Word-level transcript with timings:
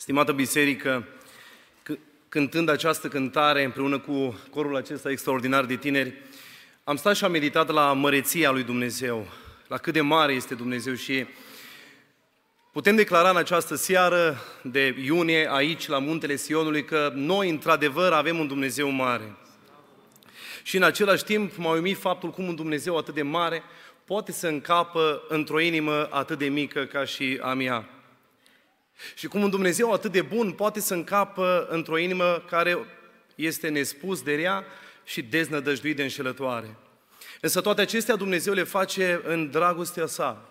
Stimată 0.00 0.32
biserică, 0.32 1.06
cântând 2.28 2.68
această 2.68 3.08
cântare 3.08 3.64
împreună 3.64 3.98
cu 3.98 4.40
corul 4.50 4.76
acesta 4.76 5.10
extraordinar 5.10 5.64
de 5.64 5.76
tineri, 5.76 6.14
am 6.84 6.96
stat 6.96 7.16
și 7.16 7.24
am 7.24 7.30
meditat 7.30 7.70
la 7.70 7.92
măreția 7.92 8.50
lui 8.50 8.62
Dumnezeu, 8.62 9.26
la 9.68 9.76
cât 9.76 9.92
de 9.92 10.00
mare 10.00 10.32
este 10.32 10.54
Dumnezeu 10.54 10.94
și 10.94 11.26
putem 12.72 12.96
declara 12.96 13.30
în 13.30 13.36
această 13.36 13.74
seară 13.74 14.38
de 14.62 14.96
iunie 15.04 15.48
aici 15.50 15.88
la 15.88 15.98
muntele 15.98 16.36
Sionului 16.36 16.84
că 16.84 17.12
noi 17.14 17.50
într-adevăr 17.50 18.12
avem 18.12 18.38
un 18.38 18.46
Dumnezeu 18.46 18.88
mare. 18.88 19.36
Și 20.62 20.76
în 20.76 20.82
același 20.82 21.24
timp 21.24 21.56
m-a 21.56 21.72
uimit 21.72 21.98
faptul 21.98 22.30
cum 22.30 22.48
un 22.48 22.54
Dumnezeu 22.54 22.96
atât 22.96 23.14
de 23.14 23.22
mare 23.22 23.62
poate 24.04 24.32
să 24.32 24.46
încapă 24.46 25.22
într-o 25.28 25.60
inimă 25.60 26.08
atât 26.10 26.38
de 26.38 26.48
mică 26.48 26.84
ca 26.84 27.04
și 27.04 27.38
a 27.42 27.54
mea. 27.54 27.88
Și 29.14 29.26
cum 29.26 29.42
un 29.42 29.50
Dumnezeu 29.50 29.92
atât 29.92 30.12
de 30.12 30.22
bun 30.22 30.52
poate 30.52 30.80
să 30.80 30.94
încapă 30.94 31.66
într-o 31.70 31.98
inimă 31.98 32.44
care 32.48 32.78
este 33.34 33.68
nespus 33.68 34.22
de 34.22 34.34
rea 34.34 34.64
și 35.04 35.22
deznădăjduit 35.22 35.96
de 35.96 36.02
înșelătoare. 36.02 36.76
Însă 37.40 37.60
toate 37.60 37.80
acestea 37.80 38.16
Dumnezeu 38.16 38.52
le 38.52 38.62
face 38.62 39.20
în 39.24 39.50
dragostea 39.50 40.06
sa, 40.06 40.48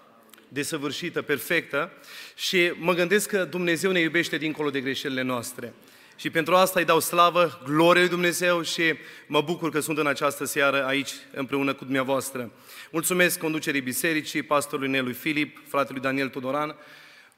desăvârșită, 0.47 1.21
perfectă 1.21 1.91
și 2.35 2.71
mă 2.75 2.93
gândesc 2.93 3.29
că 3.29 3.43
Dumnezeu 3.43 3.91
ne 3.91 3.99
iubește 3.99 4.37
dincolo 4.37 4.69
de 4.69 4.81
greșelile 4.81 5.21
noastre. 5.21 5.73
Și 6.15 6.29
pentru 6.29 6.55
asta 6.55 6.79
îi 6.79 6.85
dau 6.85 6.99
slavă, 6.99 7.61
glorie 7.65 8.01
lui 8.01 8.09
Dumnezeu 8.09 8.61
și 8.61 8.83
mă 9.27 9.41
bucur 9.41 9.71
că 9.71 9.79
sunt 9.79 9.97
în 9.97 10.07
această 10.07 10.45
seară 10.45 10.85
aici 10.85 11.11
împreună 11.33 11.73
cu 11.73 11.83
dumneavoastră. 11.83 12.51
Mulțumesc 12.91 13.39
conducerii 13.39 13.81
bisericii, 13.81 14.41
pastorului 14.41 14.89
Nelui 14.89 15.13
Filip, 15.13 15.61
fratelui 15.67 16.01
Daniel 16.01 16.29
Tudoran, 16.29 16.75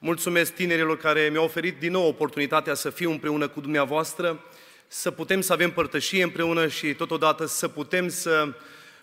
Mulțumesc 0.04 0.54
tinerilor 0.54 0.98
care 0.98 1.30
mi-au 1.32 1.44
oferit 1.44 1.80
din 1.80 1.92
nou 1.92 2.08
oportunitatea 2.08 2.74
să 2.74 2.90
fiu 2.90 3.12
împreună 3.12 3.48
cu 3.48 3.62
dumneavoastră, 3.62 4.44
să 4.88 5.12
putem 5.12 5.42
să 5.42 5.54
avem 5.54 5.72
părtășie 5.72 6.24
împreună 6.24 6.68
și 6.68 6.94
totodată 6.94 7.46
să 7.46 7.68
putem 7.68 8.08
să 8.08 8.54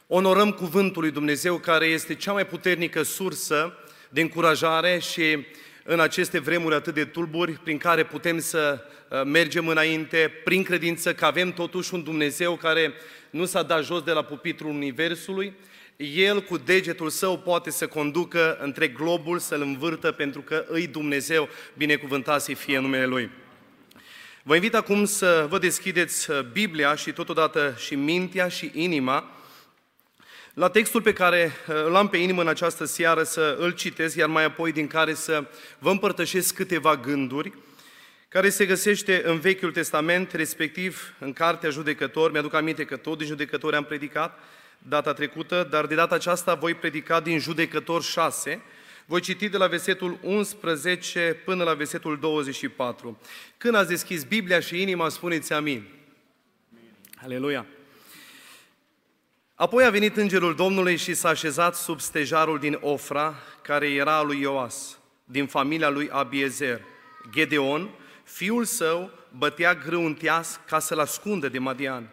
onorăm 0.07 0.53
cuvântul 0.53 1.03
lui 1.03 1.11
Dumnezeu 1.11 1.57
care 1.57 1.87
este 1.87 2.15
cea 2.15 2.33
mai 2.33 2.47
puternică 2.47 3.03
sursă 3.03 3.79
de 4.09 4.21
încurajare 4.21 4.99
și 4.99 5.47
în 5.85 6.01
aceste 6.01 6.39
vremuri 6.39 6.75
atât 6.75 6.95
de 6.95 7.05
tulburi 7.05 7.53
prin 7.53 7.79
care 7.79 8.05
putem 8.05 8.39
să 8.39 8.81
uh, 9.09 9.23
mergem 9.25 9.69
înainte 9.69 10.33
prin 10.45 10.63
credință 10.63 11.15
că 11.15 11.25
avem 11.25 11.53
totuși 11.53 11.95
un 11.95 12.03
Dumnezeu 12.03 12.57
care 12.57 12.93
nu 13.31 13.45
s-a 13.45 13.63
dat 13.63 13.85
jos 13.85 14.03
de 14.03 14.13
la 14.13 14.23
pupitrul 14.23 14.71
Universului, 14.71 15.53
el 16.01 16.43
cu 16.43 16.57
degetul 16.57 17.11
său 17.11 17.39
poate 17.39 17.71
să 17.71 17.87
conducă 17.87 18.59
între 18.61 18.89
globul, 18.89 19.39
să-l 19.39 19.61
învârtă, 19.61 20.13
pentru 20.13 20.41
că 20.41 20.65
îi 20.69 20.87
Dumnezeu, 20.87 21.49
binecuvântat 21.77 22.43
să 22.43 22.55
fie 22.55 22.79
numele 22.79 23.07
Lui. 23.07 23.31
Vă 24.43 24.55
invit 24.55 24.75
acum 24.75 25.05
să 25.05 25.47
vă 25.49 25.59
deschideți 25.59 26.31
uh, 26.31 26.41
Biblia 26.53 26.95
și 26.95 27.13
totodată 27.13 27.75
și 27.79 27.95
mintea 27.95 28.49
și 28.49 28.71
inima 28.75 29.31
la 30.55 30.69
textul 30.69 31.03
pe 31.03 31.13
care 31.13 31.53
uh, 31.69 31.75
îl 31.85 31.95
am 31.95 32.09
pe 32.09 32.17
inimă 32.17 32.41
în 32.41 32.49
această 32.49 32.85
seară 32.85 33.23
să 33.23 33.57
îl 33.59 33.71
citesc, 33.71 34.17
iar 34.17 34.29
mai 34.29 34.45
apoi 34.45 34.73
din 34.73 34.87
care 34.87 35.15
să 35.15 35.45
vă 35.79 35.91
împărtășesc 35.91 36.55
câteva 36.55 36.97
gânduri, 36.97 37.53
care 38.29 38.49
se 38.49 38.67
găsește 38.67 39.23
în 39.25 39.39
Vechiul 39.39 39.73
Testament, 39.73 40.33
respectiv 40.33 41.15
în 41.19 41.33
Cartea 41.33 41.71
Judecători. 41.71 42.33
Mi-aduc 42.33 42.55
aminte 42.55 42.85
că 42.85 42.97
tot 42.97 43.19
din 43.19 43.27
Judecători 43.27 43.77
am 43.77 43.85
predicat, 43.85 44.39
data 44.79 45.13
trecută, 45.13 45.67
dar 45.71 45.87
de 45.87 45.95
data 45.95 46.15
aceasta 46.15 46.55
voi 46.55 46.75
predica 46.75 47.21
din 47.21 47.39
Judecător 47.39 48.03
6, 48.03 48.63
voi 49.07 49.21
citi 49.21 49.49
de 49.49 49.57
la 49.57 49.67
versetul 49.67 50.19
11 50.23 51.43
până 51.45 51.65
la 51.65 51.75
versetul 51.75 52.19
24. 52.19 53.21
Când 53.57 53.75
ați 53.75 53.89
deschis 53.89 54.25
Biblia 54.25 54.61
și 54.61 54.81
inima, 54.83 55.09
spuneți 55.09 55.53
amin. 55.53 55.87
Aleluia! 57.23 57.67
Apoi 59.55 59.85
a 59.85 59.91
venit 59.91 60.17
îngerul 60.17 60.55
Domnului 60.55 60.97
și 60.97 61.15
s-a 61.15 61.29
așezat 61.29 61.75
sub 61.75 62.01
stejarul 62.01 62.59
din 62.59 62.79
Ofra, 62.81 63.35
care 63.63 63.91
era 63.91 64.17
al 64.17 64.27
lui 64.27 64.41
Ioas, 64.41 64.99
din 65.25 65.47
familia 65.47 65.89
lui 65.89 66.11
Abiezer. 66.11 66.81
Gedeon, 67.31 67.91
fiul 68.25 68.65
său, 68.65 69.11
bătea 69.39 69.75
grâu 69.75 70.05
în 70.05 70.15
teas 70.15 70.61
ca 70.67 70.79
să-l 70.79 70.99
ascundă 70.99 71.49
de 71.49 71.59
Madian. 71.59 72.11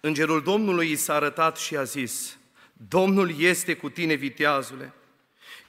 Îngerul 0.00 0.42
Domnului 0.42 0.90
i 0.90 0.96
s-a 0.96 1.14
arătat 1.14 1.56
și 1.56 1.76
a 1.76 1.82
zis, 1.82 2.38
Domnul 2.88 3.40
este 3.40 3.74
cu 3.74 3.88
tine, 3.88 4.14
viteazule. 4.14 4.92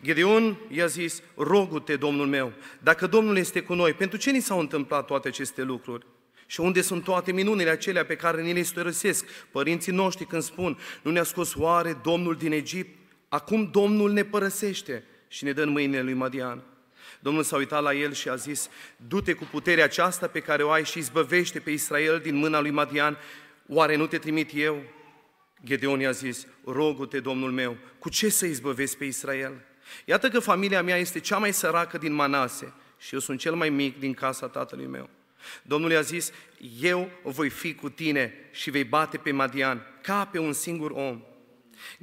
Gedeon 0.04 0.58
i-a 0.70 0.86
zis, 0.86 1.22
rogu-te, 1.36 1.96
Domnul 1.96 2.28
meu, 2.28 2.54
dacă 2.80 3.08
Domnul 3.08 3.38
este 3.38 3.62
cu 3.62 3.74
noi, 3.74 3.94
pentru 3.94 4.18
ce 4.18 4.32
ni 4.32 4.40
s-au 4.40 4.60
întâmplat 4.60 5.06
toate 5.06 5.28
aceste 5.28 5.62
lucruri? 5.62 6.06
Și 6.46 6.60
unde 6.60 6.82
sunt 6.82 7.04
toate 7.04 7.32
minunile 7.32 7.70
acelea 7.70 8.06
pe 8.06 8.16
care 8.16 8.42
ni 8.42 8.54
le 8.54 8.60
istorăsesc 8.60 9.26
părinții 9.52 9.92
noștri 9.92 10.26
când 10.26 10.42
spun, 10.42 10.78
nu 11.02 11.12
ne-a 11.12 11.24
scos 11.24 11.56
oare 11.56 12.00
Domnul 12.04 12.36
din 12.36 12.52
Egipt? 12.52 12.98
Acum 13.30 13.70
Domnul 13.72 14.12
ne 14.12 14.24
părăsește 14.24 15.04
și 15.28 15.44
ne 15.44 15.52
dă 15.52 15.62
în 15.62 15.70
mâinile 15.70 16.02
lui 16.02 16.14
Madian. 16.14 16.64
Domnul 17.20 17.44
s-a 17.44 17.58
uitat 17.58 17.82
la 17.82 17.94
el 17.94 18.14
și 18.14 18.30
a 18.30 18.36
zis, 18.36 18.70
du-te 19.08 19.34
cu 19.34 19.48
puterea 19.52 19.84
aceasta 19.84 20.28
pe 20.28 20.40
care 20.40 20.64
o 20.64 20.70
ai 20.70 20.86
și 20.86 20.98
izbăvește 20.98 21.60
pe 21.60 21.72
Israel 21.72 22.20
din 22.20 22.36
mâna 22.36 22.60
lui 22.60 22.72
Madian 22.72 23.18
Oare 23.68 23.96
nu 23.96 24.08
te 24.08 24.18
trimit 24.18 24.52
eu? 24.54 24.84
Gedeon 25.66 26.00
i-a 26.00 26.12
zis, 26.12 26.48
rogu-te, 26.66 27.20
Domnul 27.20 27.52
meu, 27.52 27.78
cu 28.00 28.10
ce 28.10 28.30
să 28.30 28.46
izbăvesc 28.46 28.98
pe 28.98 29.06
Israel? 29.06 29.66
Iată 30.06 30.30
că 30.30 30.40
familia 30.40 30.84
mea 30.84 30.98
este 30.98 31.20
cea 31.20 31.38
mai 31.38 31.54
săracă 31.54 31.98
din 31.98 32.14
Manase 32.14 32.74
și 32.98 33.14
eu 33.14 33.20
sunt 33.20 33.40
cel 33.40 33.56
mai 33.56 33.70
mic 33.70 34.00
din 34.00 34.14
casa 34.14 34.48
tatălui 34.48 34.86
meu. 34.86 35.10
Domnul 35.62 35.92
i-a 35.92 36.02
zis, 36.02 36.32
eu 36.82 37.10
voi 37.24 37.50
fi 37.50 37.76
cu 37.76 37.90
tine 37.90 38.34
și 38.52 38.70
vei 38.70 38.84
bate 38.84 39.18
pe 39.18 39.32
Madian 39.32 40.00
ca 40.02 40.26
pe 40.26 40.40
un 40.40 40.54
singur 40.54 40.92
om. 40.92 41.24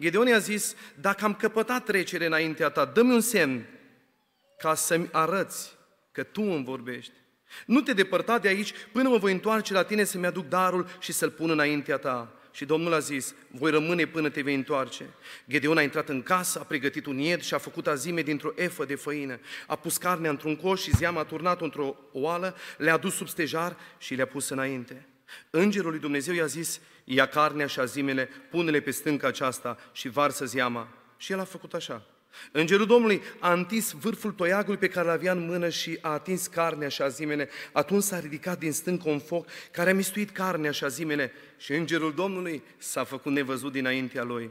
Gedeon 0.00 0.26
i-a 0.26 0.38
zis, 0.38 0.74
dacă 1.00 1.24
am 1.24 1.34
căpătat 1.34 1.84
trecere 1.84 2.26
înaintea 2.26 2.68
ta, 2.68 2.84
dă-mi 2.84 3.12
un 3.12 3.20
semn 3.20 3.66
ca 4.58 4.74
să-mi 4.74 5.08
arăți 5.12 5.76
că 6.12 6.22
tu 6.22 6.42
îmi 6.42 6.64
vorbești. 6.64 7.12
Nu 7.66 7.80
te 7.80 7.92
depărta 7.92 8.38
de 8.38 8.48
aici 8.48 8.72
până 8.92 9.08
mă 9.08 9.16
voi 9.16 9.32
întoarce 9.32 9.72
la 9.72 9.82
tine 9.82 10.04
să-mi 10.04 10.26
aduc 10.26 10.48
darul 10.48 10.86
și 10.98 11.12
să-l 11.12 11.30
pun 11.30 11.50
înaintea 11.50 11.96
ta. 11.96 12.32
Și 12.54 12.64
Domnul 12.64 12.94
a 12.94 12.98
zis, 12.98 13.34
voi 13.50 13.70
rămâne 13.70 14.06
până 14.06 14.28
te 14.28 14.42
vei 14.42 14.54
întoarce. 14.54 15.04
Gedeon 15.48 15.76
a 15.76 15.82
intrat 15.82 16.08
în 16.08 16.22
casă, 16.22 16.58
a 16.60 16.64
pregătit 16.64 17.06
un 17.06 17.18
ied 17.18 17.42
și 17.42 17.54
a 17.54 17.58
făcut 17.58 17.86
azime 17.86 18.22
dintr-o 18.22 18.52
efă 18.54 18.84
de 18.84 18.94
făină. 18.94 19.38
A 19.66 19.76
pus 19.76 19.96
carnea 19.96 20.30
într-un 20.30 20.56
coș 20.56 20.82
și 20.82 20.96
zeama 20.96 21.20
a 21.20 21.24
turnat 21.24 21.60
într-o 21.60 21.96
oală, 22.12 22.56
le-a 22.76 22.96
dus 22.96 23.14
sub 23.14 23.28
stejar 23.28 23.76
și 23.98 24.14
le-a 24.14 24.26
pus 24.26 24.48
înainte. 24.48 25.06
Îngerul 25.50 25.90
lui 25.90 26.00
Dumnezeu 26.00 26.34
i-a 26.34 26.46
zis, 26.46 26.80
ia 27.04 27.26
carnea 27.26 27.66
și 27.66 27.80
azimele, 27.80 28.28
pune-le 28.50 28.80
pe 28.80 28.90
stânca 28.90 29.26
aceasta 29.26 29.78
și 29.92 30.08
varsă 30.08 30.44
zeama. 30.44 30.88
Și 31.16 31.32
el 31.32 31.40
a 31.40 31.44
făcut 31.44 31.74
așa. 31.74 32.06
Îngerul 32.52 32.86
Domnului 32.86 33.22
a 33.38 33.52
întins 33.52 33.92
vârful 33.92 34.32
toiagului 34.32 34.78
pe 34.78 34.88
care 34.88 35.06
l-avea 35.06 35.32
în 35.32 35.46
mână 35.46 35.68
și 35.68 35.98
a 36.00 36.08
atins 36.08 36.46
carnea 36.46 36.88
și 36.88 37.02
azimele. 37.02 37.48
Atunci 37.72 38.02
s-a 38.02 38.18
ridicat 38.18 38.58
din 38.58 38.72
stâncă 38.72 39.08
un 39.08 39.18
foc 39.18 39.46
care 39.70 39.90
a 39.90 39.94
mistuit 39.94 40.30
carnea 40.30 40.70
și 40.70 40.84
azimele 40.84 41.32
și 41.56 41.72
îngerul 41.72 42.14
Domnului 42.14 42.62
s-a 42.78 43.04
făcut 43.04 43.32
nevăzut 43.32 43.72
dinaintea 43.72 44.22
lui. 44.22 44.50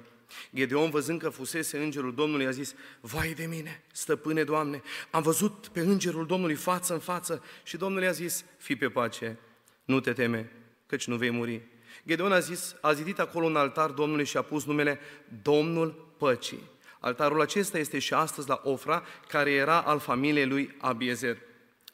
Gedeon, 0.55 0.89
văzând 0.89 1.21
că 1.21 1.29
fusese 1.29 1.77
îngerul 1.77 2.13
Domnului, 2.13 2.45
a 2.45 2.51
zis, 2.51 2.75
Vai 3.01 3.33
de 3.33 3.45
mine, 3.45 3.83
stăpâne 3.91 4.43
Doamne, 4.43 4.81
am 5.11 5.21
văzut 5.21 5.67
pe 5.67 5.79
îngerul 5.79 6.25
Domnului 6.25 6.55
față 6.55 6.93
în 6.93 6.99
față 6.99 7.43
și 7.63 7.77
Domnul 7.77 8.01
i-a 8.01 8.11
zis, 8.11 8.45
Fii 8.57 8.75
pe 8.75 8.89
pace, 8.89 9.37
nu 9.85 9.99
te 9.99 10.13
teme, 10.13 10.51
căci 10.85 11.07
nu 11.07 11.15
vei 11.15 11.29
muri. 11.29 11.61
Gedeon 12.07 12.31
a 12.31 12.39
zis, 12.39 12.75
a 12.81 12.93
zidit 12.93 13.19
acolo 13.19 13.45
un 13.45 13.55
altar 13.55 13.89
Domnului 13.89 14.25
și 14.25 14.37
a 14.37 14.41
pus 14.41 14.65
numele 14.65 14.99
Domnul 15.41 16.15
Păcii. 16.17 16.71
Altarul 17.03 17.41
acesta 17.41 17.77
este 17.77 17.99
și 17.99 18.13
astăzi 18.13 18.47
la 18.47 18.61
Ofra, 18.63 19.03
care 19.27 19.51
era 19.51 19.81
al 19.81 19.99
familiei 19.99 20.45
lui 20.45 20.75
Abiezer. 20.81 21.37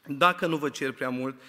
Dacă 0.06 0.46
nu 0.46 0.56
vă 0.56 0.68
cer 0.68 0.92
prea 0.92 1.08
mult, 1.08 1.40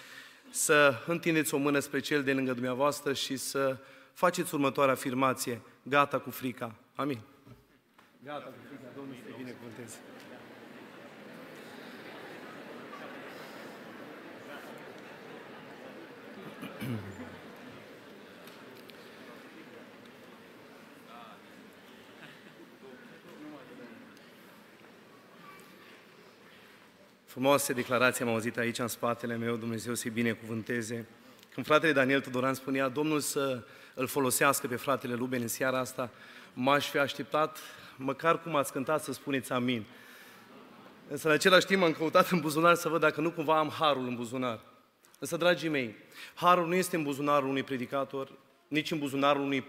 să 0.50 0.94
întindeți 1.08 1.54
o 1.54 1.58
mână 1.58 1.80
spre 1.80 2.00
cel 2.00 2.24
de 2.24 2.34
lângă 2.34 2.54
dumneavoastră 2.54 3.13
și 3.13 3.38
să 3.38 3.78
faceți 4.13 4.54
următoarea 4.54 4.94
afirmație. 4.94 5.62
Gata 5.84 6.19
cu 6.19 6.30
frica. 6.30 6.75
Amin. 6.96 7.19
Gata 8.24 8.46
cu 8.46 8.54
frica. 8.68 8.71
Frumoase 27.31 27.74
declarații 27.74 28.24
am 28.24 28.30
auzit 28.30 28.57
aici 28.57 28.80
în 28.80 28.88
spatele 28.88 29.36
meu, 29.36 29.56
Dumnezeu 29.56 29.94
să-i 29.94 30.12
binecuvânteze. 30.12 31.06
Când 31.54 31.66
fratele 31.66 31.92
Daniel 31.92 32.22
Tudoran 32.22 32.54
spunea, 32.54 32.88
Domnul 32.88 33.19
să 33.19 33.63
îl 33.94 34.07
folosească 34.07 34.68
pe 34.68 34.75
fratele 34.75 35.13
Luben 35.13 35.42
în 35.42 35.48
seara 35.48 35.80
asta, 35.80 36.10
m-aș 36.54 36.89
fi 36.89 36.98
așteptat, 36.98 37.57
măcar 37.95 38.42
cum 38.42 38.56
ați 38.56 38.72
cântat, 38.72 39.04
să 39.04 39.13
spuneți 39.13 39.51
amin. 39.51 39.83
Însă 41.07 41.28
în 41.28 41.33
același 41.33 41.66
timp 41.66 41.83
am 41.83 41.92
căutat 41.92 42.30
în 42.30 42.39
buzunar 42.39 42.75
să 42.75 42.89
văd 42.89 43.00
dacă 43.01 43.22
nu 43.22 43.31
cumva 43.31 43.60
am 43.60 43.69
harul 43.69 44.07
în 44.07 44.16
buzunar. 44.16 44.60
Însă, 45.19 45.38
dragii 45.38 45.69
mei, 45.69 45.95
harul 46.34 46.68
nu 46.68 46.75
este 46.75 46.95
în 46.95 47.04
buzunarul 47.04 47.50
unui 47.50 47.63
predicator, 47.63 48.31
nici 48.68 48.92
în 48.92 49.00
buzunarul 49.00 49.42
unui, 49.42 49.66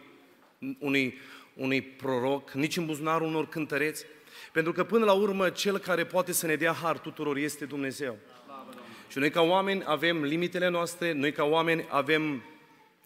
unui, 0.78 1.18
unui 1.54 1.82
proroc, 1.82 2.50
nici 2.50 2.76
în 2.76 2.86
buzunarul 2.86 3.26
unor 3.26 3.48
cântăreți, 3.48 4.04
pentru 4.52 4.72
că 4.72 4.84
până 4.84 5.04
la 5.04 5.12
urmă 5.12 5.50
cel 5.50 5.78
care 5.78 6.04
poate 6.04 6.32
să 6.32 6.46
ne 6.46 6.54
dea 6.54 6.72
har 6.72 6.98
tuturor 6.98 7.36
este 7.36 7.64
Dumnezeu. 7.64 8.18
Și 9.08 9.18
noi 9.18 9.30
ca 9.30 9.40
oameni 9.40 9.82
avem 9.86 10.24
limitele 10.24 10.68
noastre, 10.68 11.12
noi 11.12 11.32
ca 11.32 11.44
oameni 11.44 11.86
avem 11.88 12.42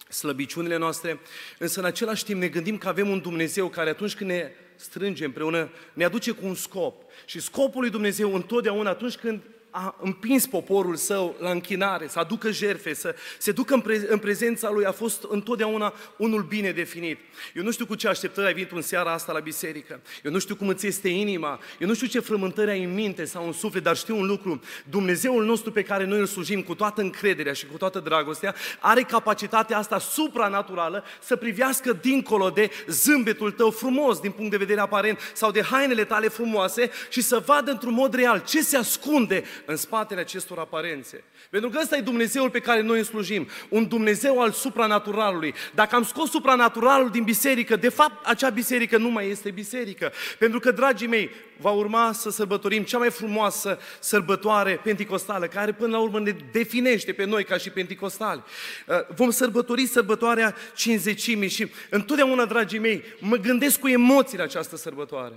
slăbiciunile 0.08 0.76
noastre, 0.76 1.20
însă 1.58 1.81
în 1.81 1.87
același 1.87 2.25
timp 2.25 2.40
ne 2.40 2.49
gândim 2.49 2.78
că 2.78 2.88
avem 2.88 3.08
un 3.08 3.20
Dumnezeu 3.20 3.69
care 3.69 3.90
atunci 3.90 4.14
când 4.14 4.31
ne 4.31 4.50
strânge 4.76 5.25
împreună, 5.25 5.70
ne 5.93 6.05
aduce 6.05 6.31
cu 6.31 6.46
un 6.46 6.55
scop. 6.55 7.02
Și 7.25 7.40
scopul 7.40 7.81
lui 7.81 7.90
Dumnezeu 7.90 8.34
întotdeauna 8.34 8.90
atunci 8.90 9.17
când 9.17 9.43
a 9.78 9.94
împins 10.00 10.46
poporul 10.46 10.96
său 10.96 11.37
la 11.40 11.50
închinare, 11.50 12.06
să 12.08 12.19
aducă 12.19 12.50
jerfe, 12.50 12.94
să 12.94 13.14
se 13.38 13.52
ducă 13.52 13.75
în, 13.75 13.81
pre- 13.81 14.06
în 14.08 14.19
prezența 14.19 14.70
lui, 14.70 14.84
a 14.84 14.93
fost 14.93 15.25
întotdeauna 15.28 15.94
unul 16.17 16.43
bine 16.43 16.70
definit. 16.70 17.19
Eu 17.55 17.62
nu 17.62 17.70
știu 17.70 17.87
cu 17.87 17.94
ce 17.94 18.08
așteptări 18.08 18.46
ai 18.46 18.52
venit 18.52 18.73
în 18.73 18.82
seara 18.82 19.12
asta 19.12 19.32
la 19.32 19.38
biserică, 19.38 20.00
eu 20.23 20.32
nu 20.32 20.38
știu 20.38 20.56
cum 20.56 20.69
îți 20.69 20.87
este 20.87 21.08
inima, 21.08 21.61
eu 21.78 21.88
nu 21.88 21.94
știu 21.94 22.06
ce 22.06 22.20
frământări 22.20 22.70
ai 22.70 22.84
în 22.84 22.94
minte 22.94 23.25
sau 23.25 23.46
în 23.46 23.52
suflet, 23.52 23.82
dar 23.82 23.96
știu 23.96 24.17
un 24.17 24.26
lucru, 24.26 24.61
Dumnezeul 24.90 25.44
nostru 25.44 25.73
pe 25.73 25.82
care 25.82 26.05
noi 26.05 26.19
îl 26.19 26.26
slujim 26.26 26.62
cu 26.62 26.75
toată 26.75 27.00
încrederea 27.00 27.52
și 27.52 27.67
cu 27.67 27.76
toată 27.76 27.99
dragostea, 27.99 28.55
are 28.81 29.02
capacitatea 29.02 29.78
asta 29.78 29.99
supranaturală 29.99 31.05
să 31.23 31.37
privească 31.37 31.93
dincolo 31.93 32.50
de 32.50 32.70
zâmbetul 32.88 33.50
tău 33.50 33.70
frumos 33.70 34.20
din 34.20 34.31
punct 34.31 34.50
de 34.50 34.56
vedere 34.56 34.81
aparent 34.81 35.19
sau 35.34 35.50
de 35.50 35.62
hainele 35.62 36.05
tale 36.05 36.28
frumoase 36.28 36.90
și 37.08 37.20
să 37.20 37.43
vadă 37.46 37.70
într-un 37.70 37.94
mod 37.94 38.14
real 38.14 38.43
ce 38.46 38.62
se 38.62 38.76
ascunde 38.76 39.44
în 39.67 39.77
spatele 39.77 40.21
acestor 40.21 40.59
aparențe. 40.59 41.25
Pentru 41.51 41.71
că 41.71 41.79
ăsta 41.83 41.97
e 41.97 42.01
Dumnezeul 42.01 42.51
pe 42.51 42.61
care 42.61 42.81
noi 42.81 42.99
îl 42.99 43.05
slujim, 43.05 43.49
un 43.69 43.89
Dumnezeu 43.89 44.41
al 44.41 44.51
supranaturalului. 44.51 45.55
Dacă 45.75 45.95
am 45.95 46.05
scos 46.05 46.31
supranaturalul 46.31 47.11
din 47.11 47.23
biserică, 47.23 47.77
de 47.77 47.89
fapt 47.89 48.27
acea 48.27 48.51
biserică 48.51 48.97
nu 48.97 49.09
mai 49.09 49.29
este 49.29 49.51
biserică. 49.51 50.13
Pentru 50.39 50.59
că, 50.59 50.71
dragii 50.71 51.07
mei, 51.07 51.31
va 51.57 51.71
urma 51.71 52.13
să 52.13 52.31
sărbătorim 52.31 52.83
cea 52.83 52.99
mai 52.99 53.11
frumoasă 53.11 53.79
sărbătoare 53.99 54.81
penticostală, 54.85 55.47
care 55.47 55.73
până 55.73 55.91
la 55.91 56.03
urmă 56.03 56.21
ne 56.21 56.37
definește 56.53 57.12
pe 57.12 57.25
noi 57.25 57.45
ca 57.45 57.57
și 57.57 57.71
penticostali. 57.71 58.43
Uh, 58.87 58.97
vom 59.15 59.31
sărbători 59.31 59.87
sărbătoarea 59.87 60.55
cinzecimii 60.75 61.49
și 61.49 61.71
întotdeauna, 61.91 62.45
dragii 62.45 62.79
mei, 62.79 63.03
mă 63.19 63.37
gândesc 63.37 63.79
cu 63.81 63.89
emoții 63.89 64.39
la 64.39 64.45
această 64.45 64.77
sărbătoare. 64.77 65.35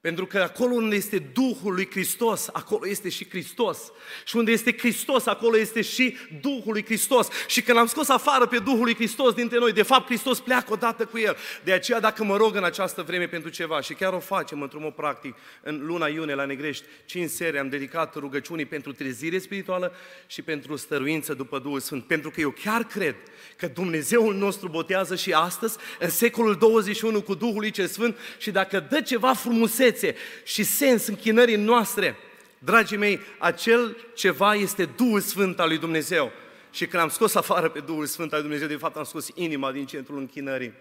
Pentru 0.00 0.26
că 0.26 0.38
acolo 0.38 0.74
unde 0.74 0.96
este 0.96 1.18
Duhul 1.18 1.74
lui 1.74 1.88
Hristos, 1.90 2.48
acolo 2.52 2.88
este 2.88 3.08
și 3.08 3.28
Hristos. 3.28 3.92
Și 4.24 4.36
unde 4.36 4.52
este 4.52 4.76
Hristos, 4.78 5.26
acolo 5.26 5.58
este 5.58 5.82
și 5.82 6.16
Duhul 6.40 6.72
lui 6.72 6.84
Hristos. 6.84 7.28
Și 7.46 7.62
când 7.62 7.78
am 7.78 7.86
scos 7.86 8.08
afară 8.08 8.46
pe 8.46 8.58
Duhul 8.58 8.84
lui 8.84 8.94
Hristos 8.94 9.34
dintre 9.34 9.58
noi, 9.58 9.72
de 9.72 9.82
fapt 9.82 10.06
Hristos 10.06 10.40
pleacă 10.40 10.72
odată 10.72 11.04
cu 11.04 11.18
El. 11.18 11.36
De 11.64 11.72
aceea 11.72 12.00
dacă 12.00 12.24
mă 12.24 12.36
rog 12.36 12.56
în 12.56 12.64
această 12.64 13.02
vreme 13.02 13.26
pentru 13.26 13.50
ceva, 13.50 13.80
și 13.80 13.94
chiar 13.94 14.12
o 14.12 14.18
facem 14.18 14.62
într-un 14.62 14.82
mod 14.82 14.92
practic, 14.92 15.34
în 15.62 15.80
luna 15.86 16.06
iunie 16.06 16.34
la 16.34 16.44
Negrești, 16.44 16.84
cinci 17.04 17.30
seri 17.30 17.58
am 17.58 17.68
dedicat 17.68 18.14
rugăciunii 18.14 18.66
pentru 18.66 18.92
trezire 18.92 19.38
spirituală 19.38 19.92
și 20.26 20.42
pentru 20.42 20.76
stăruință 20.76 21.34
după 21.34 21.58
Duhul 21.58 21.80
Sfânt. 21.80 22.04
Pentru 22.04 22.30
că 22.30 22.40
eu 22.40 22.50
chiar 22.50 22.84
cred 22.84 23.16
că 23.56 23.66
Dumnezeul 23.66 24.34
nostru 24.34 24.68
botează 24.68 25.16
și 25.16 25.32
astăzi, 25.32 25.76
în 25.98 26.10
secolul 26.10 26.54
21 26.54 27.22
cu 27.22 27.34
Duhul 27.34 27.58
lui 27.58 27.70
Cel 27.70 27.86
Sfânt 27.86 28.16
și 28.38 28.50
dacă 28.50 28.86
dă 28.90 29.00
ceva 29.00 29.32
frumusețe 29.32 29.88
frumusețe 29.90 30.16
și 30.44 30.62
sens 30.62 31.06
închinării 31.06 31.56
noastre, 31.56 32.16
dragii 32.58 32.96
mei, 32.96 33.20
acel 33.38 33.96
ceva 34.14 34.54
este 34.54 34.84
Duhul 34.84 35.20
Sfânt 35.20 35.60
al 35.60 35.68
lui 35.68 35.78
Dumnezeu. 35.78 36.32
Și 36.72 36.86
când 36.86 37.02
am 37.02 37.08
scos 37.08 37.34
afară 37.34 37.68
pe 37.68 37.80
Duhul 37.80 38.06
Sfânt 38.06 38.32
al 38.32 38.38
lui 38.38 38.48
Dumnezeu, 38.48 38.68
de 38.68 38.82
fapt 38.82 38.96
am 38.96 39.04
scos 39.04 39.28
inima 39.34 39.72
din 39.72 39.86
centrul 39.86 40.18
închinării. 40.18 40.72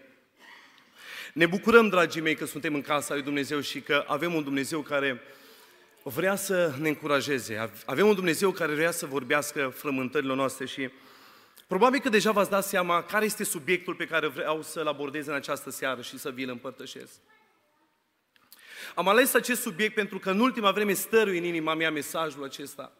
Ne 1.34 1.46
bucurăm, 1.46 1.90
dragii 1.90 2.22
mei, 2.22 2.36
că 2.36 2.46
suntem 2.46 2.74
în 2.74 2.82
casa 2.82 3.14
lui 3.14 3.24
Dumnezeu 3.24 3.60
și 3.60 3.82
că 3.82 4.04
avem 4.08 4.34
un 4.34 4.44
Dumnezeu 4.44 4.82
care 4.82 5.22
vrea 6.04 6.36
să 6.36 6.74
ne 6.80 6.88
încurajeze. 6.88 7.72
Avem 7.86 8.08
un 8.08 8.16
Dumnezeu 8.16 8.52
care 8.52 8.74
vrea 8.74 8.92
să 8.92 9.06
vorbească 9.06 9.74
frământările 9.76 10.34
noastre 10.36 10.66
și 10.66 10.90
probabil 11.68 12.00
că 12.00 12.10
deja 12.10 12.32
v-ați 12.32 12.50
dat 12.50 12.66
seama 12.66 13.04
care 13.04 13.26
este 13.26 13.44
subiectul 13.44 13.96
pe 13.96 14.06
care 14.06 14.28
vreau 14.28 14.62
să-l 14.62 14.88
abordez 14.88 15.28
în 15.28 15.34
această 15.34 15.70
seară 15.70 16.02
și 16.02 16.18
să 16.18 16.30
vi-l 16.30 16.50
împărtășesc. 16.50 17.14
Am 18.96 19.08
ales 19.08 19.34
acest 19.34 19.62
subiect 19.62 19.94
pentru 19.94 20.20
că 20.20 20.30
în 20.30 20.40
ultima 20.40 20.72
vreme 20.72 20.94
stărui 20.94 21.38
în 21.38 21.44
inima 21.44 21.74
mea 21.74 21.92
mesajul 21.92 22.44
acesta. 22.44 22.92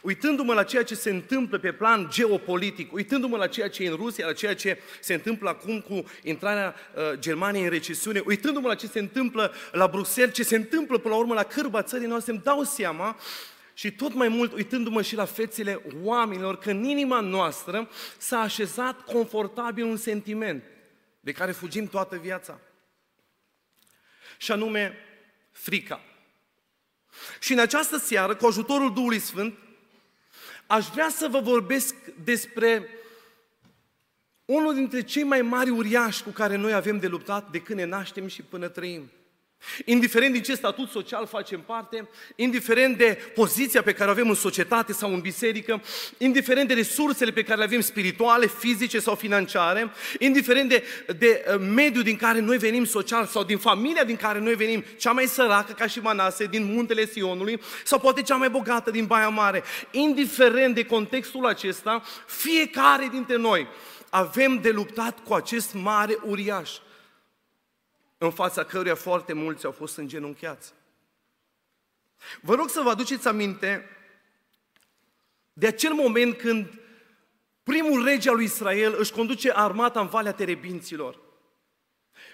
Uitându-mă 0.00 0.54
la 0.54 0.62
ceea 0.62 0.84
ce 0.84 0.94
se 0.94 1.10
întâmplă 1.10 1.58
pe 1.58 1.72
plan 1.72 2.08
geopolitic, 2.10 2.92
uitându-mă 2.92 3.36
la 3.36 3.46
ceea 3.46 3.68
ce 3.68 3.84
e 3.84 3.88
în 3.88 3.96
Rusia, 3.96 4.26
la 4.26 4.32
ceea 4.32 4.54
ce 4.54 4.78
se 5.00 5.14
întâmplă 5.14 5.48
acum 5.48 5.80
cu 5.80 6.04
intrarea 6.22 6.74
uh, 6.94 7.18
Germaniei 7.18 7.64
în 7.64 7.70
recesiune, 7.70 8.22
uitându-mă 8.26 8.68
la 8.68 8.74
ce 8.74 8.86
se 8.86 8.98
întâmplă 8.98 9.52
la 9.72 9.86
Bruxelles, 9.86 10.34
ce 10.34 10.42
se 10.42 10.56
întâmplă 10.56 10.98
până 10.98 11.14
la 11.14 11.20
urmă 11.20 11.34
la 11.34 11.42
cârba 11.42 11.82
țării 11.82 12.06
noastre, 12.06 12.32
îmi 12.32 12.42
dau 12.44 12.62
seama 12.62 13.16
și 13.74 13.92
tot 13.92 14.14
mai 14.14 14.28
mult 14.28 14.52
uitându-mă 14.52 15.02
și 15.02 15.14
la 15.14 15.24
fețele 15.24 15.80
oamenilor, 16.02 16.58
că 16.58 16.70
în 16.70 16.84
inima 16.84 17.20
noastră 17.20 17.88
s-a 18.18 18.38
așezat 18.38 19.00
confortabil 19.00 19.84
un 19.84 19.96
sentiment 19.96 20.64
de 21.20 21.32
care 21.32 21.52
fugim 21.52 21.86
toată 21.86 22.16
viața. 22.16 22.60
Și 24.38 24.52
anume, 24.52 24.96
frica. 25.54 26.00
Și 27.40 27.52
în 27.52 27.58
această 27.58 27.96
seară, 27.96 28.34
cu 28.36 28.46
ajutorul 28.46 28.92
Duhului 28.92 29.18
Sfânt, 29.18 29.58
aș 30.66 30.86
vrea 30.86 31.08
să 31.08 31.28
vă 31.28 31.40
vorbesc 31.40 31.94
despre 32.24 32.88
unul 34.44 34.74
dintre 34.74 35.02
cei 35.02 35.22
mai 35.22 35.42
mari 35.42 35.70
uriași 35.70 36.22
cu 36.22 36.30
care 36.30 36.56
noi 36.56 36.72
avem 36.72 36.98
de 36.98 37.06
luptat 37.06 37.50
de 37.50 37.60
când 37.60 37.78
ne 37.78 37.84
naștem 37.84 38.26
și 38.26 38.42
până 38.42 38.68
trăim. 38.68 39.10
Indiferent 39.84 40.32
din 40.32 40.42
ce 40.42 40.54
statut 40.54 40.90
social 40.90 41.26
facem 41.26 41.60
parte, 41.60 42.08
indiferent 42.36 42.96
de 42.96 43.18
poziția 43.34 43.82
pe 43.82 43.92
care 43.92 44.08
o 44.08 44.12
avem 44.12 44.28
în 44.28 44.34
societate 44.34 44.92
sau 44.92 45.12
în 45.12 45.20
biserică, 45.20 45.82
indiferent 46.18 46.68
de 46.68 46.74
resursele 46.74 47.30
pe 47.30 47.42
care 47.42 47.58
le 47.58 47.64
avem 47.64 47.80
spirituale, 47.80 48.46
fizice 48.46 48.98
sau 48.98 49.14
financiare, 49.14 49.90
indiferent 50.18 50.68
de, 50.68 50.84
de 51.18 51.44
uh, 51.48 51.60
mediul 51.74 52.02
din 52.02 52.16
care 52.16 52.40
noi 52.40 52.56
venim 52.56 52.84
social 52.84 53.26
sau 53.26 53.44
din 53.44 53.58
familia 53.58 54.04
din 54.04 54.16
care 54.16 54.38
noi 54.38 54.54
venim, 54.54 54.84
cea 54.98 55.12
mai 55.12 55.26
săracă 55.26 55.72
ca 55.72 55.86
și 55.86 56.00
Manase 56.00 56.44
din 56.44 56.72
muntele 56.72 57.06
Sionului 57.06 57.60
sau 57.84 57.98
poate 57.98 58.22
cea 58.22 58.36
mai 58.36 58.50
bogată 58.50 58.90
din 58.90 59.06
Baia 59.06 59.28
Mare, 59.28 59.62
indiferent 59.90 60.74
de 60.74 60.84
contextul 60.84 61.46
acesta, 61.46 62.02
fiecare 62.26 63.08
dintre 63.12 63.36
noi 63.36 63.66
avem 64.10 64.58
de 64.62 64.70
luptat 64.70 65.18
cu 65.24 65.34
acest 65.34 65.74
mare 65.74 66.18
uriaș 66.22 66.70
în 68.24 68.32
fața 68.32 68.64
căruia 68.64 68.94
foarte 68.94 69.32
mulți 69.32 69.64
au 69.64 69.72
fost 69.72 69.96
îngenunchiați. 69.96 70.72
Vă 72.40 72.54
rog 72.54 72.68
să 72.68 72.80
vă 72.80 72.90
aduceți 72.90 73.28
aminte 73.28 73.88
de 75.52 75.66
acel 75.66 75.92
moment 75.92 76.36
când 76.36 76.80
primul 77.62 78.04
rege 78.04 78.28
al 78.28 78.34
lui 78.34 78.44
Israel 78.44 78.94
își 78.98 79.12
conduce 79.12 79.52
armata 79.54 80.00
în 80.00 80.06
Valea 80.06 80.32
Terebinților. 80.32 81.22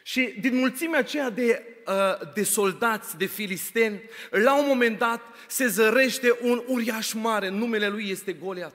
Și 0.03 0.35
din 0.41 0.57
mulțimea 0.57 0.99
aceea 0.99 1.31
de, 1.31 1.65
uh, 1.87 2.33
de 2.35 2.43
soldați, 2.43 3.17
de 3.17 3.27
filisteni, 3.27 4.03
la 4.31 4.59
un 4.59 4.67
moment 4.67 4.99
dat 4.99 5.21
se 5.47 5.67
zărește 5.67 6.39
un 6.41 6.63
uriaș 6.67 7.13
mare, 7.13 7.49
numele 7.49 7.89
lui 7.89 8.11
este 8.11 8.33
Goliat. 8.33 8.75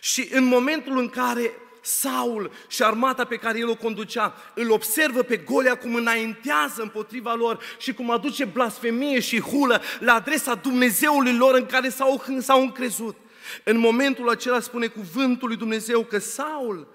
Și 0.00 0.28
în 0.32 0.44
momentul 0.44 0.98
în 0.98 1.08
care 1.08 1.52
Saul 1.80 2.50
și 2.68 2.82
armata 2.82 3.24
pe 3.24 3.36
care 3.36 3.58
el 3.58 3.68
o 3.68 3.74
conducea, 3.74 4.34
îl 4.54 4.70
observă 4.70 5.22
pe 5.22 5.36
Golia 5.36 5.76
cum 5.76 5.94
înaintează 5.94 6.82
împotriva 6.82 7.34
lor 7.34 7.60
și 7.78 7.94
cum 7.94 8.10
aduce 8.10 8.44
blasfemie 8.44 9.20
și 9.20 9.40
hulă 9.40 9.82
la 9.98 10.14
adresa 10.14 10.54
Dumnezeului 10.54 11.36
lor 11.36 11.54
în 11.54 11.66
care 11.66 11.88
s-au, 11.88 12.24
s-au 12.38 12.60
încrezut. 12.60 13.16
În 13.64 13.78
momentul 13.78 14.28
acela 14.28 14.60
spune 14.60 14.86
cuvântul 14.86 15.48
lui 15.48 15.56
Dumnezeu 15.56 16.00
că 16.00 16.18
Saul, 16.18 16.94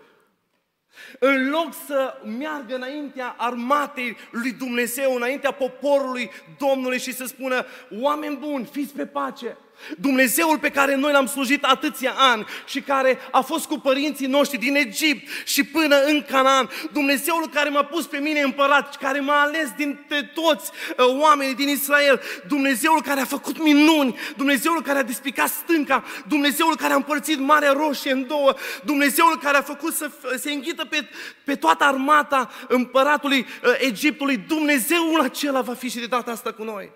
în 1.20 1.50
loc 1.50 1.74
să 1.86 2.13
meargă 2.38 2.75
înaintea 2.75 3.36
armatei 3.38 4.18
lui 4.32 4.51
Dumnezeu, 4.51 5.15
înaintea 5.15 5.51
poporului 5.51 6.32
Domnului 6.58 7.00
și 7.00 7.13
să 7.13 7.25
spună, 7.25 7.65
oameni 7.92 8.38
buni, 8.38 8.65
fiți 8.65 8.94
pe 8.94 9.06
pace, 9.06 9.58
Dumnezeul 9.98 10.60
pe 10.60 10.70
care 10.70 10.96
noi 10.96 11.12
l-am 11.12 11.25
slujit 11.25 11.63
atâția 11.63 12.13
ani 12.17 12.46
și 12.65 12.82
care 12.82 13.17
a 13.32 13.41
fost 13.41 13.65
cu 13.65 13.79
părinții 13.79 14.27
noștri 14.27 14.58
din 14.58 14.75
Egipt 14.75 15.27
și 15.46 15.63
până 15.63 16.03
în 16.03 16.25
Canaan, 16.29 16.70
Dumnezeul 16.91 17.50
care 17.53 17.70
m-a 17.70 17.84
pus 17.84 18.05
pe 18.05 18.17
mine 18.17 18.39
împărat 18.41 18.91
și 18.91 18.98
care 18.98 19.20
m-a 19.20 19.41
ales 19.41 19.72
dintre 19.77 20.32
toți 20.34 20.72
uh, 20.98 21.05
oamenii 21.22 21.55
din 21.55 21.67
Israel, 21.67 22.22
Dumnezeul 22.48 23.01
care 23.01 23.20
a 23.20 23.25
făcut 23.25 23.63
minuni, 23.63 24.20
Dumnezeul 24.38 24.82
care 24.82 25.00
a 25.00 25.03
despicat 25.03 25.48
stânca, 25.48 26.03
Dumnezeul 26.27 26.75
care 26.75 26.94
a 26.94 26.96
împărțit 26.96 27.39
Marea 27.39 27.72
Roșie 27.72 28.12
în 28.12 28.27
două, 28.27 28.53
Dumnezeul 28.84 29.38
care 29.38 29.58
a 29.58 29.62
făcut 29.62 29.94
să 29.94 30.12
se 30.38 30.51
înghită 30.51 30.86
pe, 30.86 31.10
pe 31.44 31.55
toată 31.55 31.84
armata 31.84 32.50
împăratului 32.67 33.39
uh, 33.39 33.75
Egiptului, 33.79 34.38
Dumnezeul 34.38 35.22
acela 35.22 35.62
va 35.62 35.74
fi 35.74 35.89
și 35.89 36.00
de 36.00 36.05
data 36.05 36.32
asta 36.32 36.51
cu 36.51 36.63
noi. 36.63 36.91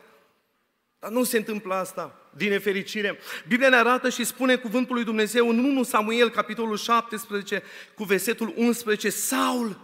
Dar 1.00 1.12
nu 1.12 1.24
se 1.24 1.38
întâmplă 1.38 1.74
asta, 1.74 2.16
din 2.30 2.50
nefericire. 2.50 3.20
Biblia 3.48 3.70
ne 3.70 3.76
arată 3.76 4.10
și 4.10 4.24
spune 4.24 4.56
cuvântul 4.56 4.96
lui 4.96 5.04
Dumnezeu 5.04 5.50
în 5.50 5.58
1 5.58 5.84
Samuel, 5.84 6.30
capitolul 6.30 6.78
17, 6.78 7.64
cu 7.96 8.04
versetul 8.04 8.54
11, 8.56 9.10
Saul, 9.10 9.80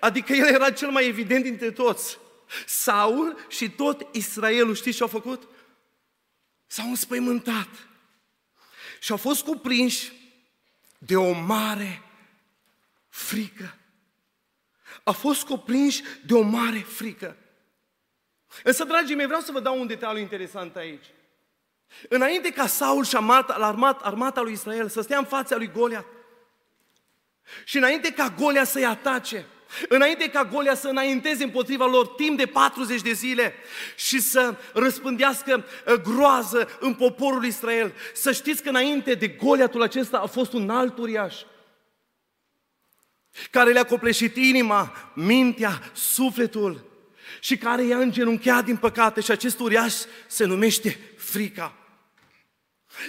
adică 0.00 0.32
el 0.32 0.46
era 0.46 0.70
cel 0.70 0.90
mai 0.90 1.06
evident 1.06 1.42
dintre 1.42 1.70
toți. 1.70 2.18
Saul 2.66 3.46
și 3.48 3.70
tot 3.70 4.06
Israelul, 4.12 4.74
știți 4.74 4.96
ce 4.96 5.02
au 5.02 5.08
făcut? 5.08 5.48
S-au 6.66 6.88
înspăimântat 6.88 7.68
și 9.00 9.10
au 9.10 9.16
fost 9.16 9.44
cuprinși 9.44 10.12
de 10.98 11.16
o 11.16 11.32
mare 11.32 12.02
frică. 13.08 13.78
A 15.02 15.12
fost 15.12 15.44
cuprinși 15.44 16.02
de 16.24 16.34
o 16.34 16.42
mare 16.42 16.78
frică. 16.78 17.36
Însă, 18.62 18.84
dragii 18.84 19.14
mei, 19.14 19.26
vreau 19.26 19.40
să 19.40 19.52
vă 19.52 19.60
dau 19.60 19.80
un 19.80 19.86
detaliu 19.86 20.20
interesant 20.20 20.76
aici. 20.76 21.04
Înainte 22.08 22.50
ca 22.50 22.66
Saul 22.66 23.04
și 23.04 23.16
armata, 23.16 23.52
armata, 23.52 24.04
armata 24.04 24.40
lui 24.40 24.52
Israel 24.52 24.88
să 24.88 25.00
stea 25.00 25.18
în 25.18 25.24
fața 25.24 25.56
lui 25.56 25.70
Goliat 25.72 26.04
și 27.64 27.76
înainte 27.76 28.12
ca 28.12 28.34
Golia 28.38 28.64
să-i 28.64 28.84
atace, 28.84 29.46
înainte 29.88 30.28
ca 30.30 30.44
Golia 30.44 30.74
să 30.74 30.88
înainteze 30.88 31.44
împotriva 31.44 31.86
lor 31.86 32.06
timp 32.06 32.38
de 32.38 32.46
40 32.46 33.00
de 33.00 33.12
zile 33.12 33.54
și 33.96 34.20
să 34.20 34.54
răspândească 34.72 35.64
uh, 35.86 35.94
groază 35.94 36.68
în 36.80 36.94
poporul 36.94 37.44
Israel, 37.44 37.92
să 38.14 38.32
știți 38.32 38.62
că 38.62 38.68
înainte 38.68 39.14
de 39.14 39.28
Goliatul 39.28 39.82
acesta 39.82 40.18
a 40.18 40.26
fost 40.26 40.52
un 40.52 40.70
alt 40.70 40.98
uriaș 40.98 41.34
care 43.50 43.72
le-a 43.72 43.84
copleșit 43.84 44.36
inima, 44.36 45.12
mintea, 45.14 45.90
sufletul 45.92 46.84
și 47.40 47.56
care 47.56 47.84
i-a 47.84 47.98
îngenunchiat 47.98 48.64
din 48.64 48.76
păcate 48.76 49.20
și 49.20 49.30
acest 49.30 49.58
uriaș 49.58 49.94
se 50.26 50.44
numește 50.44 50.98
frica. 51.16 51.85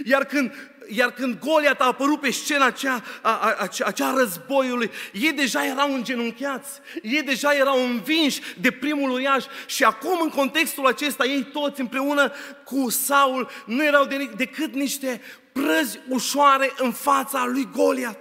Iar 0.03 0.25
când, 0.25 0.53
iar 0.88 1.12
când 1.12 1.39
Goliat 1.39 1.82
a 1.82 1.86
apărut 1.86 2.20
pe 2.20 2.32
scena 2.32 2.65
acea, 2.65 3.03
a, 3.22 3.29
a, 3.32 3.56
a, 3.60 3.70
acea 3.86 4.13
războiului, 4.13 4.91
ei 5.13 5.34
deja 5.34 5.65
erau 5.65 5.94
îngenunchiați, 5.94 6.79
ei 7.01 7.24
deja 7.24 7.53
erau 7.53 7.84
învinși 7.86 8.41
de 8.62 8.72
primul 8.72 9.10
uriaș 9.10 9.46
și 9.65 9.84
acum 9.84 10.22
în 10.22 10.29
contextul 10.29 10.86
acesta 10.86 11.25
ei 11.25 11.44
toți 11.44 11.82
împreună 11.82 12.32
cu 12.63 12.89
Saul 12.89 13.50
nu 13.65 13.84
erau 13.84 14.06
de, 14.06 14.29
decât 14.36 14.74
niște 14.74 15.22
prăzi 15.51 16.00
ușoare 16.10 16.74
în 16.77 16.91
fața 16.91 17.46
lui 17.46 17.70
Goliat. 17.72 18.20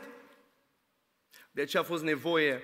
De 1.50 1.62
aceea 1.62 1.82
a 1.82 1.87
fost 1.87 2.02
nevoie 2.02 2.62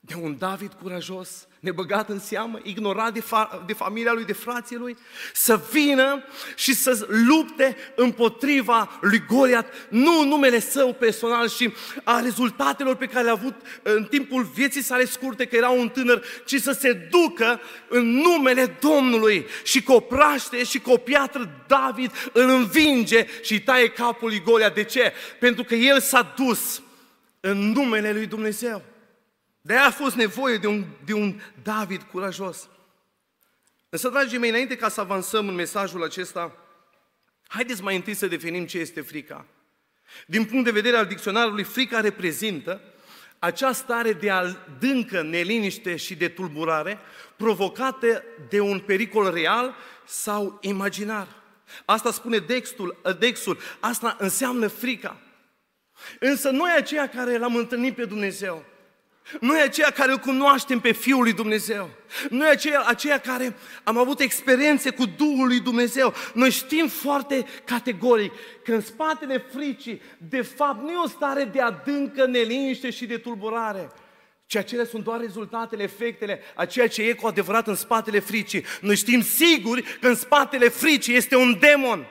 de 0.00 0.14
un 0.14 0.38
David 0.38 0.72
curajos, 0.72 1.46
nebăgat 1.66 2.08
în 2.08 2.18
seamă, 2.18 2.58
ignorat 2.62 3.12
de, 3.12 3.20
fa- 3.20 3.66
de 3.66 3.72
familia 3.72 4.12
lui, 4.12 4.24
de 4.24 4.32
frații 4.32 4.76
lui, 4.76 4.96
să 5.32 5.60
vină 5.72 6.24
și 6.54 6.74
să 6.74 7.06
lupte 7.28 7.76
împotriva 7.94 8.98
lui 9.00 9.24
Goliat, 9.28 9.72
nu 9.88 10.20
în 10.20 10.28
numele 10.28 10.60
său 10.60 10.94
personal 10.94 11.48
și 11.48 11.72
a 12.04 12.20
rezultatelor 12.20 12.96
pe 12.96 13.06
care 13.06 13.24
le-a 13.24 13.32
avut 13.32 13.54
în 13.82 14.04
timpul 14.04 14.42
vieții 14.42 14.82
sale 14.82 15.04
scurte, 15.04 15.44
că 15.44 15.56
era 15.56 15.68
un 15.68 15.88
tânăr, 15.88 16.24
ci 16.44 16.54
să 16.60 16.72
se 16.72 16.92
ducă 16.92 17.60
în 17.88 18.04
numele 18.10 18.76
Domnului 18.80 19.46
și 19.62 19.82
cu 19.82 19.92
o 19.92 20.00
praște 20.00 20.64
și 20.64 20.80
cu 20.80 20.90
o 20.90 20.96
piatră 20.96 21.64
David 21.66 22.30
îl 22.32 22.48
învinge 22.48 23.26
și 23.42 23.62
taie 23.62 23.88
capul 23.88 24.28
lui 24.28 24.42
Goliat. 24.42 24.74
De 24.74 24.84
ce? 24.84 25.12
Pentru 25.38 25.64
că 25.64 25.74
el 25.74 26.00
s-a 26.00 26.34
dus 26.36 26.82
în 27.40 27.72
numele 27.72 28.12
lui 28.12 28.26
Dumnezeu. 28.26 28.82
De 29.66 29.72
aia 29.72 29.86
a 29.86 29.90
fost 29.90 30.14
nevoie 30.14 30.56
de 30.56 30.66
un, 30.66 30.84
de 31.04 31.12
un 31.12 31.40
David 31.62 32.02
curajos. 32.02 32.68
Însă, 33.88 34.08
dragii 34.08 34.38
mei, 34.38 34.48
înainte 34.48 34.76
ca 34.76 34.88
să 34.88 35.00
avansăm 35.00 35.48
în 35.48 35.54
mesajul 35.54 36.04
acesta, 36.04 36.56
haideți 37.48 37.82
mai 37.82 37.96
întâi 37.96 38.14
să 38.14 38.26
definim 38.26 38.66
ce 38.66 38.78
este 38.78 39.00
frica. 39.00 39.46
Din 40.26 40.44
punct 40.44 40.64
de 40.64 40.70
vedere 40.70 40.96
al 40.96 41.06
dicționarului, 41.06 41.62
frica 41.62 42.00
reprezintă 42.00 42.80
acea 43.38 43.72
stare 43.72 44.12
de 44.12 44.30
adâncă 44.30 45.22
neliniște 45.22 45.96
și 45.96 46.14
de 46.14 46.28
tulburare 46.28 46.98
provocată 47.36 48.24
de 48.48 48.60
un 48.60 48.80
pericol 48.80 49.32
real 49.32 49.74
sau 50.04 50.58
imaginar. 50.60 51.28
Asta 51.84 52.12
spune 52.12 52.38
Dexul, 52.38 53.00
Dexul, 53.18 53.58
asta 53.80 54.16
înseamnă 54.18 54.66
frica. 54.66 55.20
Însă 56.18 56.50
noi 56.50 56.70
aceia 56.76 57.08
care 57.08 57.38
l-am 57.38 57.56
întâlnit 57.56 57.94
pe 57.94 58.04
Dumnezeu, 58.04 58.64
noi 59.40 59.60
aceia 59.60 59.90
care 59.90 60.12
îl 60.12 60.18
cunoaștem 60.18 60.80
pe 60.80 60.92
Fiul 60.92 61.22
lui 61.22 61.32
Dumnezeu, 61.32 61.90
noi 62.30 62.48
aceia, 62.48 62.82
aceia 62.86 63.18
care 63.18 63.56
am 63.84 63.98
avut 63.98 64.20
experiențe 64.20 64.90
cu 64.90 65.06
Duhul 65.06 65.46
lui 65.46 65.60
Dumnezeu, 65.60 66.14
noi 66.34 66.50
știm 66.50 66.88
foarte 66.88 67.46
categoric 67.64 68.32
că 68.64 68.72
în 68.72 68.80
spatele 68.80 69.46
fricii, 69.52 70.02
de 70.18 70.42
fapt, 70.42 70.82
nu 70.82 70.90
e 70.90 70.96
o 70.96 71.08
stare 71.08 71.44
de 71.44 71.60
adâncă 71.60 72.26
neliniște 72.26 72.90
și 72.90 73.06
de 73.06 73.16
tulburare, 73.16 73.90
ci 74.46 74.56
acele 74.56 74.86
sunt 74.86 75.04
doar 75.04 75.20
rezultatele, 75.20 75.82
efectele 75.82 76.40
a 76.54 76.64
ceea 76.64 76.88
ce 76.88 77.02
e 77.02 77.12
cu 77.12 77.26
adevărat 77.26 77.66
în 77.66 77.74
spatele 77.74 78.18
fricii. 78.18 78.64
Noi 78.80 78.96
știm 78.96 79.22
siguri 79.22 79.82
că 80.00 80.08
în 80.08 80.14
spatele 80.14 80.68
fricii 80.68 81.14
este 81.14 81.36
un 81.36 81.58
demon 81.58 82.06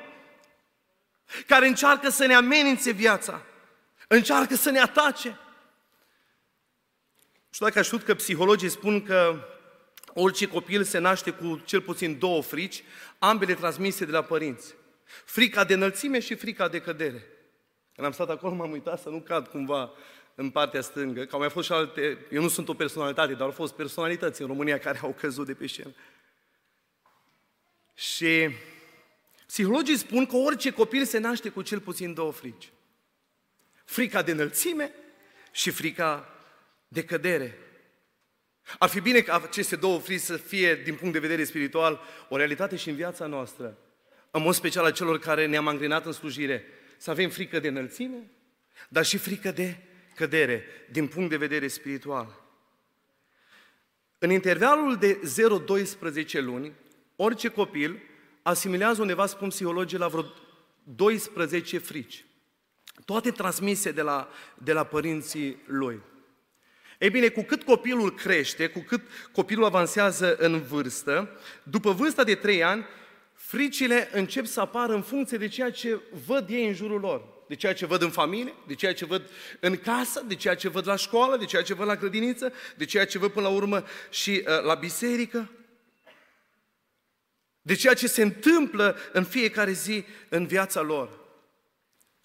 care 1.47 1.67
încearcă 1.67 2.09
să 2.09 2.25
ne 2.25 2.33
amenințe 2.33 2.91
viața. 2.91 3.41
Încearcă 4.07 4.55
să 4.55 4.69
ne 4.69 4.79
atace. 4.79 5.39
Și 7.55 7.61
dacă 7.61 7.81
știut 7.81 8.03
că 8.03 8.15
psihologii 8.15 8.69
spun 8.69 9.03
că 9.03 9.47
orice 10.13 10.47
copil 10.47 10.83
se 10.83 10.97
naște 10.97 11.31
cu 11.31 11.61
cel 11.65 11.81
puțin 11.81 12.19
două 12.19 12.41
frici, 12.41 12.83
ambele 13.19 13.53
transmise 13.53 14.05
de 14.05 14.11
la 14.11 14.23
părinți. 14.23 14.75
Frica 15.25 15.63
de 15.63 15.73
înălțime 15.73 16.19
și 16.19 16.35
frica 16.35 16.67
de 16.67 16.81
cădere. 16.81 17.25
Când 17.93 18.07
am 18.07 18.13
stat 18.13 18.29
acolo, 18.29 18.53
m-am 18.53 18.71
uitat 18.71 19.01
să 19.01 19.09
nu 19.09 19.21
cad 19.21 19.47
cumva 19.47 19.91
în 20.35 20.49
partea 20.49 20.81
stângă, 20.81 21.23
că 21.23 21.29
au 21.31 21.39
mai 21.39 21.49
fost 21.49 21.65
și 21.65 21.73
alte, 21.73 22.25
eu 22.31 22.41
nu 22.41 22.47
sunt 22.47 22.69
o 22.69 22.73
personalitate, 22.73 23.33
dar 23.33 23.41
au 23.41 23.51
fost 23.51 23.73
personalități 23.73 24.41
în 24.41 24.47
România 24.47 24.79
care 24.79 24.99
au 25.01 25.15
căzut 25.19 25.45
de 25.45 25.53
pe 25.53 25.67
scenă. 25.67 25.93
Și 27.93 28.49
psihologii 29.47 29.97
spun 29.97 30.25
că 30.25 30.35
orice 30.35 30.71
copil 30.71 31.05
se 31.05 31.17
naște 31.17 31.49
cu 31.49 31.61
cel 31.61 31.79
puțin 31.79 32.13
două 32.13 32.31
frici. 32.31 32.71
Frica 33.85 34.21
de 34.21 34.31
înălțime 34.31 34.91
și 35.51 35.69
frica 35.69 36.29
de 36.87 37.03
cădere. 37.03 37.57
Ar 38.79 38.89
fi 38.89 38.99
bine 38.99 39.21
ca 39.21 39.41
aceste 39.43 39.75
două 39.75 39.99
frici 39.99 40.19
să 40.19 40.37
fie, 40.37 40.75
din 40.75 40.95
punct 40.95 41.13
de 41.13 41.19
vedere 41.19 41.43
spiritual, 41.43 42.01
o 42.29 42.37
realitate 42.37 42.75
și 42.75 42.89
în 42.89 42.95
viața 42.95 43.25
noastră. 43.25 43.77
În 44.31 44.41
mod 44.41 44.53
special 44.53 44.85
a 44.85 44.91
celor 44.91 45.19
care 45.19 45.45
ne-am 45.45 45.67
angrenat 45.67 46.05
în 46.05 46.11
slujire. 46.11 46.65
Să 46.97 47.11
avem 47.11 47.29
frică 47.29 47.59
de 47.59 47.67
înălțime, 47.67 48.31
dar 48.89 49.05
și 49.05 49.17
frică 49.17 49.51
de 49.51 49.77
cădere, 50.15 50.63
din 50.91 51.07
punct 51.07 51.29
de 51.29 51.37
vedere 51.37 51.67
spiritual. 51.67 52.43
În 54.17 54.31
intervalul 54.31 54.95
de 54.95 55.19
0-12 56.29 56.31
luni, 56.31 56.71
orice 57.15 57.47
copil 57.47 58.01
asimilează 58.41 59.01
undeva, 59.01 59.25
spun 59.25 59.49
psihologii, 59.49 59.97
la 59.97 60.07
vreo 60.07 60.25
12 60.83 61.77
frici 61.77 62.25
toate 63.05 63.31
transmise 63.31 63.91
de 63.91 64.01
la, 64.01 64.29
de 64.57 64.73
la 64.73 64.83
părinții 64.83 65.57
lui. 65.65 66.01
Ei 67.05 67.11
bine, 67.11 67.27
cu 67.27 67.41
cât 67.41 67.63
copilul 67.63 68.13
crește, 68.13 68.67
cu 68.67 68.79
cât 68.79 69.01
copilul 69.31 69.65
avansează 69.65 70.35
în 70.35 70.61
vârstă, 70.61 71.29
după 71.63 71.91
vârsta 71.91 72.23
de 72.23 72.35
3 72.35 72.63
ani, 72.63 72.85
fricile 73.33 74.09
încep 74.11 74.45
să 74.45 74.59
apară 74.59 74.93
în 74.93 75.01
funcție 75.01 75.37
de 75.37 75.47
ceea 75.47 75.71
ce 75.71 75.99
văd 76.25 76.49
ei 76.49 76.67
în 76.67 76.73
jurul 76.73 76.99
lor. 76.99 77.23
De 77.47 77.55
ceea 77.55 77.73
ce 77.73 77.85
văd 77.85 78.01
în 78.01 78.09
familie, 78.09 78.53
de 78.67 78.73
ceea 78.75 78.93
ce 78.93 79.05
văd 79.05 79.29
în 79.59 79.77
casă, 79.77 80.23
de 80.27 80.35
ceea 80.35 80.55
ce 80.55 80.69
văd 80.69 80.87
la 80.87 80.95
școală, 80.95 81.37
de 81.37 81.45
ceea 81.45 81.61
ce 81.61 81.73
văd 81.73 81.87
la 81.87 81.95
grădiniță, 81.95 82.53
de 82.75 82.85
ceea 82.85 83.05
ce 83.05 83.17
văd 83.17 83.31
până 83.31 83.47
la 83.47 83.53
urmă 83.53 83.83
și 84.09 84.43
uh, 84.47 84.63
la 84.63 84.73
biserică. 84.73 85.51
De 87.61 87.75
ceea 87.75 87.93
ce 87.93 88.07
se 88.07 88.21
întâmplă 88.21 88.97
în 89.11 89.23
fiecare 89.23 89.71
zi 89.71 90.05
în 90.29 90.45
viața 90.45 90.81
lor. 90.81 91.19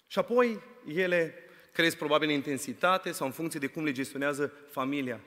Și 0.07 0.19
apoi 0.19 0.61
ele 0.85 1.40
cresc 1.71 1.97
probabil 1.97 2.29
în 2.29 2.35
intensitate 2.35 3.11
sau 3.11 3.27
în 3.27 3.33
funcție 3.33 3.59
de 3.59 3.67
cum 3.67 3.83
le 3.83 3.91
gestionează 3.91 4.53
familia. 4.69 5.19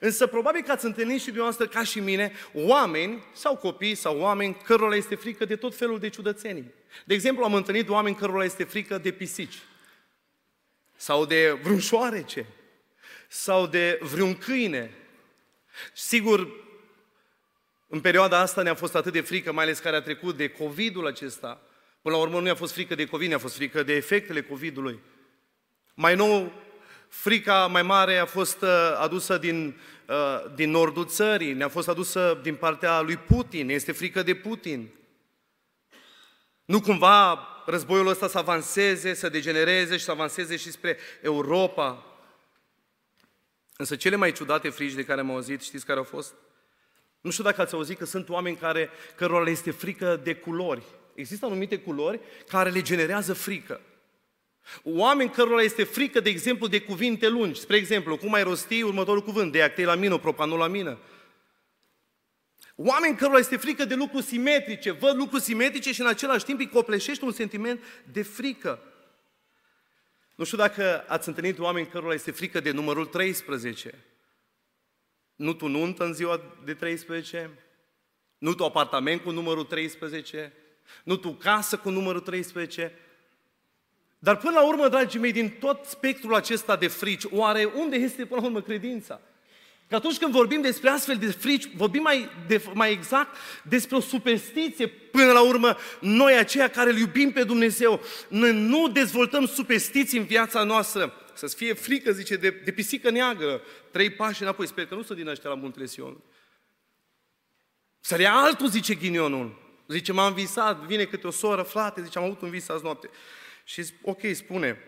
Însă 0.00 0.26
probabil 0.26 0.62
că 0.62 0.72
ați 0.72 0.84
întâlnit 0.84 1.18
și 1.18 1.24
dumneavoastră 1.24 1.66
ca 1.66 1.84
și 1.84 2.00
mine 2.00 2.32
oameni 2.52 3.22
sau 3.32 3.56
copii 3.56 3.94
sau 3.94 4.18
oameni 4.18 4.56
cărora 4.64 4.96
este 4.96 5.14
frică 5.14 5.44
de 5.44 5.56
tot 5.56 5.76
felul 5.76 5.98
de 5.98 6.08
ciudățenii. 6.08 6.74
De 7.04 7.14
exemplu, 7.14 7.44
am 7.44 7.54
întâlnit 7.54 7.88
oameni 7.88 8.16
cărora 8.16 8.44
este 8.44 8.64
frică 8.64 8.98
de 8.98 9.10
pisici 9.10 9.58
sau 10.96 11.24
de 11.24 11.58
vreun 11.62 11.78
șoarece 11.78 12.46
sau 13.28 13.66
de 13.66 13.98
vreun 14.02 14.34
câine. 14.34 14.90
Sigur, 15.92 16.48
în 17.86 18.00
perioada 18.00 18.38
asta 18.38 18.62
ne-a 18.62 18.74
fost 18.74 18.94
atât 18.94 19.12
de 19.12 19.20
frică, 19.20 19.52
mai 19.52 19.64
ales 19.64 19.78
care 19.78 19.96
a 19.96 20.00
trecut 20.00 20.36
de 20.36 20.48
COVID-ul 20.48 21.06
acesta, 21.06 21.62
Până 22.02 22.20
la 22.20 22.26
urmă 22.26 22.38
nu 22.38 22.44
ne-a 22.44 22.54
fost 22.54 22.72
frică 22.72 22.94
de 22.94 23.06
COVID, 23.06 23.28
ne-a 23.28 23.38
fost 23.38 23.54
frică 23.54 23.82
de 23.82 23.94
efectele 23.94 24.42
COVID-ului. 24.42 25.00
Mai 26.00 26.14
nou, 26.14 26.52
frica 27.08 27.66
mai 27.66 27.82
mare 27.82 28.16
a 28.16 28.26
fost 28.26 28.62
uh, 28.62 28.96
adusă 28.98 29.38
din 29.38 29.80
uh, 30.08 30.54
din 30.54 30.70
nordul 30.70 31.06
țării, 31.06 31.52
ne-a 31.52 31.68
fost 31.68 31.88
adusă 31.88 32.38
din 32.42 32.54
partea 32.54 33.00
lui 33.00 33.16
Putin, 33.16 33.68
este 33.68 33.92
frică 33.92 34.22
de 34.22 34.34
Putin. 34.34 34.88
Nu 36.64 36.80
cumva 36.80 37.46
războiul 37.66 38.06
ăsta 38.06 38.28
să 38.28 38.38
avanseze, 38.38 39.14
să 39.14 39.28
degenereze 39.28 39.96
și 39.96 40.04
să 40.04 40.10
avanseze 40.10 40.56
și 40.56 40.70
spre 40.70 40.96
Europa. 41.22 42.04
Însă 43.76 43.96
cele 43.96 44.16
mai 44.16 44.32
ciudate 44.32 44.68
frici 44.68 44.94
de 44.94 45.04
care 45.04 45.20
am 45.20 45.30
auzit, 45.30 45.62
știți 45.62 45.86
care 45.86 45.98
au 45.98 46.04
fost? 46.04 46.34
Nu 47.20 47.30
știu 47.30 47.44
dacă 47.44 47.60
ați 47.60 47.74
auzit 47.74 47.98
că 47.98 48.04
sunt 48.04 48.28
oameni 48.28 48.56
care, 48.56 48.90
cărora 49.16 49.44
le 49.44 49.50
este 49.50 49.70
frică 49.70 50.20
de 50.22 50.34
culori. 50.34 50.82
Există 51.14 51.46
anumite 51.46 51.78
culori 51.78 52.20
care 52.48 52.70
le 52.70 52.82
generează 52.82 53.32
frică. 53.32 53.80
Oameni 54.82 55.30
cărora 55.30 55.62
este 55.62 55.84
frică, 55.84 56.20
de 56.20 56.30
exemplu, 56.30 56.66
de 56.66 56.80
cuvinte 56.80 57.28
lungi. 57.28 57.60
Spre 57.60 57.76
exemplu, 57.76 58.16
cum 58.16 58.34
ai 58.34 58.42
rosti 58.42 58.82
următorul 58.82 59.22
cuvânt? 59.22 59.52
De 59.52 59.62
actilamină, 59.62 60.18
propanolamină. 60.18 60.98
Oameni 62.76 63.16
cărora 63.16 63.38
este 63.38 63.56
frică 63.56 63.84
de 63.84 63.94
lucruri 63.94 64.24
simetrice, 64.24 64.90
văd 64.90 65.16
lucruri 65.16 65.42
simetrice 65.42 65.92
și 65.92 66.00
în 66.00 66.06
același 66.06 66.44
timp 66.44 66.58
îi 66.58 66.68
copleșește 66.68 67.24
un 67.24 67.32
sentiment 67.32 67.82
de 68.12 68.22
frică. 68.22 68.82
Nu 70.34 70.44
știu 70.44 70.56
dacă 70.56 71.04
ați 71.08 71.28
întâlnit 71.28 71.58
oameni 71.58 71.86
cărora 71.86 72.14
este 72.14 72.30
frică 72.30 72.60
de 72.60 72.70
numărul 72.70 73.06
13. 73.06 74.04
Nu 75.36 75.52
tu 75.52 75.66
nuntă 75.66 76.04
în 76.04 76.14
ziua 76.14 76.40
de 76.64 76.74
13, 76.74 77.50
nu 78.38 78.54
tu 78.54 78.64
apartament 78.64 79.22
cu 79.22 79.30
numărul 79.30 79.64
13, 79.64 80.52
nu 81.04 81.16
tu 81.16 81.30
casă 81.32 81.76
cu 81.76 81.90
numărul 81.90 82.20
13. 82.20 82.98
Dar 84.18 84.36
până 84.36 84.52
la 84.52 84.66
urmă, 84.66 84.88
dragii 84.88 85.20
mei, 85.20 85.32
din 85.32 85.48
tot 85.48 85.84
spectrul 85.84 86.34
acesta 86.34 86.76
de 86.76 86.86
frici, 86.86 87.24
oare 87.30 87.64
unde 87.64 87.96
este 87.96 88.24
până 88.24 88.40
la 88.40 88.46
urmă 88.46 88.60
credința? 88.60 89.20
Că 89.88 89.94
atunci 89.94 90.18
când 90.18 90.32
vorbim 90.32 90.60
despre 90.60 90.88
astfel 90.88 91.16
de 91.16 91.26
frici, 91.26 91.68
vorbim 91.76 92.02
mai, 92.02 92.28
de, 92.46 92.62
mai 92.72 92.92
exact 92.92 93.36
despre 93.62 93.96
o 93.96 94.00
superstiție. 94.00 94.86
Până 94.86 95.32
la 95.32 95.40
urmă, 95.40 95.76
noi 96.00 96.36
aceia 96.36 96.68
care 96.68 96.90
îl 96.90 96.98
iubim 96.98 97.32
pe 97.32 97.44
Dumnezeu, 97.44 98.00
noi 98.28 98.52
nu 98.52 98.88
dezvoltăm 98.88 99.46
superstiții 99.46 100.18
în 100.18 100.24
viața 100.24 100.62
noastră. 100.62 101.12
Să-ți 101.34 101.56
fie 101.56 101.72
frică, 101.72 102.12
zice, 102.12 102.36
de, 102.36 102.50
de 102.50 102.72
pisică 102.72 103.10
neagră. 103.10 103.60
Trei 103.90 104.10
pași 104.10 104.42
înapoi. 104.42 104.66
Sper 104.66 104.86
că 104.86 104.94
nu 104.94 105.02
sunt 105.02 105.18
din 105.18 105.28
ăștia 105.28 105.50
la 105.50 105.56
muntele 105.56 105.86
Sion. 105.86 106.20
Să 108.00 108.20
ia 108.20 108.32
altul, 108.32 108.68
zice 108.68 108.94
ghinionul. 108.94 109.66
Zice, 109.86 110.12
m-am 110.12 110.34
visat, 110.34 110.78
vine 110.78 111.04
câte 111.04 111.26
o 111.26 111.30
soră, 111.30 111.62
frate, 111.62 112.02
zice, 112.02 112.18
am 112.18 112.24
avut 112.24 112.40
un 112.40 112.50
vis 112.50 112.68
azi 112.68 112.82
noapte. 112.82 113.10
Și 113.68 113.84
ok, 114.02 114.20
spune, 114.32 114.78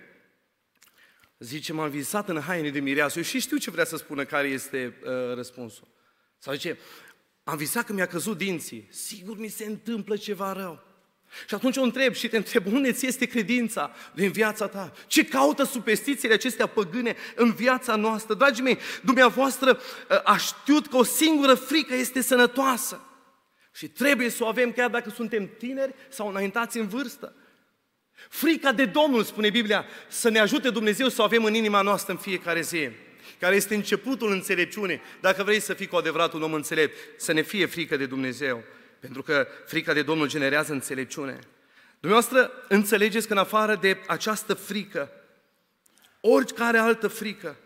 Zice, 1.39 1.73
m-am 1.73 1.91
visat 1.91 2.29
în 2.29 2.41
haine 2.41 2.71
de 2.71 2.81
mireasă. 2.81 3.19
Eu 3.19 3.25
și 3.25 3.41
știu 3.41 3.57
ce 3.57 3.71
vrea 3.71 3.85
să 3.85 3.97
spună, 3.97 4.25
care 4.25 4.49
este 4.49 4.95
uh, 5.03 5.35
răspunsul. 5.35 5.89
Sau 6.39 6.55
zice, 6.55 6.79
am 7.45 7.57
visat 7.57 7.85
că 7.85 7.93
mi-a 7.93 8.07
căzut 8.07 8.37
dinții. 8.37 8.89
Sigur 8.91 9.39
mi 9.39 9.49
se 9.49 9.65
întâmplă 9.65 10.17
ceva 10.17 10.53
rău. 10.53 10.83
Și 11.49 11.55
atunci 11.55 11.77
o 11.77 11.83
întreb 11.83 12.15
și 12.15 12.29
te 12.29 12.37
întreb, 12.37 12.67
unde 12.67 12.93
ți 12.93 13.07
este 13.07 13.27
credința 13.27 13.95
din 14.15 14.31
viața 14.31 14.67
ta? 14.69 14.93
Ce 15.07 15.25
caută 15.25 15.65
superstițiile 15.65 16.35
acestea 16.35 16.67
păgâne 16.67 17.17
în 17.35 17.53
viața 17.53 17.97
noastră? 17.97 18.35
Dragii 18.35 18.63
mei, 18.63 18.79
dumneavoastră 19.03 19.71
uh, 19.71 20.21
a 20.25 20.37
știut 20.37 20.87
că 20.87 20.97
o 20.97 21.03
singură 21.03 21.55
frică 21.55 21.95
este 21.95 22.21
sănătoasă. 22.21 23.01
Și 23.73 23.89
trebuie 23.89 24.29
să 24.29 24.45
o 24.45 24.47
avem 24.47 24.73
chiar 24.73 24.91
dacă 24.91 25.11
suntem 25.11 25.51
tineri 25.59 25.95
sau 26.09 26.29
înaintați 26.29 26.79
în 26.79 26.89
vârstă. 26.89 27.35
Frica 28.29 28.73
de 28.73 28.85
Domnul, 28.85 29.25
spune 29.25 29.51
Biblia, 29.51 29.87
să 30.09 30.29
ne 30.29 30.39
ajute 30.39 30.71
Dumnezeu 30.71 31.09
să 31.09 31.21
o 31.21 31.25
avem 31.25 31.45
în 31.45 31.55
inima 31.55 31.83
noastră 31.83 32.13
în 32.13 32.19
fiecare 32.19 32.61
zi, 32.61 32.89
care 33.39 33.57
este 33.57 33.75
începutul 33.75 34.31
înțelepciunii. 34.31 35.01
Dacă 35.21 35.43
vrei 35.43 35.61
să 35.61 35.75
fii 35.75 35.87
cu 35.87 35.97
adevărat 35.97 36.33
un 36.33 36.43
om 36.43 36.53
înțelept, 36.53 37.21
să 37.21 37.33
ne 37.33 37.43
fie 37.43 37.67
frică 37.67 37.97
de 37.97 38.07
Dumnezeu, 38.07 38.63
pentru 39.01 39.23
că 39.23 39.49
frica 39.67 39.93
de 39.93 40.03
Domnul 40.03 40.29
generează 40.29 40.73
înțelepciune. 40.73 41.39
Dumneavoastră 42.01 42.53
înțelegeți 42.69 43.27
că 43.27 43.33
în 43.33 43.39
afară 43.39 43.75
de 43.75 43.99
această 44.07 44.55
frică, 44.55 45.11
oricare 46.21 46.79
altă 46.79 47.09
frică, 47.09 47.57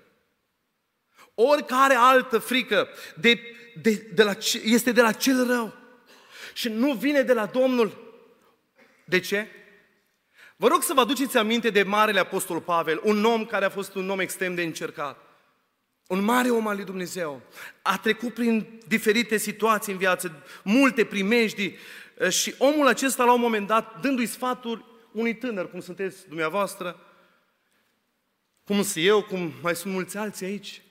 oricare 1.34 1.94
altă 1.94 2.38
frică 2.38 2.88
de, 3.14 3.40
de, 3.82 4.06
de 4.14 4.22
la, 4.22 4.36
este 4.64 4.92
de 4.92 5.00
la 5.00 5.12
cel 5.12 5.46
rău 5.46 5.74
și 6.52 6.68
nu 6.68 6.92
vine 6.92 7.22
de 7.22 7.32
la 7.32 7.46
Domnul. 7.46 8.18
De 9.04 9.20
ce? 9.20 9.46
Vă 10.56 10.68
rog 10.68 10.82
să 10.82 10.92
vă 10.94 11.00
aduceți 11.00 11.36
aminte 11.36 11.70
de 11.70 11.82
Marele 11.82 12.20
Apostol 12.20 12.60
Pavel, 12.60 13.00
un 13.04 13.24
om 13.24 13.44
care 13.44 13.64
a 13.64 13.70
fost 13.70 13.94
un 13.94 14.10
om 14.10 14.20
extrem 14.20 14.54
de 14.54 14.62
încercat. 14.62 15.18
Un 16.06 16.24
mare 16.24 16.50
om 16.50 16.66
al 16.66 16.76
lui 16.76 16.84
Dumnezeu. 16.84 17.42
A 17.82 17.98
trecut 17.98 18.34
prin 18.34 18.80
diferite 18.86 19.36
situații 19.36 19.92
în 19.92 19.98
viață, 19.98 20.42
multe 20.62 21.04
primejdii 21.04 21.76
eh, 22.18 22.30
și 22.30 22.54
omul 22.58 22.86
acesta 22.86 23.24
la 23.24 23.32
un 23.32 23.40
moment 23.40 23.66
dat, 23.66 24.00
dându-i 24.00 24.26
sfaturi 24.26 24.84
unui 25.12 25.34
tânăr, 25.34 25.70
cum 25.70 25.80
sunteți 25.80 26.28
dumneavoastră, 26.28 27.00
cum 28.64 28.82
sunt 28.82 29.04
eu, 29.04 29.22
cum 29.22 29.52
mai 29.62 29.76
sunt 29.76 29.92
mulți 29.92 30.16
alții 30.16 30.46
aici, 30.46 30.82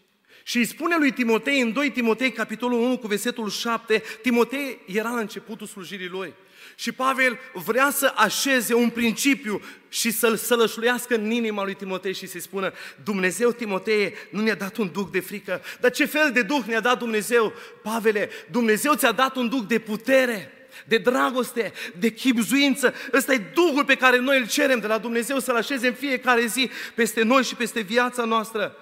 și 0.43 0.57
îi 0.57 0.65
spune 0.65 0.97
lui 0.97 1.11
Timotei 1.11 1.61
în 1.61 1.73
2 1.73 1.91
Timotei, 1.91 2.31
capitolul 2.31 2.79
1, 2.79 2.97
cu 2.97 3.07
versetul 3.07 3.49
7, 3.49 4.03
Timotei 4.21 4.79
era 4.87 5.09
la 5.09 5.19
începutul 5.19 5.67
slujirii 5.67 6.07
lui. 6.07 6.33
Și 6.75 6.91
Pavel 6.91 7.39
vrea 7.53 7.89
să 7.91 8.13
așeze 8.15 8.73
un 8.73 8.89
principiu 8.89 9.61
și 9.89 10.11
să-l 10.11 10.35
sălășluiască 10.35 11.15
în 11.15 11.31
inima 11.31 11.63
lui 11.63 11.73
Timotei 11.73 12.13
și 12.13 12.27
să-i 12.27 12.39
spună 12.39 12.73
Dumnezeu, 13.03 13.51
Timotei, 13.51 14.13
nu 14.29 14.41
ne-a 14.41 14.55
dat 14.55 14.77
un 14.77 14.91
duc 14.91 15.11
de 15.11 15.19
frică. 15.19 15.61
Dar 15.79 15.91
ce 15.91 16.05
fel 16.05 16.31
de 16.31 16.41
duh 16.41 16.63
ne-a 16.65 16.79
dat 16.79 16.97
Dumnezeu? 16.97 17.53
Pavele, 17.83 18.29
Dumnezeu 18.51 18.93
ți-a 18.93 19.11
dat 19.11 19.35
un 19.35 19.49
duc 19.49 19.67
de 19.67 19.79
putere, 19.79 20.51
de 20.85 20.97
dragoste, 20.97 21.73
de 21.99 22.09
chipzuință. 22.09 22.93
Ăsta 23.13 23.33
e 23.33 23.51
Duhul 23.53 23.85
pe 23.85 23.95
care 23.95 24.17
noi 24.17 24.39
îl 24.39 24.47
cerem 24.47 24.79
de 24.79 24.87
la 24.87 24.97
Dumnezeu 24.97 25.39
să-L 25.39 25.55
așeze 25.55 25.87
în 25.87 25.93
fiecare 25.93 26.45
zi 26.45 26.69
peste 26.95 27.23
noi 27.23 27.43
și 27.43 27.55
peste 27.55 27.79
viața 27.79 28.23
noastră. 28.23 28.75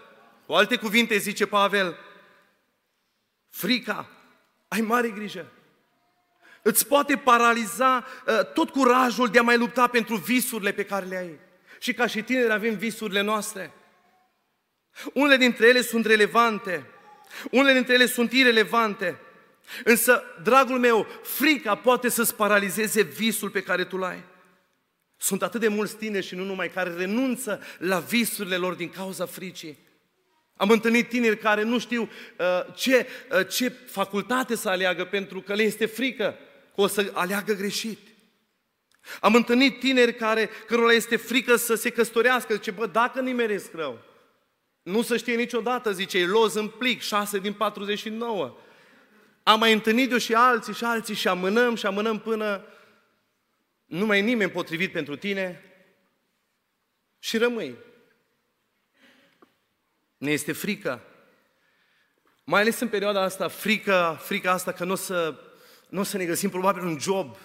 Cu 0.45 0.53
alte 0.53 0.75
cuvinte 0.75 1.17
zice 1.17 1.45
Pavel, 1.45 1.97
frica, 3.49 4.09
ai 4.67 4.81
mare 4.81 5.09
grijă. 5.09 5.51
Îți 6.61 6.87
poate 6.87 7.17
paraliza 7.17 8.05
uh, 8.27 8.45
tot 8.53 8.69
curajul 8.69 9.27
de 9.27 9.39
a 9.39 9.41
mai 9.41 9.57
lupta 9.57 9.87
pentru 9.87 10.15
visurile 10.15 10.71
pe 10.71 10.85
care 10.85 11.05
le 11.05 11.17
ai. 11.17 11.39
Și 11.79 11.93
ca 11.93 12.07
și 12.07 12.21
tineri 12.21 12.51
avem 12.51 12.77
visurile 12.77 13.21
noastre. 13.21 13.73
Unele 15.13 15.37
dintre 15.37 15.67
ele 15.67 15.81
sunt 15.81 16.05
relevante, 16.05 16.85
unele 17.51 17.73
dintre 17.73 17.93
ele 17.93 18.05
sunt 18.05 18.31
irelevante. 18.31 19.19
Însă, 19.83 20.23
dragul 20.43 20.79
meu, 20.79 21.07
frica 21.23 21.75
poate 21.75 22.09
să-ți 22.09 22.35
paralizeze 22.35 23.01
visul 23.01 23.49
pe 23.49 23.63
care 23.63 23.83
tu 23.83 23.97
l-ai. 23.97 24.23
Sunt 25.17 25.43
atât 25.43 25.59
de 25.59 25.67
mulți 25.67 25.95
tineri 25.95 26.25
și 26.25 26.35
nu 26.35 26.43
numai 26.43 26.69
care 26.69 26.93
renunță 26.93 27.61
la 27.77 27.99
visurile 27.99 28.55
lor 28.55 28.73
din 28.73 28.89
cauza 28.89 29.25
fricii. 29.25 29.77
Am 30.55 30.69
întâlnit 30.69 31.09
tineri 31.09 31.37
care 31.37 31.63
nu 31.63 31.79
știu 31.79 32.01
uh, 32.01 32.75
ce, 32.75 33.07
uh, 33.31 33.47
ce 33.47 33.69
facultate 33.69 34.55
să 34.55 34.69
aleagă 34.69 35.05
pentru 35.05 35.41
că 35.41 35.53
le 35.53 35.63
este 35.63 35.85
frică 35.85 36.23
că 36.23 36.35
o 36.81 36.87
să 36.87 37.11
aleagă 37.13 37.53
greșit. 37.53 37.99
Am 39.21 39.35
întâlnit 39.35 39.79
tineri 39.79 40.15
care, 40.15 40.49
cărora 40.67 40.91
este 40.91 41.15
frică 41.15 41.55
să 41.55 41.75
se 41.75 41.89
căsătorească, 41.89 42.53
zice, 42.53 42.71
bă, 42.71 42.87
dacă 42.87 43.21
nimeresc 43.21 43.73
rău, 43.73 43.99
nu 44.83 45.01
să 45.01 45.17
știe 45.17 45.35
niciodată, 45.35 45.91
zice, 45.91 46.17
e 46.17 46.25
loz 46.25 46.55
în 46.55 46.67
plic, 46.67 47.01
6 47.01 47.39
din 47.39 47.53
49. 47.53 48.57
Am 49.43 49.59
mai 49.59 49.73
întâlnit 49.73 50.11
eu 50.11 50.17
și 50.17 50.33
alții 50.33 50.73
și 50.73 50.83
alții 50.83 51.15
și 51.15 51.27
amânăm 51.27 51.75
și 51.75 51.85
amânăm 51.85 52.19
până 52.19 52.65
nu 53.85 54.05
mai 54.05 54.17
e 54.17 54.21
nimeni 54.21 54.51
potrivit 54.51 54.91
pentru 54.91 55.15
tine 55.15 55.61
și 57.19 57.37
rămâi. 57.37 57.75
Ne 60.17 60.31
este 60.31 60.51
frică. 60.51 61.01
Mai 62.43 62.61
ales 62.61 62.79
în 62.79 62.87
perioada 62.87 63.21
asta, 63.21 63.47
frică, 63.47 64.19
frica 64.21 64.51
asta 64.51 64.71
că 64.71 64.83
nu 64.83 64.91
o 64.91 64.95
să 64.95 65.35
nu 65.91 65.99
o 65.99 66.03
să 66.03 66.17
ne 66.17 66.25
găsim 66.25 66.49
probabil 66.49 66.83
un 66.83 66.99
job. 66.99 67.37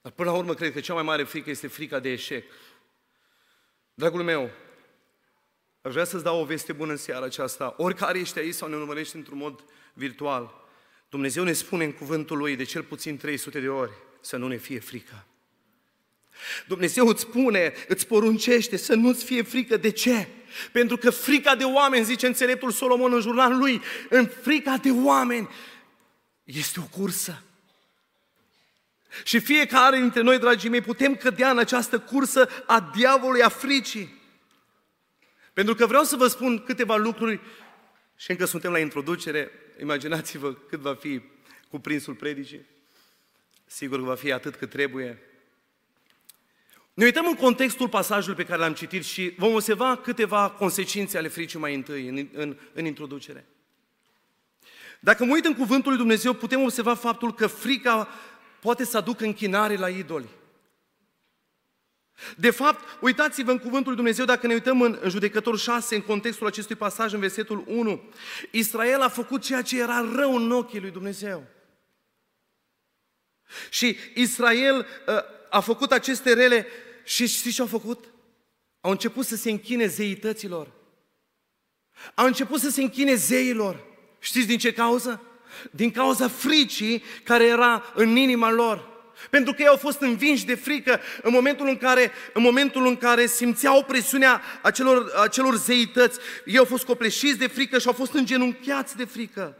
Dar 0.00 0.12
până 0.12 0.30
la 0.30 0.36
urmă, 0.36 0.54
cred 0.54 0.72
că 0.72 0.80
cea 0.80 0.94
mai 0.94 1.02
mare 1.02 1.24
frică 1.24 1.50
este 1.50 1.66
frica 1.66 1.98
de 1.98 2.08
eșec. 2.08 2.44
Dragul 3.94 4.22
meu, 4.22 4.50
aș 5.82 5.92
vrea 5.92 6.04
să-ți 6.04 6.24
dau 6.24 6.40
o 6.40 6.44
veste 6.44 6.72
bună 6.72 6.90
în 6.90 6.96
seara 6.96 7.24
aceasta. 7.24 7.74
Oricare 7.76 8.18
ești 8.18 8.38
aici 8.38 8.54
sau 8.54 8.68
ne 8.68 8.76
urmărești 8.76 9.16
într-un 9.16 9.38
mod 9.38 9.64
virtual, 9.92 10.64
Dumnezeu 11.08 11.44
ne 11.44 11.52
spune 11.52 11.84
în 11.84 11.92
cuvântul 11.92 12.38
Lui 12.38 12.56
de 12.56 12.64
cel 12.64 12.82
puțin 12.82 13.16
300 13.16 13.60
de 13.60 13.68
ori 13.68 13.92
să 14.20 14.36
nu 14.36 14.48
ne 14.48 14.56
fie 14.56 14.80
frică. 14.80 15.26
Dumnezeu 16.66 17.06
îți 17.06 17.20
spune, 17.20 17.72
îți 17.88 18.06
poruncește 18.06 18.76
să 18.76 18.94
nu-ți 18.94 19.24
fie 19.24 19.42
frică. 19.42 19.76
De 19.76 19.90
ce? 19.90 20.28
Pentru 20.72 20.96
că 20.96 21.10
frica 21.10 21.54
de 21.54 21.64
oameni, 21.64 22.04
zice 22.04 22.26
înțeleptul 22.26 22.70
Solomon 22.70 23.12
în 23.12 23.20
jurnalul 23.20 23.58
lui, 23.58 23.82
în 24.08 24.26
frica 24.26 24.76
de 24.76 24.90
oameni 24.90 25.48
este 26.44 26.80
o 26.80 26.98
cursă. 26.98 27.42
Și 29.24 29.38
fiecare 29.38 29.98
dintre 29.98 30.20
noi, 30.20 30.38
dragii 30.38 30.68
mei, 30.68 30.80
putem 30.80 31.14
cădea 31.14 31.50
în 31.50 31.58
această 31.58 31.98
cursă 32.00 32.48
a 32.66 32.90
diavolului, 32.96 33.42
a 33.42 33.48
fricii. 33.48 34.22
Pentru 35.52 35.74
că 35.74 35.86
vreau 35.86 36.02
să 36.04 36.16
vă 36.16 36.26
spun 36.26 36.64
câteva 36.64 36.96
lucruri 36.96 37.40
Și 38.16 38.30
încă 38.30 38.44
suntem 38.44 38.72
la 38.72 38.78
introducere, 38.78 39.50
imaginați-vă 39.80 40.52
cât 40.52 40.80
va 40.80 40.94
fi 40.94 41.22
cuprinsul 41.68 42.14
predicii. 42.14 42.66
Sigur 43.66 43.98
că 43.98 44.04
va 44.04 44.14
fi 44.14 44.32
atât 44.32 44.54
cât 44.54 44.70
trebuie. 44.70 45.22
Ne 46.94 47.04
uităm 47.04 47.26
în 47.26 47.34
contextul 47.34 47.88
pasajului 47.88 48.36
pe 48.36 48.44
care 48.44 48.60
l-am 48.60 48.74
citit 48.74 49.04
și 49.04 49.34
vom 49.38 49.54
observa 49.54 49.96
câteva 49.96 50.50
consecințe 50.50 51.18
ale 51.18 51.28
fricii 51.28 51.58
mai 51.58 51.74
întâi, 51.74 52.08
în, 52.08 52.28
în, 52.32 52.56
în 52.72 52.84
introducere. 52.84 53.46
Dacă 55.00 55.24
mă 55.24 55.32
uit 55.32 55.44
în 55.44 55.54
cuvântul 55.54 55.90
lui 55.90 56.00
Dumnezeu, 56.00 56.32
putem 56.32 56.62
observa 56.62 56.94
faptul 56.94 57.34
că 57.34 57.46
frica 57.46 58.08
poate 58.60 58.84
să 58.84 58.96
aducă 58.96 59.24
închinare 59.24 59.76
la 59.76 59.88
idoli. 59.88 60.28
De 62.36 62.50
fapt, 62.50 62.98
uitați-vă 63.00 63.50
în 63.50 63.58
cuvântul 63.58 63.86
lui 63.86 63.96
Dumnezeu, 63.96 64.24
dacă 64.24 64.46
ne 64.46 64.52
uităm 64.52 64.80
în, 64.80 64.98
în 65.00 65.10
judecător 65.10 65.58
6, 65.58 65.94
în 65.94 66.00
contextul 66.02 66.46
acestui 66.46 66.76
pasaj, 66.76 67.12
în 67.12 67.20
versetul 67.20 67.64
1, 67.66 68.02
Israel 68.50 69.00
a 69.00 69.08
făcut 69.08 69.42
ceea 69.42 69.62
ce 69.62 69.80
era 69.80 70.00
rău 70.14 70.36
în 70.36 70.50
ochii 70.50 70.80
lui 70.80 70.90
Dumnezeu. 70.90 71.46
Și 73.70 73.96
Israel 74.14 74.76
uh, 74.78 75.14
a 75.50 75.60
făcut 75.60 75.92
aceste 75.92 76.32
rele 76.32 76.66
și 77.04 77.26
știți 77.26 77.54
ce 77.54 77.60
au 77.60 77.66
făcut? 77.66 78.04
Au 78.80 78.90
început 78.90 79.26
să 79.26 79.36
se 79.36 79.50
închine 79.50 79.86
zeităților. 79.86 80.72
Au 82.14 82.26
început 82.26 82.60
să 82.60 82.70
se 82.70 82.82
închine 82.82 83.14
zeilor. 83.14 83.84
Știți 84.24 84.46
din 84.46 84.58
ce 84.58 84.72
cauză? 84.72 85.22
Din 85.70 85.90
cauza 85.90 86.28
fricii 86.28 87.02
care 87.24 87.44
era 87.44 87.92
în 87.94 88.16
inima 88.16 88.50
lor. 88.50 88.92
Pentru 89.30 89.52
că 89.52 89.62
ei 89.62 89.68
au 89.68 89.76
fost 89.76 90.00
învinși 90.00 90.44
de 90.44 90.54
frică 90.54 91.00
în 91.22 91.32
momentul 91.32 91.68
în 91.68 91.76
care, 91.76 92.12
în 92.32 92.42
momentul 92.42 92.86
în 92.86 92.96
care 92.96 93.26
simțeau 93.26 93.84
presiunea 93.84 94.42
acelor, 94.62 95.12
acelor 95.16 95.56
zeități. 95.56 96.18
Ei 96.44 96.58
au 96.58 96.64
fost 96.64 96.84
copleșiți 96.84 97.38
de 97.38 97.46
frică 97.46 97.78
și 97.78 97.86
au 97.86 97.92
fost 97.92 98.12
îngenunchiați 98.12 98.96
de 98.96 99.04
frică. 99.04 99.56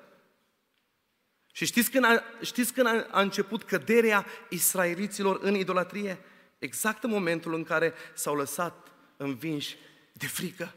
Și 1.52 1.64
știți 1.64 1.90
când 1.90 2.04
a, 2.04 2.24
știți 2.40 2.72
când 2.72 2.86
a, 2.86 3.06
a 3.10 3.20
început 3.20 3.62
căderea 3.62 4.26
israeliților 4.48 5.38
în 5.42 5.54
idolatrie? 5.54 6.18
Exact 6.58 7.04
în 7.04 7.10
momentul 7.10 7.54
în 7.54 7.64
care 7.64 7.94
s-au 8.14 8.34
lăsat 8.34 8.92
învinși 9.16 9.76
de 10.12 10.26
frică. 10.26 10.74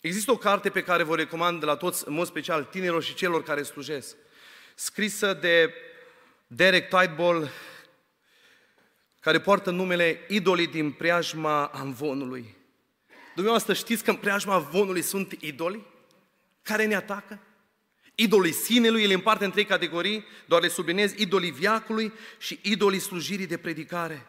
Există 0.00 0.30
o 0.30 0.36
carte 0.36 0.70
pe 0.70 0.82
care 0.82 1.02
vă 1.02 1.16
recomand 1.16 1.60
de 1.60 1.66
la 1.66 1.76
toți, 1.76 2.08
în 2.08 2.14
mod 2.14 2.26
special 2.26 2.64
tinerilor 2.64 3.02
și 3.02 3.14
celor 3.14 3.42
care 3.42 3.62
slujesc, 3.62 4.16
scrisă 4.74 5.34
de 5.34 5.74
Derek 6.46 6.88
Tideball, 6.88 7.50
care 9.20 9.40
poartă 9.40 9.70
numele 9.70 10.20
Idolii 10.28 10.66
din 10.66 10.92
preajma 10.92 11.66
amvonului. 11.66 12.56
Dumneavoastră 13.34 13.74
știți 13.74 14.04
că 14.04 14.10
în 14.10 14.16
preajma 14.16 14.54
amvonului 14.54 15.02
sunt 15.02 15.32
idoli 15.32 15.86
care 16.62 16.84
ne 16.84 16.94
atacă? 16.94 17.40
Idolii 18.14 18.52
sinelui, 18.52 19.02
ele 19.02 19.14
împarte 19.14 19.44
în 19.44 19.50
trei 19.50 19.64
categorii, 19.64 20.24
doar 20.46 20.62
le 20.62 20.68
subliniez, 20.68 21.12
idolii 21.12 21.50
viacului 21.50 22.12
și 22.38 22.58
idolii 22.62 22.98
slujirii 22.98 23.46
de 23.46 23.56
predicare. 23.56 24.26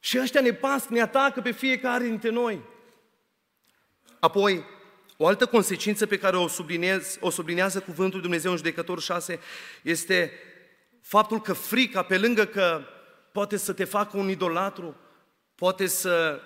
Și 0.00 0.18
ăștia 0.18 0.40
ne 0.40 0.52
pasc, 0.52 0.88
ne 0.88 1.00
atacă 1.00 1.40
pe 1.40 1.50
fiecare 1.50 2.04
dintre 2.04 2.30
noi. 2.30 2.60
Apoi, 4.24 4.64
o 5.16 5.26
altă 5.26 5.46
consecință 5.46 6.06
pe 6.06 6.18
care 6.18 6.36
o, 6.36 6.48
subliniez, 6.48 7.16
o 7.20 7.30
sublinează 7.30 7.80
cuvântul 7.80 8.20
Dumnezeu 8.20 8.50
în 8.50 8.56
judecător 8.56 9.00
6 9.00 9.40
este 9.82 10.32
faptul 11.02 11.40
că 11.40 11.52
frica, 11.52 12.02
pe 12.02 12.18
lângă 12.18 12.44
că 12.44 12.82
poate 13.32 13.56
să 13.56 13.72
te 13.72 13.84
facă 13.84 14.16
un 14.16 14.28
idolatru, 14.28 14.96
poate 15.54 15.86
să 15.86 16.40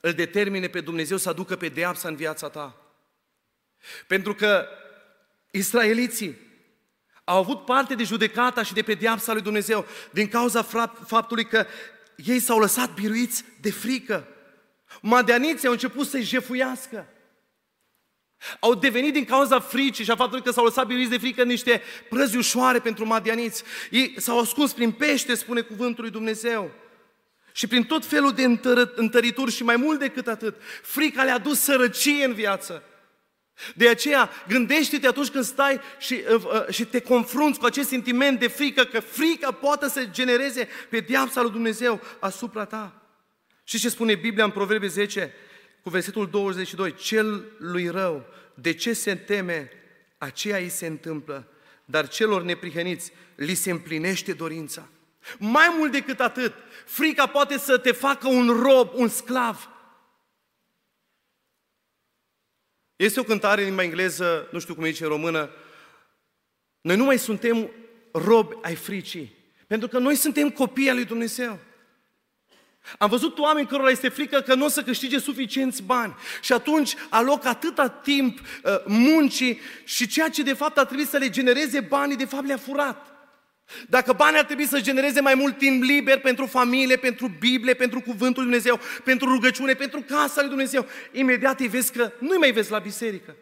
îl 0.00 0.12
determine 0.12 0.66
pe 0.66 0.80
Dumnezeu 0.80 1.16
să 1.16 1.28
aducă 1.28 1.56
pe 1.56 1.68
deapsa 1.68 2.08
în 2.08 2.16
viața 2.16 2.48
ta. 2.48 2.76
Pentru 4.06 4.34
că 4.34 4.66
israeliții 5.50 6.38
au 7.24 7.38
avut 7.38 7.64
parte 7.64 7.94
de 7.94 8.04
judecata 8.04 8.62
și 8.62 8.72
de 8.74 8.82
pedeapsa 8.82 9.32
lui 9.32 9.42
Dumnezeu 9.42 9.86
din 10.10 10.28
cauza 10.28 10.62
faptului 11.06 11.44
că 11.44 11.66
ei 12.16 12.38
s-au 12.38 12.58
lăsat 12.58 12.94
biruiți 12.94 13.44
de 13.60 13.70
frică. 13.70 14.28
Madeaniții 15.02 15.66
au 15.66 15.72
început 15.72 16.06
să-i 16.06 16.22
jefuiască. 16.22 17.06
Au 18.60 18.74
devenit 18.74 19.12
din 19.12 19.24
cauza 19.24 19.60
fricii 19.60 20.04
și 20.04 20.10
a 20.10 20.16
faptului 20.16 20.44
că 20.44 20.50
s-au 20.50 20.64
lăsat 20.64 20.86
biruiți 20.86 21.10
de 21.10 21.18
frică 21.18 21.42
niște 21.42 21.82
prăzi 22.08 22.36
ușoare 22.36 22.78
pentru 22.78 23.06
madianiți. 23.06 23.62
Ei 23.90 24.14
s-au 24.16 24.38
ascuns 24.38 24.72
prin 24.72 24.92
pește, 24.92 25.34
spune 25.34 25.60
cuvântul 25.60 26.02
lui 26.02 26.12
Dumnezeu. 26.12 26.70
Și 27.52 27.66
prin 27.66 27.84
tot 27.84 28.04
felul 28.04 28.32
de 28.32 28.58
întărituri 28.94 29.52
și 29.52 29.62
mai 29.62 29.76
mult 29.76 29.98
decât 29.98 30.26
atât, 30.26 30.56
frica 30.82 31.24
le-a 31.24 31.38
dus 31.38 31.60
sărăcie 31.60 32.24
în 32.24 32.32
viață. 32.32 32.82
De 33.74 33.88
aceea, 33.88 34.30
gândește-te 34.48 35.06
atunci 35.06 35.28
când 35.28 35.44
stai 35.44 35.80
și, 35.98 36.22
uh, 36.34 36.44
uh, 36.44 36.68
și 36.70 36.84
te 36.84 37.00
confrunți 37.00 37.58
cu 37.58 37.66
acest 37.66 37.88
sentiment 37.88 38.38
de 38.38 38.48
frică, 38.48 38.84
că 38.84 39.00
frica 39.00 39.50
poate 39.50 39.88
să 39.88 40.04
genereze 40.04 40.68
pe 40.90 41.00
diapsa 41.00 41.42
lui 41.42 41.50
Dumnezeu 41.50 42.00
asupra 42.18 42.64
ta. 42.64 43.02
Și 43.64 43.78
ce 43.78 43.88
spune 43.88 44.14
Biblia 44.14 44.44
în 44.44 44.50
Proverbe 44.50 44.86
10, 44.86 45.34
cu 45.86 45.92
versetul 45.92 46.30
22, 46.30 46.94
cel 46.94 47.44
lui 47.58 47.88
rău, 47.88 48.26
de 48.54 48.72
ce 48.72 48.92
se 48.92 49.14
teme, 49.14 49.70
aceea 50.18 50.58
îi 50.58 50.68
se 50.68 50.86
întâmplă, 50.86 51.48
dar 51.84 52.08
celor 52.08 52.42
neprihăniți 52.42 53.12
li 53.34 53.54
se 53.54 53.70
împlinește 53.70 54.32
dorința. 54.32 54.88
Mai 55.38 55.74
mult 55.78 55.92
decât 55.92 56.20
atât, 56.20 56.54
frica 56.84 57.26
poate 57.26 57.58
să 57.58 57.78
te 57.78 57.92
facă 57.92 58.28
un 58.28 58.48
rob, 58.62 58.90
un 58.94 59.08
sclav. 59.08 59.68
Este 62.96 63.20
o 63.20 63.24
cântare 63.24 63.60
în 63.60 63.66
limba 63.66 63.82
engleză, 63.82 64.48
nu 64.52 64.58
știu 64.58 64.74
cum 64.74 64.84
e 64.84 64.90
zice 64.90 65.04
în 65.04 65.10
română, 65.10 65.50
noi 66.80 66.96
nu 66.96 67.04
mai 67.04 67.18
suntem 67.18 67.70
robi 68.12 68.56
ai 68.62 68.74
fricii, 68.74 69.36
pentru 69.66 69.88
că 69.88 69.98
noi 69.98 70.14
suntem 70.14 70.50
copii 70.50 70.88
al 70.88 70.94
lui 70.94 71.04
Dumnezeu. 71.04 71.58
Am 72.98 73.08
văzut 73.08 73.38
oameni 73.38 73.66
cărora 73.66 73.90
este 73.90 74.08
frică 74.08 74.40
că 74.40 74.54
nu 74.54 74.64
o 74.64 74.68
să 74.68 74.82
câștige 74.82 75.18
suficienți 75.18 75.82
bani 75.82 76.14
și 76.40 76.52
atunci 76.52 76.94
aloc 77.08 77.44
atâta 77.44 77.88
timp 77.88 78.38
uh, 78.40 78.72
muncii 78.84 79.60
și 79.84 80.06
ceea 80.06 80.28
ce 80.28 80.42
de 80.42 80.52
fapt 80.52 80.78
ar 80.78 80.84
trebui 80.84 81.06
să 81.06 81.16
le 81.16 81.30
genereze 81.30 81.80
banii, 81.80 82.16
de 82.16 82.24
fapt 82.24 82.46
le-a 82.46 82.56
furat. 82.56 83.16
Dacă 83.88 84.12
banii 84.12 84.38
ar 84.38 84.44
trebui 84.44 84.66
să 84.66 84.80
genereze 84.80 85.20
mai 85.20 85.34
mult 85.34 85.58
timp 85.58 85.82
liber 85.82 86.20
pentru 86.20 86.46
familie, 86.46 86.96
pentru 86.96 87.28
Biblie, 87.38 87.74
pentru 87.74 88.00
Cuvântul 88.00 88.42
Lui 88.42 88.52
Dumnezeu, 88.52 88.80
pentru 89.04 89.28
rugăciune, 89.28 89.74
pentru 89.74 90.00
casa 90.00 90.40
lui 90.40 90.48
Dumnezeu, 90.48 90.86
imediat 91.12 91.60
îi 91.60 91.68
vezi 91.68 91.92
că 91.92 92.12
nu-i 92.18 92.38
mai 92.38 92.52
vezi 92.52 92.70
la 92.70 92.78
biserică. 92.78 93.36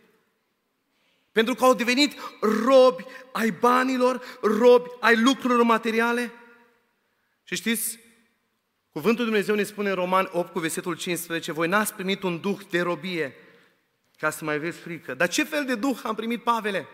Pentru 1.32 1.54
că 1.54 1.64
au 1.64 1.74
devenit 1.74 2.12
robi 2.40 3.04
ai 3.32 3.50
banilor, 3.50 4.38
robi 4.42 4.88
ai 5.00 5.16
lucrurilor 5.16 5.64
materiale. 5.64 6.32
Și 7.44 7.54
știți, 7.54 7.98
Cuvântul 8.94 9.24
Dumnezeu 9.24 9.54
ne 9.54 9.62
spune 9.62 9.88
în 9.88 9.94
Roman 9.94 10.28
8 10.32 10.52
cu 10.52 10.58
versetul 10.58 10.96
15, 10.96 11.52
voi 11.52 11.68
n-ați 11.68 11.94
primit 11.94 12.22
un 12.22 12.40
duh 12.40 12.58
de 12.70 12.80
robie 12.80 13.36
ca 14.18 14.30
să 14.30 14.44
mai 14.44 14.54
aveți 14.54 14.78
frică. 14.78 15.14
Dar 15.14 15.28
ce 15.28 15.44
fel 15.44 15.64
de 15.64 15.74
duh 15.74 15.98
am 16.02 16.14
primit, 16.14 16.42
Pavele? 16.42 16.88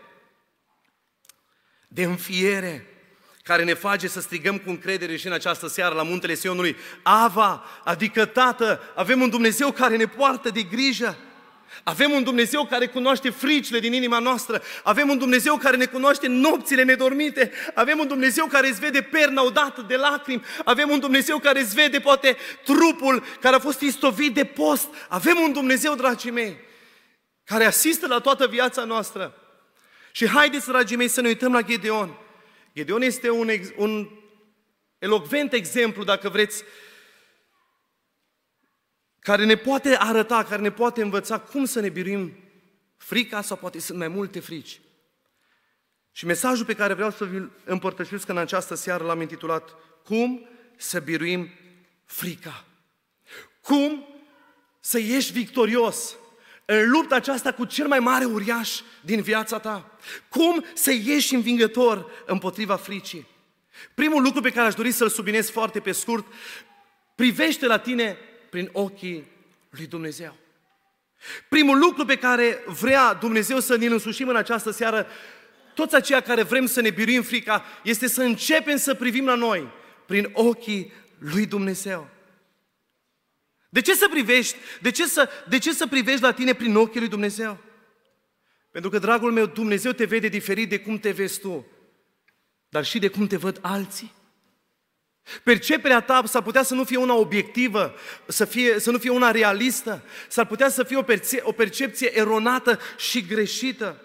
De 1.87 2.03
înfiere, 2.03 2.85
care 3.43 3.63
ne 3.63 3.73
face 3.73 4.07
să 4.07 4.21
strigăm 4.21 4.57
cu 4.57 4.69
încredere 4.69 5.15
și 5.15 5.27
în 5.27 5.33
această 5.33 5.67
seară 5.67 5.95
la 5.95 6.03
muntele 6.03 6.33
Sionului, 6.33 6.75
Ava, 7.03 7.63
adică 7.83 8.25
Tată, 8.25 8.81
avem 8.95 9.21
un 9.21 9.29
Dumnezeu 9.29 9.71
care 9.71 9.95
ne 9.95 10.05
poartă 10.05 10.49
de 10.49 10.63
grijă. 10.63 11.17
Avem 11.83 12.11
un 12.11 12.23
Dumnezeu 12.23 12.65
care 12.65 12.87
cunoaște 12.87 13.29
fricile 13.29 13.79
din 13.79 13.93
inima 13.93 14.19
noastră. 14.19 14.61
Avem 14.83 15.09
un 15.09 15.17
Dumnezeu 15.17 15.57
care 15.57 15.77
ne 15.77 15.85
cunoaște 15.85 16.27
nopțile 16.27 16.83
nedormite. 16.83 17.51
Avem 17.73 17.99
un 17.99 18.07
Dumnezeu 18.07 18.45
care 18.45 18.67
îți 18.67 18.79
vede 18.79 19.01
perna 19.01 19.43
odată 19.43 19.85
de 19.87 19.95
lacrimi. 19.95 20.43
Avem 20.63 20.89
un 20.89 20.99
Dumnezeu 20.99 21.37
care 21.37 21.59
îți 21.59 21.75
vede 21.75 21.99
poate 21.99 22.37
trupul 22.63 23.23
care 23.39 23.55
a 23.55 23.59
fost 23.59 23.81
istovit 23.81 24.33
de 24.33 24.45
post. 24.45 24.87
Avem 25.07 25.37
un 25.39 25.53
Dumnezeu, 25.53 25.95
dragii 25.95 26.31
mei, 26.31 26.57
care 27.43 27.65
asistă 27.65 28.07
la 28.07 28.19
toată 28.19 28.47
viața 28.47 28.83
noastră. 28.83 29.35
Și 30.11 30.27
haideți, 30.27 30.67
dragii 30.67 30.97
mei, 30.97 31.07
să 31.07 31.21
ne 31.21 31.27
uităm 31.27 31.53
la 31.53 31.61
Gedeon. 31.61 32.17
Gedeon 32.75 33.01
este 33.01 33.29
un, 33.29 33.49
un 33.75 34.09
elocvent 34.99 35.53
exemplu, 35.53 36.03
dacă 36.03 36.29
vreți, 36.29 36.63
care 39.21 39.45
ne 39.45 39.55
poate 39.55 39.95
arăta, 39.99 40.43
care 40.43 40.61
ne 40.61 40.71
poate 40.71 41.01
învăța 41.01 41.39
cum 41.39 41.65
să 41.65 41.79
ne 41.79 41.89
biruim 41.89 42.33
frica 42.97 43.41
sau 43.41 43.57
poate 43.57 43.79
sunt 43.79 43.97
mai 43.97 44.07
multe 44.07 44.39
frici. 44.39 44.81
Și 46.11 46.25
mesajul 46.25 46.65
pe 46.65 46.73
care 46.73 46.93
vreau 46.93 47.11
să 47.11 47.25
vi-l 47.25 47.51
împărtășesc 47.65 48.29
în 48.29 48.37
această 48.37 48.75
seară 48.75 49.03
l-am 49.03 49.21
intitulat 49.21 49.75
Cum 50.05 50.45
să 50.77 50.99
biruim 50.99 51.49
frica. 52.05 52.65
Cum 53.61 54.05
să 54.79 54.99
ieși 54.99 55.31
victorios 55.31 56.15
în 56.65 56.89
lupta 56.89 57.15
aceasta 57.15 57.51
cu 57.51 57.65
cel 57.65 57.87
mai 57.87 57.99
mare 57.99 58.25
uriaș 58.25 58.79
din 59.01 59.21
viața 59.21 59.59
ta. 59.59 59.97
Cum 60.29 60.65
să 60.73 60.91
ieși 60.91 61.35
învingător 61.35 62.11
împotriva 62.25 62.75
fricii. 62.75 63.27
Primul 63.93 64.23
lucru 64.23 64.41
pe 64.41 64.51
care 64.51 64.67
aș 64.67 64.73
dori 64.73 64.91
să-l 64.91 65.09
subliniez 65.09 65.49
foarte 65.49 65.79
pe 65.79 65.91
scurt, 65.91 66.25
privește 67.15 67.65
la 67.65 67.79
tine 67.79 68.17
prin 68.51 68.69
ochii 68.71 69.27
lui 69.69 69.87
Dumnezeu. 69.87 70.35
Primul 71.49 71.79
lucru 71.79 72.05
pe 72.05 72.15
care 72.15 72.63
vrea 72.65 73.13
Dumnezeu 73.13 73.59
să 73.59 73.75
ne 73.75 73.85
însușim 73.85 74.27
în 74.27 74.35
această 74.35 74.71
seară, 74.71 75.07
toți 75.73 75.95
aceia 75.95 76.21
care 76.21 76.43
vrem 76.43 76.65
să 76.65 76.81
ne 76.81 76.89
biruim 76.89 77.21
frica, 77.21 77.65
este 77.83 78.07
să 78.07 78.21
începem 78.21 78.77
să 78.77 78.93
privim 78.93 79.25
la 79.25 79.35
noi 79.35 79.67
prin 80.05 80.29
ochii 80.33 80.93
lui 81.17 81.45
Dumnezeu. 81.45 82.09
De 83.69 83.81
ce 83.81 83.93
să 83.93 84.07
privești? 84.09 84.57
De 84.81 84.91
ce 84.91 85.07
să, 85.07 85.29
de 85.47 85.57
ce 85.57 85.73
să 85.73 85.87
privești 85.87 86.21
la 86.21 86.31
tine 86.31 86.53
prin 86.53 86.75
ochii 86.75 86.99
lui 86.99 87.09
Dumnezeu? 87.09 87.57
Pentru 88.71 88.89
că, 88.89 88.99
dragul 88.99 89.31
meu, 89.31 89.45
Dumnezeu 89.45 89.91
te 89.91 90.05
vede 90.05 90.27
diferit 90.27 90.69
de 90.69 90.79
cum 90.79 90.97
te 90.97 91.11
vezi 91.11 91.39
tu, 91.39 91.65
dar 92.69 92.85
și 92.85 92.99
de 92.99 93.07
cum 93.07 93.27
te 93.27 93.37
văd 93.37 93.59
alții. 93.61 94.13
Perceperea 95.43 96.01
ta 96.01 96.23
s-ar 96.25 96.41
putea 96.41 96.63
să 96.63 96.73
nu 96.73 96.83
fie 96.83 96.97
una 96.97 97.13
obiectivă, 97.13 97.93
să, 98.27 98.45
fie, 98.45 98.79
să 98.79 98.91
nu 98.91 98.97
fie 98.97 99.09
una 99.09 99.31
realistă, 99.31 100.03
s-ar 100.27 100.45
putea 100.45 100.69
să 100.69 100.83
fie 100.83 100.97
o, 100.97 101.01
perce- 101.01 101.41
o 101.43 101.51
percepție 101.51 102.17
eronată 102.17 102.79
și 102.97 103.25
greșită. 103.25 104.01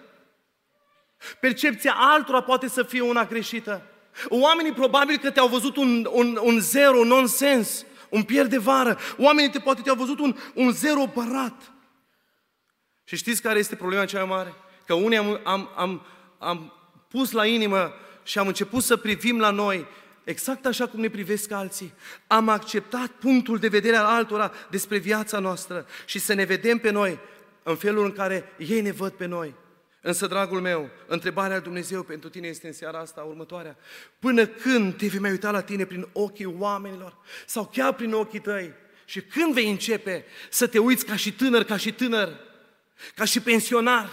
Percepția 1.39 1.93
altora 1.97 2.41
poate 2.41 2.67
să 2.67 2.83
fie 2.83 3.01
una 3.01 3.25
greșită. 3.25 3.81
Oamenii 4.27 4.71
probabil 4.71 5.17
că 5.17 5.31
te-au 5.31 5.47
văzut 5.47 5.75
un, 5.75 6.07
un, 6.11 6.39
un 6.41 6.59
zero, 6.59 6.97
un 6.97 7.07
nonsens, 7.07 7.85
un 8.09 8.23
pierd 8.23 8.49
de 8.49 8.57
vară. 8.57 8.99
Oamenii 9.17 9.49
te, 9.49 9.59
poate 9.59 9.81
te-au 9.81 9.95
văzut 9.95 10.19
un, 10.19 10.37
un 10.53 10.71
zero 10.71 11.05
bărat. 11.13 11.71
Și 13.03 13.15
știți 13.15 13.41
care 13.41 13.59
este 13.59 13.75
problema 13.75 14.05
cea 14.05 14.17
mai 14.23 14.35
mare? 14.37 14.53
Că 14.85 14.93
unii 14.93 15.17
am, 15.17 15.39
am, 15.43 15.69
am, 15.75 16.05
am 16.37 16.73
pus 17.07 17.31
la 17.31 17.45
inimă 17.45 17.93
și 18.23 18.39
am 18.39 18.47
început 18.47 18.83
să 18.83 18.97
privim 18.97 19.39
la 19.39 19.49
noi 19.49 19.87
exact 20.27 20.65
așa 20.65 20.87
cum 20.87 20.99
ne 20.99 21.09
privesc 21.09 21.51
alții. 21.51 21.93
Am 22.27 22.49
acceptat 22.49 23.07
punctul 23.07 23.57
de 23.57 23.67
vedere 23.67 23.95
al 23.95 24.05
altora 24.05 24.51
despre 24.69 24.97
viața 24.97 25.39
noastră 25.39 25.85
și 26.05 26.19
să 26.19 26.33
ne 26.33 26.43
vedem 26.43 26.77
pe 26.77 26.89
noi 26.89 27.19
în 27.63 27.75
felul 27.75 28.05
în 28.05 28.11
care 28.11 28.53
ei 28.57 28.81
ne 28.81 28.91
văd 28.91 29.11
pe 29.11 29.25
noi. 29.25 29.53
Însă, 30.01 30.27
dragul 30.27 30.61
meu, 30.61 30.89
întrebarea 31.05 31.55
lui 31.55 31.63
Dumnezeu 31.63 32.03
pentru 32.03 32.29
tine 32.29 32.47
este 32.47 32.67
în 32.67 32.73
seara 32.73 32.99
asta 32.99 33.21
următoarea. 33.21 33.77
Până 34.19 34.45
când 34.45 34.97
te 34.97 35.07
vei 35.07 35.19
mai 35.19 35.31
uita 35.31 35.51
la 35.51 35.61
tine 35.61 35.85
prin 35.85 36.07
ochii 36.11 36.55
oamenilor 36.57 37.17
sau 37.45 37.69
chiar 37.73 37.93
prin 37.93 38.13
ochii 38.13 38.39
tăi? 38.39 38.73
Și 39.05 39.21
când 39.21 39.53
vei 39.53 39.69
începe 39.69 40.25
să 40.49 40.67
te 40.67 40.79
uiți 40.79 41.05
ca 41.05 41.15
și 41.15 41.33
tânăr, 41.33 41.63
ca 41.63 41.77
și 41.77 41.93
tânăr, 41.93 42.39
ca 43.15 43.25
și 43.25 43.39
pensionar, 43.39 44.09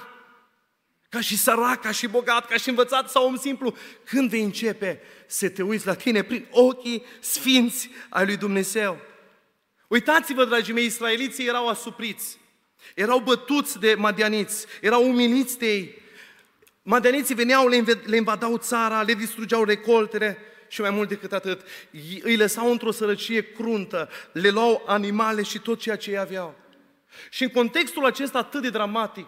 ca 1.14 1.20
și 1.20 1.36
sărac, 1.36 1.80
ca 1.80 1.90
și 1.90 2.06
bogat, 2.06 2.46
ca 2.46 2.56
și 2.56 2.68
învățat 2.68 3.10
sau 3.10 3.26
om 3.26 3.36
simplu, 3.36 3.76
când 4.04 4.30
vei 4.30 4.42
începe 4.42 5.00
să 5.26 5.48
te 5.48 5.62
uiți 5.62 5.86
la 5.86 5.94
tine 5.94 6.22
prin 6.22 6.46
ochii 6.50 7.04
sfinți 7.20 7.90
ai 8.08 8.24
lui 8.24 8.36
Dumnezeu? 8.36 9.00
Uitați-vă, 9.88 10.44
dragii 10.44 10.74
mei, 10.74 10.84
israeliții 10.84 11.46
erau 11.46 11.68
asupriți. 11.68 12.38
Erau 12.94 13.18
bătuți 13.18 13.78
de 13.78 13.94
madianiți, 13.94 14.66
erau 14.80 15.08
umiliți 15.08 15.58
de 15.58 15.66
ei. 15.72 16.02
Madianiții 16.82 17.34
veneau, 17.34 17.68
le 18.04 18.16
invadau 18.16 18.56
țara, 18.56 19.02
le 19.02 19.14
distrugeau 19.14 19.64
recoltele 19.64 20.38
și 20.68 20.80
mai 20.80 20.90
mult 20.90 21.08
decât 21.08 21.32
atât, 21.32 21.60
îi 22.22 22.36
lăsau 22.36 22.70
într-o 22.70 22.90
sărăcie 22.90 23.42
cruntă, 23.42 24.08
le 24.32 24.48
luau 24.48 24.82
animale 24.86 25.42
și 25.42 25.58
tot 25.58 25.80
ceea 25.80 25.96
ce 25.96 26.10
ei 26.10 26.18
aveau. 26.18 26.54
Și 27.30 27.42
în 27.42 27.48
contextul 27.48 28.04
acesta 28.04 28.38
atât 28.38 28.62
de 28.62 28.70
dramatic, 28.70 29.26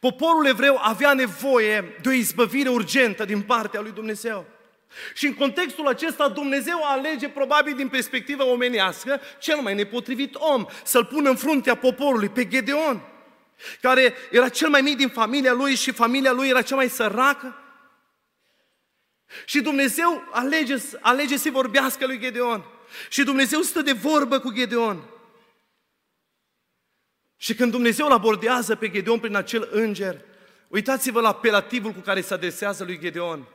poporul 0.00 0.46
evreu 0.46 0.78
avea 0.82 1.12
nevoie 1.12 1.96
de 2.02 2.08
o 2.08 2.12
izbăvire 2.12 2.68
urgentă 2.68 3.24
din 3.24 3.42
partea 3.42 3.80
lui 3.80 3.92
Dumnezeu. 3.92 4.46
Și 5.14 5.26
în 5.26 5.34
contextul 5.34 5.86
acesta 5.86 6.28
Dumnezeu 6.28 6.82
alege, 6.82 7.28
probabil 7.28 7.74
din 7.76 7.88
perspectivă 7.88 8.44
omenească, 8.44 9.20
cel 9.38 9.56
mai 9.56 9.74
nepotrivit 9.74 10.34
om, 10.34 10.66
să-l 10.84 11.04
pună 11.04 11.28
în 11.28 11.36
fruntea 11.36 11.74
poporului, 11.74 12.28
pe 12.28 12.48
Gedeon, 12.48 13.00
care 13.80 14.14
era 14.30 14.48
cel 14.48 14.68
mai 14.68 14.80
mic 14.80 14.96
din 14.96 15.08
familia 15.08 15.52
lui 15.52 15.74
și 15.74 15.92
familia 15.92 16.32
lui 16.32 16.48
era 16.48 16.62
cea 16.62 16.74
mai 16.74 16.88
săracă. 16.88 17.58
Și 19.44 19.60
Dumnezeu 19.60 20.22
alege, 20.30 20.76
alege 21.00 21.36
să 21.36 21.50
vorbească 21.50 22.06
lui 22.06 22.18
Gedeon. 22.18 22.64
Și 23.08 23.22
Dumnezeu 23.22 23.60
stă 23.60 23.82
de 23.82 23.92
vorbă 23.92 24.38
cu 24.38 24.52
Gedeon. 24.52 25.02
Și 27.44 27.54
când 27.54 27.70
Dumnezeu 27.70 28.06
îl 28.06 28.12
abordează 28.12 28.74
pe 28.74 28.90
Gedeon 28.90 29.18
prin 29.18 29.36
acel 29.36 29.68
înger, 29.72 30.20
uitați-vă 30.68 31.20
la 31.20 31.28
apelativul 31.28 31.92
cu 31.92 32.00
care 32.00 32.20
se 32.20 32.34
adresează 32.34 32.84
lui 32.84 32.98
Gedeon. 32.98 33.48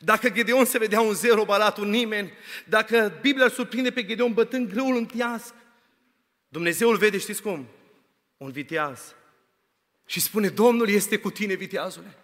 Dacă 0.00 0.30
Gedeon 0.30 0.64
se 0.64 0.78
vedea 0.78 1.00
un 1.00 1.14
zero 1.14 1.44
baratul 1.44 1.86
nimeni, 1.86 2.32
dacă 2.64 3.18
Biblia 3.20 3.44
îl 3.44 3.50
surprinde 3.50 3.90
pe 3.90 4.04
Gedeon 4.04 4.32
bătând 4.32 4.72
grâul 4.72 4.96
în 4.96 5.06
tiasc, 5.06 5.54
Dumnezeu 6.48 6.88
îl 6.88 6.96
vede, 6.96 7.18
știți 7.18 7.42
cum? 7.42 7.68
Un 8.36 8.50
viteaz. 8.50 9.14
Și 10.06 10.20
spune, 10.20 10.48
Domnul 10.48 10.88
este 10.88 11.18
cu 11.18 11.30
tine, 11.30 11.54
viteazule. 11.54 12.16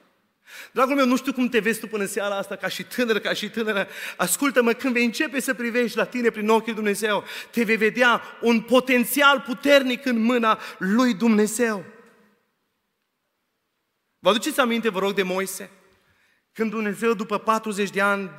Dragul 0.73 0.95
meu, 0.95 1.07
nu 1.07 1.17
știu 1.17 1.33
cum 1.33 1.49
te 1.49 1.59
vezi 1.59 1.81
tu 1.81 1.87
până 1.87 2.05
seara 2.05 2.37
asta, 2.37 2.57
ca 2.57 2.69
și 2.69 2.83
tânăr, 2.83 3.19
ca 3.19 3.33
și 3.33 3.51
tânără. 3.51 3.89
Ascultă-mă, 4.17 4.73
când 4.73 4.93
vei 4.93 5.05
începe 5.05 5.41
să 5.41 5.55
privești 5.55 5.97
la 5.97 6.05
tine 6.05 6.31
prin 6.31 6.49
ochii 6.49 6.75
Dumnezeu, 6.75 7.25
te 7.51 7.63
vei 7.63 7.77
vedea 7.77 8.23
un 8.41 8.61
potențial 8.61 9.41
puternic 9.41 10.07
în 10.07 10.19
mâna 10.19 10.61
lui 10.79 11.15
Dumnezeu. 11.15 11.85
Vă 14.19 14.29
aduceți 14.29 14.61
aminte, 14.61 14.89
vă 14.89 14.99
rog, 14.99 15.15
de 15.15 15.23
Moise? 15.23 15.71
Când 16.53 16.71
Dumnezeu, 16.71 17.15
după 17.15 17.39
40 17.39 17.91
de 17.91 18.01
ani 18.01 18.31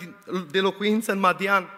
de 0.52 0.60
locuință 0.60 1.12
în 1.12 1.20
Madian, 1.20 1.70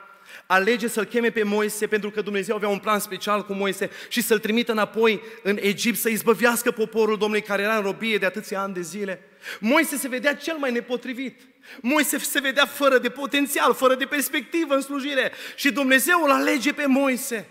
alege 0.46 0.88
să-l 0.88 1.06
cheme 1.06 1.30
pe 1.30 1.44
Moise 1.44 1.88
pentru 1.88 2.12
că 2.12 2.22
Dumnezeu 2.22 2.56
avea 2.56 2.68
un 2.68 2.80
plan 2.80 3.00
special 3.00 3.46
cu 3.46 3.54
Moise 3.54 3.90
și 4.10 4.22
să-l 4.22 4.40
trimită 4.40 4.72
înapoi 4.72 5.22
în 5.44 5.58
Egipt 5.62 5.98
să 5.98 6.10
izbăvească 6.10 6.72
poporul 6.72 7.18
Domnului 7.18 7.44
care 7.46 7.62
era 7.62 7.76
în 7.76 7.84
robie 7.84 8.18
de 8.18 8.26
atâția 8.26 8.62
ani 8.62 8.74
de 8.74 8.82
zile. 8.82 9.31
Moise 9.60 9.98
se 9.98 10.08
vedea 10.08 10.36
cel 10.36 10.58
mai 10.58 10.72
nepotrivit. 10.72 11.42
Moise 11.82 12.18
se 12.18 12.40
vedea 12.40 12.66
fără 12.66 12.98
de 12.98 13.10
potențial, 13.10 13.74
fără 13.74 13.96
de 13.96 14.06
perspectivă 14.06 14.74
în 14.74 14.82
slujire 14.82 15.32
și 15.56 15.72
Dumnezeu 15.72 16.24
îl 16.24 16.32
alege 16.32 16.74
pe 16.74 16.86
Moise. 16.86 17.48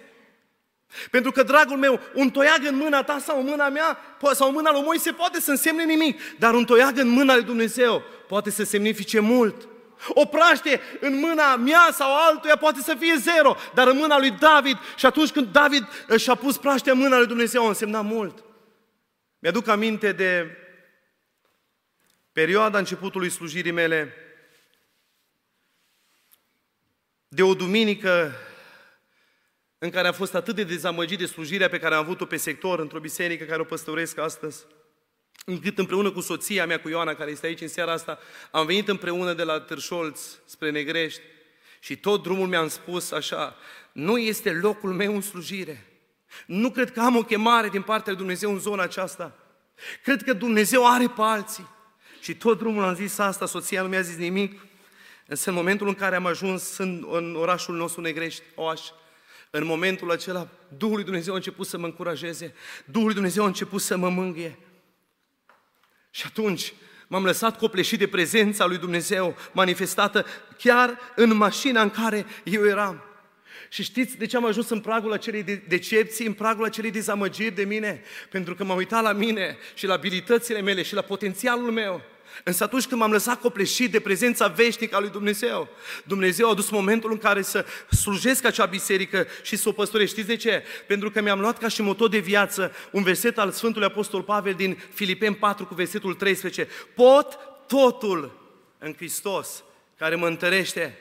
Pentru 1.11 1.31
că, 1.31 1.42
dragul 1.42 1.76
meu, 1.76 2.00
un 2.14 2.31
toiag 2.31 2.66
în 2.66 2.76
mâna 2.76 3.03
ta 3.03 3.18
sau 3.18 3.38
în 3.38 3.46
mâna 3.46 3.68
mea 3.68 3.98
sau 4.33 4.48
în 4.48 4.55
mâna 4.55 4.72
lui 4.72 4.83
Moise 4.83 5.12
poate 5.12 5.40
să 5.40 5.50
însemne 5.50 5.85
nimic, 5.85 6.38
dar 6.38 6.55
un 6.55 6.64
toiag 6.64 6.98
în 6.98 7.09
mâna 7.09 7.35
lui 7.35 7.44
Dumnezeu 7.44 8.03
poate 8.29 8.50
să 8.50 8.64
semnifice 8.64 9.20
mult. 9.20 9.68
O 10.09 10.24
praște 10.24 10.81
în 11.00 11.18
mâna 11.18 11.57
mea 11.57 11.88
sau 11.92 12.16
altuia 12.16 12.57
poate 12.57 12.81
să 12.81 12.96
fie 12.98 13.14
zero, 13.16 13.57
dar 13.74 13.87
în 13.87 13.96
mâna 13.96 14.18
lui 14.18 14.31
David 14.31 14.76
și 14.96 15.07
atunci 15.07 15.31
când 15.31 15.46
David 15.53 15.88
și-a 16.16 16.35
pus 16.35 16.57
praștea 16.57 16.92
în 16.92 16.98
mâna 16.98 17.16
lui 17.16 17.26
Dumnezeu, 17.26 17.66
însemna 17.66 18.00
mult. 18.00 18.44
Mi-aduc 19.38 19.68
aminte 19.68 20.12
de 20.12 20.46
perioada 22.33 22.79
începutului 22.79 23.31
slujirii 23.31 23.71
mele, 23.71 24.14
de 27.29 27.43
o 27.43 27.55
duminică 27.55 28.35
în 29.79 29.90
care 29.90 30.07
am 30.07 30.12
fost 30.12 30.35
atât 30.35 30.55
de 30.55 30.64
dezamăgit 30.64 31.19
de 31.19 31.27
slujirea 31.27 31.69
pe 31.69 31.79
care 31.79 31.95
am 31.95 32.03
avut-o 32.03 32.25
pe 32.25 32.37
sector 32.37 32.79
într-o 32.79 33.01
biserică 33.01 33.45
care 33.45 33.61
o 33.61 33.64
păstăuresc 33.64 34.19
astăzi, 34.19 34.66
încât 35.45 35.79
împreună 35.79 36.11
cu 36.11 36.21
soția 36.21 36.66
mea, 36.66 36.81
cu 36.81 36.88
Ioana, 36.88 37.14
care 37.14 37.31
este 37.31 37.47
aici 37.47 37.61
în 37.61 37.69
seara 37.69 37.93
asta, 37.93 38.19
am 38.51 38.66
venit 38.66 38.88
împreună 38.88 39.33
de 39.33 39.43
la 39.43 39.61
Târșolț 39.61 40.21
spre 40.45 40.71
Negrești 40.71 41.21
și 41.81 41.97
tot 41.97 42.23
drumul 42.23 42.47
mi-am 42.47 42.69
spus 42.69 43.11
așa, 43.11 43.57
nu 43.93 44.19
este 44.19 44.53
locul 44.53 44.93
meu 44.93 45.14
în 45.14 45.21
slujire. 45.21 45.87
Nu 46.47 46.71
cred 46.71 46.93
că 46.93 47.01
am 47.01 47.16
o 47.16 47.23
chemare 47.23 47.69
din 47.69 47.83
partea 47.83 48.12
lui 48.12 48.16
Dumnezeu 48.16 48.53
în 48.53 48.59
zona 48.59 48.83
aceasta. 48.83 49.38
Cred 50.03 50.23
că 50.23 50.33
Dumnezeu 50.33 50.93
are 50.93 51.07
pe 51.07 51.23
alții. 51.23 51.69
Și 52.20 52.35
tot 52.35 52.59
drumul 52.59 52.85
am 52.85 52.94
zis 52.94 53.18
asta, 53.18 53.46
soția 53.46 53.83
nu 53.83 53.88
mi-a 53.88 54.00
zis 54.00 54.16
nimic. 54.16 54.61
Însă 55.26 55.50
în 55.50 55.56
momentul 55.56 55.88
în 55.88 55.94
care 55.94 56.16
am 56.16 56.26
ajuns 56.26 56.76
în, 56.76 57.06
în 57.11 57.37
orașul 57.37 57.76
nostru 57.76 58.00
Negrești, 58.00 58.42
Oaș, 58.54 58.80
în 59.50 59.64
momentul 59.64 60.11
acela, 60.11 60.48
Duhul 60.76 60.94
lui 60.94 61.04
Dumnezeu 61.04 61.33
a 61.33 61.37
început 61.37 61.66
să 61.66 61.78
mă 61.78 61.85
încurajeze, 61.85 62.54
Duhul 62.85 63.04
lui 63.04 63.14
Dumnezeu 63.14 63.44
a 63.44 63.46
început 63.46 63.80
să 63.80 63.96
mă 63.96 64.09
mângâie. 64.09 64.59
Și 66.11 66.24
atunci 66.26 66.72
m-am 67.06 67.24
lăsat 67.24 67.59
copleșit 67.59 67.98
de 67.98 68.09
prezența 68.09 68.66
lui 68.66 68.78
Dumnezeu 68.78 69.37
manifestată 69.52 70.26
chiar 70.59 70.98
în 71.16 71.37
mașina 71.37 71.83
în 71.83 71.90
care 71.90 72.26
eu 72.44 72.66
eram. 72.66 73.04
Și 73.68 73.83
știți 73.83 74.16
de 74.16 74.26
ce 74.26 74.37
am 74.37 74.44
ajuns 74.44 74.68
în 74.68 74.80
pragul 74.80 75.12
acelei 75.12 75.42
decepții, 75.68 76.26
în 76.26 76.33
pragul 76.33 76.64
acelei 76.64 76.90
dezamăgiri 76.90 77.54
de 77.54 77.64
mine? 77.64 78.02
Pentru 78.30 78.54
că 78.54 78.64
m-am 78.64 78.76
uitat 78.76 79.02
la 79.02 79.12
mine 79.12 79.59
și 79.74 79.87
la 79.87 79.94
abilitățile 79.94 80.61
mele 80.61 80.83
și 80.83 80.94
la 80.94 81.02
potențialul 81.02 81.70
meu. 81.70 82.02
Însă 82.45 82.64
atunci 82.64 82.87
când 82.87 83.01
m-am 83.01 83.11
lăsat 83.11 83.40
copleșit 83.40 83.90
de 83.90 84.01
prezența 84.01 84.47
veșnică 84.47 84.97
a 84.97 85.01
lui 85.01 85.09
Dumnezeu, 85.09 85.69
Dumnezeu 86.05 86.51
a 86.51 86.55
dus 86.55 86.71
momentul 86.71 87.11
în 87.11 87.19
care 87.19 87.43
să 87.43 87.64
slujesc 87.90 88.45
acea 88.45 88.66
biserică 88.66 89.27
și 89.43 89.57
să 89.57 89.69
o 89.69 89.73
păstoresc. 89.73 90.11
Știți 90.11 90.27
de 90.27 90.37
ce? 90.37 90.62
Pentru 90.87 91.11
că 91.11 91.21
mi-am 91.23 91.40
luat 91.40 91.59
ca 91.59 91.69
și 91.69 91.83
motor 91.83 92.09
de 92.09 92.19
viață 92.19 92.73
un 92.90 93.03
verset 93.03 93.38
al 93.38 93.51
Sfântului 93.51 93.87
Apostol 93.87 94.23
Pavel 94.23 94.55
din 94.55 94.79
Filipeni 94.93 95.35
4 95.35 95.66
cu 95.66 95.75
versetul 95.75 96.14
13. 96.14 96.69
Pot 96.95 97.38
totul 97.66 98.38
în 98.79 98.95
Hristos 98.97 99.62
care 99.99 100.14
mă 100.14 100.27
întărește. 100.27 100.99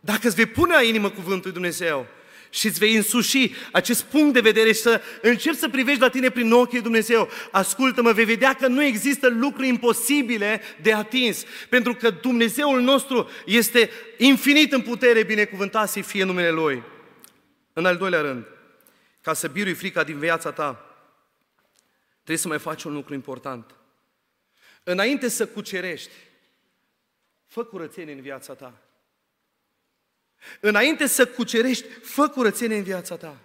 Dacă 0.00 0.26
îți 0.26 0.36
vei 0.36 0.46
pune 0.46 0.74
la 0.74 0.82
inimă 0.82 1.10
cuvântul 1.10 1.42
lui 1.42 1.52
Dumnezeu 1.52 2.06
și 2.50 2.66
îți 2.66 2.78
vei 2.78 2.96
însuși 2.96 3.52
acest 3.72 4.02
punct 4.02 4.32
de 4.32 4.40
vedere 4.40 4.72
și 4.72 4.80
să 4.80 5.00
începi 5.22 5.56
să 5.56 5.68
privești 5.68 6.00
la 6.00 6.08
tine 6.08 6.30
prin 6.30 6.52
ochii 6.52 6.80
Dumnezeu. 6.80 7.28
Ascultă-mă, 7.50 8.12
vei 8.12 8.24
vedea 8.24 8.54
că 8.54 8.66
nu 8.66 8.82
există 8.82 9.28
lucruri 9.28 9.68
imposibile 9.68 10.60
de 10.82 10.92
atins, 10.92 11.44
pentru 11.68 11.94
că 11.94 12.10
Dumnezeul 12.10 12.80
nostru 12.80 13.30
este 13.46 13.90
infinit 14.16 14.72
în 14.72 14.82
putere, 14.82 15.22
binecuvântat 15.22 15.88
să 15.88 16.00
fie 16.00 16.24
numele 16.24 16.50
Lui. 16.50 16.82
În 17.72 17.84
al 17.84 17.96
doilea 17.96 18.20
rând, 18.20 18.46
ca 19.20 19.32
să 19.32 19.48
birui 19.48 19.74
frica 19.74 20.04
din 20.04 20.18
viața 20.18 20.52
ta, 20.52 20.82
trebuie 22.14 22.36
să 22.36 22.48
mai 22.48 22.58
faci 22.58 22.84
un 22.84 22.92
lucru 22.92 23.14
important. 23.14 23.74
Înainte 24.82 25.28
să 25.28 25.46
cucerești, 25.46 26.12
fă 27.46 27.64
curățenie 27.64 28.14
în 28.14 28.20
viața 28.20 28.54
ta. 28.54 28.87
Înainte 30.60 31.06
să 31.06 31.26
cucerești, 31.26 31.84
fă 32.02 32.28
curățenie 32.28 32.76
în 32.76 32.82
viața 32.82 33.16
ta. 33.16 33.36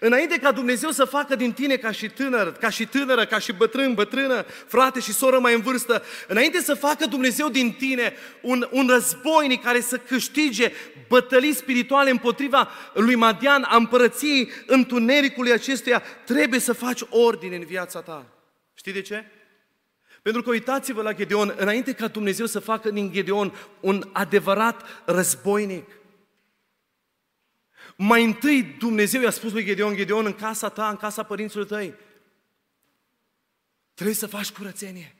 Înainte 0.00 0.38
ca 0.38 0.52
Dumnezeu 0.52 0.90
să 0.90 1.04
facă 1.04 1.36
din 1.36 1.52
tine 1.52 1.76
ca 1.76 1.90
și 1.90 2.08
tânăr, 2.08 2.52
ca 2.52 2.70
și 2.70 2.86
tânără, 2.86 3.26
ca 3.26 3.38
și 3.38 3.52
bătrân, 3.52 3.94
bătrână, 3.94 4.44
frate 4.66 5.00
și 5.00 5.12
soră 5.12 5.38
mai 5.38 5.54
în 5.54 5.60
vârstă, 5.60 6.02
înainte 6.26 6.60
să 6.60 6.74
facă 6.74 7.06
Dumnezeu 7.06 7.48
din 7.48 7.72
tine 7.72 8.12
un, 8.42 8.68
un 8.70 8.88
războinic 8.88 9.62
care 9.62 9.80
să 9.80 9.96
câștige 9.96 10.72
bătălii 11.08 11.54
spirituale 11.54 12.10
împotriva 12.10 12.68
lui 12.94 13.14
Madian, 13.14 13.62
a 13.62 13.76
împărăției 13.76 14.50
întunericului 14.66 15.52
acestuia, 15.52 16.02
trebuie 16.24 16.60
să 16.60 16.72
faci 16.72 17.00
ordine 17.10 17.56
în 17.56 17.64
viața 17.64 18.00
ta. 18.00 18.26
Știi 18.74 18.92
de 18.92 19.00
ce? 19.00 19.24
Pentru 20.22 20.42
că 20.42 20.50
uitați-vă 20.50 21.02
la 21.02 21.12
Gedeon, 21.12 21.54
înainte 21.56 21.92
ca 21.92 22.08
Dumnezeu 22.08 22.46
să 22.46 22.58
facă 22.58 22.90
din 22.90 23.12
Gedeon 23.12 23.52
un 23.80 24.08
adevărat 24.12 25.02
războinic, 25.04 25.84
mai 28.00 28.24
întâi 28.24 28.62
Dumnezeu 28.62 29.20
i-a 29.20 29.30
spus 29.30 29.52
lui 29.52 29.64
Gedeon, 29.64 29.94
Gedeon, 29.94 30.26
în 30.26 30.34
casa 30.34 30.68
ta, 30.68 30.88
în 30.88 30.96
casa 30.96 31.22
părinților 31.22 31.64
tăi, 31.64 31.94
trebuie 33.94 34.16
să 34.16 34.26
faci 34.26 34.50
curățenie. 34.50 35.16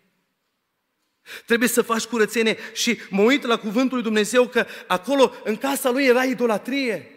Trebuie 1.46 1.68
să 1.68 1.82
faci 1.82 2.04
curățenie 2.04 2.56
și 2.74 2.98
mă 3.10 3.22
uit 3.22 3.42
la 3.42 3.58
cuvântul 3.58 3.94
lui 3.94 4.02
Dumnezeu 4.02 4.46
că 4.46 4.66
acolo, 4.86 5.32
în 5.44 5.56
casa 5.56 5.90
lui, 5.90 6.04
era 6.04 6.24
idolatrie. 6.24 7.10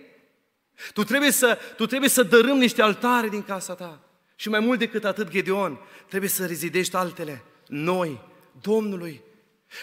Tu 0.94 1.04
trebuie 1.04 1.32
să, 1.32 1.60
tu 1.76 1.86
trebuie 1.86 2.10
să 2.10 2.24
dărâm 2.24 2.58
niște 2.58 2.82
altare 2.82 3.30
din 3.30 3.44
casa 3.44 3.76
ta. 3.76 4.04
Și 4.36 4.50
mai 4.50 4.60
mult 4.60 4.80
decât 4.80 5.04
atât, 5.04 5.30
Gedeon, 5.30 5.80
trebuie 6.08 6.30
să 6.30 6.46
rezidești 6.46 6.96
altele, 6.96 7.44
noi, 7.68 8.22
Domnului. 8.62 9.22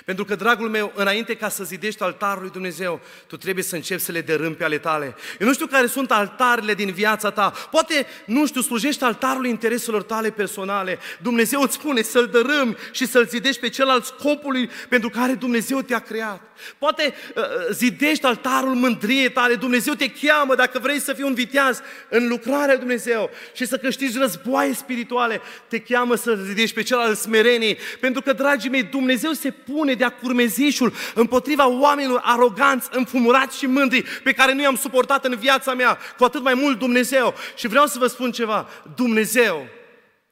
Pentru 0.04 0.24
că, 0.24 0.34
dragul 0.34 0.68
meu, 0.68 0.92
înainte 0.94 1.34
ca 1.34 1.48
să 1.48 1.64
zidești 1.64 2.02
altarul 2.02 2.42
lui 2.42 2.50
Dumnezeu, 2.50 3.00
tu 3.26 3.36
trebuie 3.36 3.64
să 3.64 3.74
începi 3.74 4.00
să 4.00 4.12
le 4.12 4.20
dărâmi 4.20 4.54
pe 4.54 4.64
ale 4.64 4.78
tale. 4.78 5.14
Eu 5.38 5.46
nu 5.46 5.52
știu 5.52 5.66
care 5.66 5.86
sunt 5.86 6.10
altarele 6.10 6.74
din 6.74 6.92
viața 6.92 7.30
ta. 7.30 7.52
Poate, 7.70 8.06
nu 8.24 8.46
știu, 8.46 8.60
slujești 8.60 9.04
altarul 9.04 9.46
intereselor 9.46 10.02
tale 10.02 10.30
personale. 10.30 10.98
Dumnezeu 11.22 11.60
îți 11.60 11.74
spune 11.74 12.02
să-l 12.02 12.26
dărâmi 12.26 12.76
și 12.92 13.06
să-l 13.06 13.26
zidești 13.26 13.60
pe 13.60 13.68
celălalt 13.68 14.04
scopului 14.04 14.70
pentru 14.88 15.08
care 15.08 15.34
Dumnezeu 15.34 15.80
te-a 15.80 15.98
creat. 15.98 16.47
Poate 16.78 17.14
uh, 17.34 17.42
uh, 17.42 17.44
zidești 17.70 18.24
altarul 18.24 18.74
mândriei 18.74 19.30
tale. 19.30 19.54
Dumnezeu 19.54 19.94
te 19.94 20.10
cheamă 20.10 20.54
dacă 20.54 20.78
vrei 20.78 21.00
să 21.00 21.12
fii 21.12 21.24
un 21.24 21.34
viteaz 21.34 21.80
în 22.08 22.28
lucrarea 22.28 22.66
lui 22.66 22.78
Dumnezeu 22.78 23.30
și 23.54 23.66
să 23.66 23.76
câștigi 23.76 24.18
războaie 24.18 24.74
spirituale. 24.74 25.40
Te 25.68 25.78
cheamă 25.78 26.14
să 26.14 26.38
zidești 26.46 26.74
pe 26.74 26.82
celălalt 26.82 27.18
smerenii. 27.18 27.78
Pentru 28.00 28.22
că, 28.22 28.32
dragii 28.32 28.70
mei, 28.70 28.82
Dumnezeu 28.82 29.32
se 29.32 29.50
pune 29.50 29.86
pune 29.88 29.94
de-a 29.94 30.10
curmezișul 30.10 30.92
împotriva 31.14 31.68
oamenilor 31.68 32.20
aroganți, 32.24 32.88
înfumurați 32.92 33.58
și 33.58 33.66
mândri, 33.66 34.02
pe 34.22 34.32
care 34.32 34.52
nu 34.52 34.62
i-am 34.62 34.76
suportat 34.76 35.24
în 35.24 35.36
viața 35.36 35.74
mea, 35.74 35.98
cu 36.16 36.24
atât 36.24 36.42
mai 36.42 36.54
mult 36.54 36.78
Dumnezeu. 36.78 37.34
Și 37.56 37.68
vreau 37.68 37.86
să 37.86 37.98
vă 37.98 38.06
spun 38.06 38.32
ceva, 38.32 38.68
Dumnezeu 38.94 39.66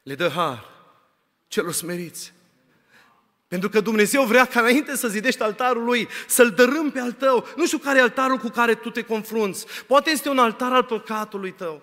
le 0.02 0.14
dă 0.14 0.28
har 0.28 0.64
celor 1.48 1.72
smeriți. 1.72 2.32
Pentru 3.48 3.68
că 3.68 3.80
Dumnezeu 3.80 4.22
vrea 4.22 4.44
ca 4.44 4.60
înainte 4.60 4.96
să 4.96 5.08
zidești 5.08 5.42
altarul 5.42 5.84
lui, 5.84 6.08
să-l 6.26 6.50
dărâm 6.50 6.90
pe 6.90 7.00
al 7.00 7.12
tău. 7.12 7.46
Nu 7.56 7.66
știu 7.66 7.78
care 7.78 7.98
e 7.98 8.02
altarul 8.02 8.36
cu 8.36 8.48
care 8.48 8.74
tu 8.74 8.90
te 8.90 9.02
confrunți. 9.02 9.66
Poate 9.86 10.10
este 10.10 10.28
un 10.28 10.38
altar 10.38 10.72
al 10.72 10.82
păcatului 10.82 11.50
tău, 11.50 11.82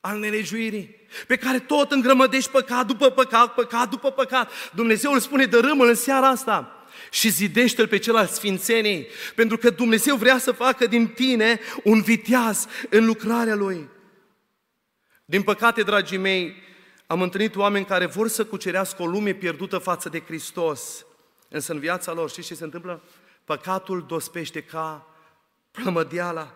al 0.00 0.18
nelejuirii, 0.18 0.96
pe 1.26 1.36
care 1.36 1.58
tot 1.58 1.92
îngrămădești 1.92 2.50
păcat 2.50 2.86
după 2.86 3.10
păcat, 3.10 3.54
păcat 3.54 3.88
după 3.88 4.10
păcat. 4.10 4.50
Dumnezeu 4.74 5.12
îl 5.12 5.20
spune, 5.20 5.44
dărâmă 5.44 5.84
în 5.84 5.94
seara 5.94 6.28
asta 6.28 6.84
și 7.10 7.28
zidește-l 7.28 7.88
pe 7.88 7.98
cel 7.98 8.16
al 8.16 8.26
sfințenii, 8.26 9.06
pentru 9.34 9.56
că 9.56 9.70
Dumnezeu 9.70 10.16
vrea 10.16 10.38
să 10.38 10.52
facă 10.52 10.86
din 10.86 11.08
tine 11.08 11.60
un 11.84 12.02
viteaz 12.02 12.66
în 12.88 13.06
lucrarea 13.06 13.54
Lui. 13.54 13.88
Din 15.24 15.42
păcate, 15.42 15.82
dragii 15.82 16.18
mei, 16.18 16.54
am 17.10 17.22
întâlnit 17.22 17.56
oameni 17.56 17.84
care 17.84 18.06
vor 18.06 18.28
să 18.28 18.44
cucerească 18.44 19.02
o 19.02 19.06
lume 19.06 19.32
pierdută 19.32 19.78
față 19.78 20.08
de 20.08 20.20
Hristos, 20.20 21.06
însă 21.48 21.72
în 21.72 21.78
viața 21.78 22.12
lor, 22.12 22.30
știți 22.30 22.46
ce 22.46 22.54
se 22.54 22.64
întâmplă? 22.64 23.02
Păcatul 23.44 24.04
dospește 24.08 24.62
ca 24.62 25.06
plămădeala, 25.70 26.54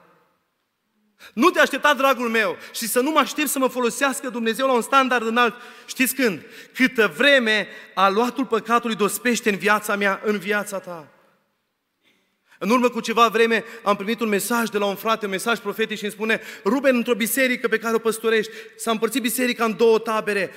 nu 1.33 1.51
te 1.51 1.61
aștepta, 1.61 1.95
dragul 1.95 2.29
meu, 2.29 2.57
și 2.73 2.87
să 2.87 3.01
nu 3.01 3.11
mă 3.11 3.19
aștept 3.19 3.49
să 3.49 3.59
mă 3.59 3.67
folosească 3.67 4.29
Dumnezeu 4.29 4.67
la 4.67 4.73
un 4.73 4.83
standard 4.83 5.27
înalt. 5.27 5.55
Știți 5.87 6.15
când? 6.15 6.43
Câtă 6.75 7.13
vreme 7.17 7.69
aluatul 7.95 8.47
păcatului 8.47 8.97
dospește 8.97 9.51
în 9.51 9.57
viața 9.57 9.97
mea, 9.97 10.21
în 10.25 10.39
viața 10.39 10.79
ta. 10.79 11.09
În 12.59 12.71
urmă 12.71 12.89
cu 12.89 13.01
ceva 13.01 13.29
vreme 13.29 13.65
am 13.83 13.97
primit 13.97 14.21
un 14.21 14.29
mesaj 14.29 14.69
de 14.69 14.79
la 14.79 14.85
un 14.85 14.95
frate, 14.95 15.25
un 15.25 15.31
mesaj 15.31 15.59
profetic 15.59 15.97
și 15.97 16.03
îmi 16.05 16.13
spune 16.13 16.41
Ruben, 16.65 16.97
într-o 16.97 17.15
biserică 17.15 17.69
pe 17.69 17.79
care 17.79 17.95
o 17.95 17.99
păstorești, 17.99 18.53
s-a 18.77 18.91
împărțit 18.91 19.23
biserica 19.23 19.65
în 19.65 19.77
două 19.77 19.99
tabere. 19.99 20.51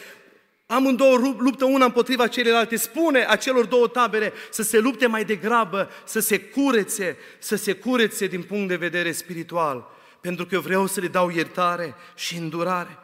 Amândouă 0.65 1.17
luptă 1.37 1.65
una 1.65 1.85
împotriva 1.85 2.27
celelalte. 2.27 2.75
Spune 2.75 3.25
acelor 3.29 3.65
două 3.65 3.87
tabere 3.87 4.33
să 4.49 4.63
se 4.63 4.79
lupte 4.79 5.07
mai 5.07 5.23
degrabă, 5.23 5.89
să 6.05 6.19
se 6.19 6.39
curețe, 6.39 7.17
să 7.39 7.55
se 7.55 7.73
curețe 7.73 8.27
din 8.27 8.43
punct 8.43 8.67
de 8.67 8.75
vedere 8.75 9.11
spiritual 9.11 9.95
pentru 10.21 10.45
că 10.45 10.55
eu 10.55 10.61
vreau 10.61 10.87
să 10.87 10.99
le 10.99 11.07
dau 11.07 11.29
iertare 11.29 11.95
și 12.15 12.37
îndurare. 12.37 12.97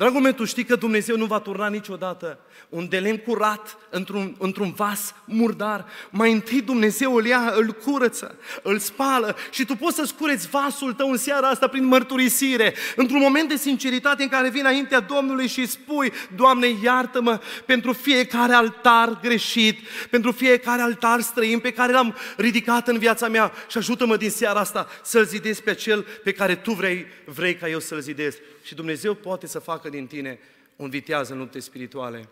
Dragul 0.00 0.20
meu, 0.20 0.32
tu 0.32 0.44
știi 0.44 0.64
că 0.64 0.76
Dumnezeu 0.76 1.16
nu 1.16 1.24
va 1.24 1.40
turna 1.40 1.68
niciodată 1.68 2.38
un 2.68 2.88
de 2.88 2.98
lemn 2.98 3.16
curat 3.16 3.76
într-un, 3.90 4.36
într-un 4.38 4.72
vas 4.72 5.14
murdar. 5.24 5.86
Mai 6.10 6.32
întâi 6.32 6.60
Dumnezeu 6.60 7.14
îl 7.14 7.26
ia, 7.26 7.52
îl 7.56 7.72
curăță, 7.72 8.38
îl 8.62 8.78
spală 8.78 9.36
și 9.50 9.64
tu 9.64 9.76
poți 9.76 9.96
să-ți 9.96 10.14
cureți 10.14 10.48
vasul 10.48 10.92
tău 10.92 11.10
în 11.10 11.16
seara 11.16 11.48
asta 11.48 11.68
prin 11.68 11.84
mărturisire, 11.84 12.74
într-un 12.96 13.20
moment 13.20 13.48
de 13.48 13.56
sinceritate 13.56 14.22
în 14.22 14.28
care 14.28 14.48
vii 14.48 14.60
înaintea 14.60 15.00
Domnului 15.00 15.46
și 15.46 15.66
spui, 15.66 16.12
Doamne, 16.36 16.66
iartă-mă 16.84 17.40
pentru 17.66 17.92
fiecare 17.92 18.52
altar 18.52 19.18
greșit, 19.22 19.78
pentru 20.10 20.32
fiecare 20.32 20.82
altar 20.82 21.20
străin 21.20 21.58
pe 21.58 21.72
care 21.72 21.92
l-am 21.92 22.16
ridicat 22.36 22.88
în 22.88 22.98
viața 22.98 23.28
mea 23.28 23.52
și 23.68 23.78
ajută-mă 23.78 24.16
din 24.16 24.30
seara 24.30 24.60
asta 24.60 24.88
să-l 25.02 25.24
zidesc 25.24 25.60
pe 25.60 25.74
cel 25.74 26.06
pe 26.24 26.32
care 26.32 26.54
Tu 26.54 26.72
vrei, 26.72 27.06
vrei 27.24 27.54
ca 27.54 27.68
eu 27.68 27.78
să-l 27.78 28.00
zidesc. 28.00 28.38
Și 28.62 28.74
Dumnezeu 28.74 29.14
poate 29.14 29.46
să 29.46 29.58
facă 29.58 29.88
din 29.88 30.06
tine 30.06 30.38
un 30.76 30.90
viteaz 30.90 31.28
în 31.28 31.38
lupte 31.38 31.58
spirituale. 31.58 32.28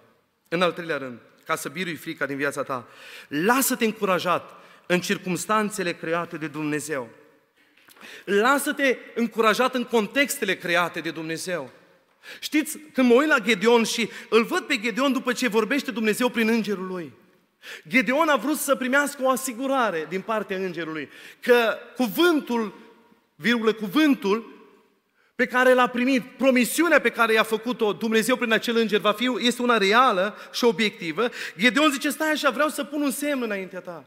În 0.48 0.62
al 0.62 0.72
treilea 0.72 0.96
rând, 0.96 1.18
ca 1.44 1.56
să 1.56 1.68
birui 1.68 1.94
frica 1.94 2.26
din 2.26 2.36
viața 2.36 2.62
ta, 2.62 2.88
lasă-te 3.28 3.84
încurajat 3.84 4.50
în 4.86 5.00
circumstanțele 5.00 5.92
create 5.92 6.36
de 6.36 6.46
Dumnezeu. 6.46 7.08
Lasă-te 8.24 8.96
încurajat 9.14 9.74
în 9.74 9.84
contextele 9.84 10.56
create 10.56 11.00
de 11.00 11.10
Dumnezeu. 11.10 11.70
Știți, 12.40 12.78
când 12.78 13.08
mă 13.08 13.14
uit 13.14 13.28
la 13.28 13.38
Gedeon 13.38 13.84
și 13.84 14.08
îl 14.28 14.44
văd 14.44 14.60
pe 14.60 14.80
Gedeon 14.80 15.12
după 15.12 15.32
ce 15.32 15.48
vorbește 15.48 15.90
Dumnezeu 15.90 16.28
prin 16.28 16.48
îngerul 16.48 16.86
lui, 16.86 17.12
Gedeon 17.88 18.28
a 18.28 18.36
vrut 18.36 18.56
să 18.56 18.76
primească 18.76 19.22
o 19.22 19.28
asigurare 19.28 20.06
din 20.08 20.20
partea 20.20 20.56
îngerului 20.56 21.08
că 21.40 21.76
cuvântul, 21.96 22.74
virgulă, 23.34 23.72
cuvântul 23.72 24.57
pe 25.38 25.46
care 25.46 25.72
l-a 25.72 25.86
primit, 25.86 26.22
promisiunea 26.22 27.00
pe 27.00 27.10
care 27.10 27.32
i-a 27.32 27.42
făcut-o 27.42 27.92
Dumnezeu 27.92 28.36
prin 28.36 28.52
acel 28.52 28.76
înger 28.76 29.00
va 29.00 29.12
fi, 29.12 29.36
este 29.38 29.62
una 29.62 29.78
reală 29.78 30.36
și 30.52 30.64
obiectivă. 30.64 31.28
Gedeon 31.58 31.90
zice, 31.90 32.10
stai 32.10 32.30
așa, 32.30 32.50
vreau 32.50 32.68
să 32.68 32.84
pun 32.84 33.02
un 33.02 33.10
semn 33.10 33.42
înaintea 33.42 33.80
ta. 33.80 34.04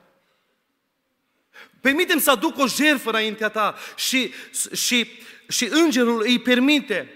Permitem 1.82 2.20
să 2.20 2.32
aduc 2.32 2.58
o 2.58 2.68
jertfă 2.68 3.10
înaintea 3.10 3.50
ta 3.50 3.76
și, 3.96 4.34
și, 4.74 5.20
și 5.48 5.68
îngerul 5.72 6.22
îi 6.22 6.40
permite. 6.40 7.14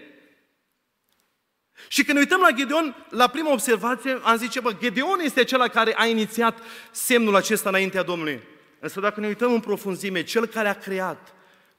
Și 1.88 2.04
când 2.04 2.18
ne 2.18 2.24
uităm 2.24 2.42
la 2.42 2.52
Gedeon, 2.52 3.08
la 3.10 3.28
prima 3.28 3.52
observație, 3.52 4.20
am 4.24 4.38
zice, 4.38 4.60
bă, 4.60 4.74
Gedeon 4.80 5.20
este 5.20 5.40
acela 5.40 5.68
care 5.68 5.94
a 5.98 6.06
inițiat 6.06 6.58
semnul 6.92 7.36
acesta 7.36 7.70
înaintea 7.70 8.04
Domnului. 8.04 8.42
Însă 8.80 9.00
dacă 9.00 9.20
ne 9.20 9.28
uităm 9.28 9.54
în 9.54 9.60
profunzime, 9.60 10.24
cel 10.24 10.46
care 10.46 10.68
a 10.68 10.78
creat, 10.78 11.35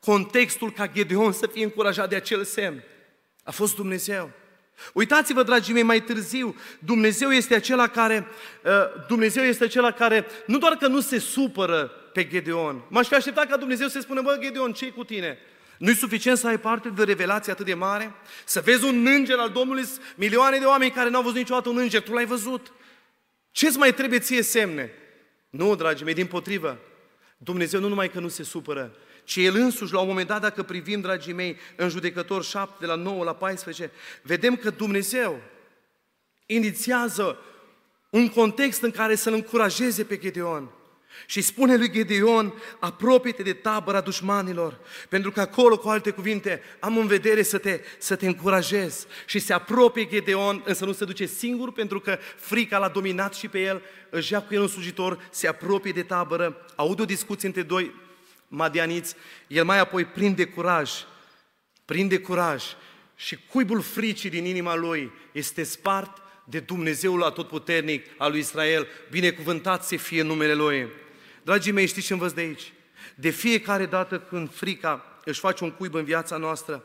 contextul 0.07 0.73
ca 0.73 0.89
Gedeon 0.89 1.33
să 1.33 1.47
fie 1.47 1.65
încurajat 1.65 2.09
de 2.09 2.17
acel 2.17 2.45
semn. 2.45 2.83
A 3.43 3.51
fost 3.51 3.75
Dumnezeu. 3.75 4.31
Uitați-vă, 4.93 5.43
dragii 5.43 5.73
mei, 5.73 5.83
mai 5.83 6.03
târziu, 6.03 6.57
Dumnezeu 6.79 7.31
este 7.31 7.55
acela 7.55 7.89
care, 7.89 8.27
uh, 8.65 8.73
Dumnezeu 9.09 9.43
este 9.43 9.65
acela 9.65 9.91
care 9.91 10.27
nu 10.47 10.59
doar 10.59 10.73
că 10.73 10.87
nu 10.87 11.01
se 11.01 11.19
supără 11.19 11.87
pe 12.13 12.27
Gedeon. 12.27 12.83
M-aș 12.89 13.07
fi 13.07 13.15
așteptat 13.15 13.49
ca 13.49 13.57
Dumnezeu 13.57 13.89
să 13.89 14.01
spună, 14.01 14.23
bă, 14.23 14.37
Gedeon, 14.41 14.73
ce 14.73 14.91
cu 14.91 15.05
tine? 15.05 15.39
Nu-i 15.79 15.95
suficient 15.95 16.39
să 16.39 16.47
ai 16.47 16.59
parte 16.59 16.89
de 16.89 17.05
revelație 17.05 17.53
atât 17.53 17.67
de 17.67 17.75
mare? 17.75 18.15
Să 18.45 18.61
vezi 18.61 18.85
un 18.85 19.07
înger 19.07 19.39
al 19.39 19.51
Domnului, 19.51 19.85
milioane 20.15 20.59
de 20.59 20.65
oameni 20.65 20.91
care 20.91 21.09
n-au 21.09 21.23
văzut 21.23 21.37
niciodată 21.37 21.69
un 21.69 21.79
înger, 21.79 22.03
tu 22.03 22.13
l-ai 22.13 22.27
văzut. 22.27 22.73
Ce-ți 23.51 23.79
mai 23.79 23.95
trebuie 23.95 24.19
ție 24.19 24.43
semne? 24.43 24.91
Nu, 25.51 25.75
dragii 25.75 26.05
mei, 26.05 26.15
din 26.15 26.27
potrivă. 26.27 26.79
Dumnezeu 27.37 27.81
nu 27.81 27.89
numai 27.89 28.11
că 28.11 28.21
nu 28.21 28.29
se 28.29 28.43
supără, 28.43 28.97
ci 29.27 29.37
El 29.37 29.55
însuși, 29.55 29.93
la 29.93 30.01
un 30.01 30.07
moment 30.07 30.29
dat, 30.29 30.41
dacă 30.41 30.63
privim, 30.63 31.01
dragii 31.01 31.33
mei, 31.33 31.57
în 31.77 31.89
judecător 31.89 32.45
7, 32.45 32.75
de 32.81 32.87
la 32.87 32.95
9 32.95 33.25
la 33.25 33.35
14, 33.35 33.91
vedem 34.23 34.57
că 34.57 34.71
Dumnezeu 34.71 35.41
inițiază 36.47 37.39
un 38.11 38.29
context 38.29 38.83
în 38.83 38.91
care 38.91 39.15
să-l 39.15 39.33
încurajeze 39.33 40.05
pe 40.05 40.19
Gedeon. 40.19 40.71
Și 41.27 41.41
spune 41.41 41.77
lui 41.77 41.91
Gedeon, 41.91 42.55
apropie-te 42.79 43.43
de 43.43 43.53
tabăra 43.53 44.01
dușmanilor, 44.01 44.79
pentru 45.09 45.31
că 45.31 45.41
acolo, 45.41 45.79
cu 45.79 45.89
alte 45.89 46.11
cuvinte, 46.11 46.63
am 46.81 46.99
în 46.99 47.07
vedere 47.07 47.43
să 47.43 47.59
te, 47.59 47.81
să 47.99 48.17
te 48.17 48.27
încurajez. 48.27 49.07
Și 49.27 49.39
se 49.39 49.53
apropie 49.53 50.07
Gedeon, 50.07 50.63
însă 50.65 50.85
nu 50.85 50.93
se 50.93 51.05
duce 51.05 51.27
singur, 51.27 51.73
pentru 51.73 52.01
că 52.01 52.19
frica 52.37 52.79
l-a 52.79 52.89
dominat 52.89 53.35
și 53.35 53.49
pe 53.49 53.61
el, 53.61 53.83
își 54.11 54.33
ia 54.33 54.43
cu 54.43 54.55
el 54.55 54.61
un 54.61 54.69
slujitor, 54.69 55.29
se 55.31 55.49
apropie 55.49 55.93
de 55.93 56.03
tabără, 56.03 56.67
aude 56.75 57.03
o 57.03 57.05
discuție 57.05 57.49
între 57.49 57.63
doi 57.63 58.05
madianiți, 58.49 59.15
el 59.47 59.65
mai 59.65 59.79
apoi 59.79 60.05
prinde 60.05 60.45
curaj, 60.45 60.91
prinde 61.85 62.19
curaj 62.19 62.65
și 63.17 63.39
cuibul 63.51 63.81
fricii 63.81 64.31
din 64.31 64.45
inima 64.45 64.75
lui 64.75 65.13
este 65.33 65.63
spart 65.63 66.23
de 66.45 66.61
Dumnezeul 66.61 67.23
atotputernic 67.23 68.07
al 68.17 68.31
lui 68.31 68.41
Israel, 68.41 68.87
binecuvântat 69.11 69.85
să 69.85 69.97
fie 69.97 70.23
numele 70.23 70.55
Lui. 70.55 70.89
Dragii 71.43 71.73
mei, 71.73 71.87
știți 71.87 72.07
ce 72.07 72.13
învăț 72.13 72.33
de 72.33 72.41
aici? 72.41 72.73
De 73.15 73.31
fiecare 73.31 73.87
dată 73.87 74.21
când 74.21 74.53
frica 74.55 75.21
își 75.25 75.41
face 75.41 75.65
un 75.65 75.71
cuib 75.71 75.95
în 75.95 76.05
viața 76.05 76.37
noastră 76.37 76.85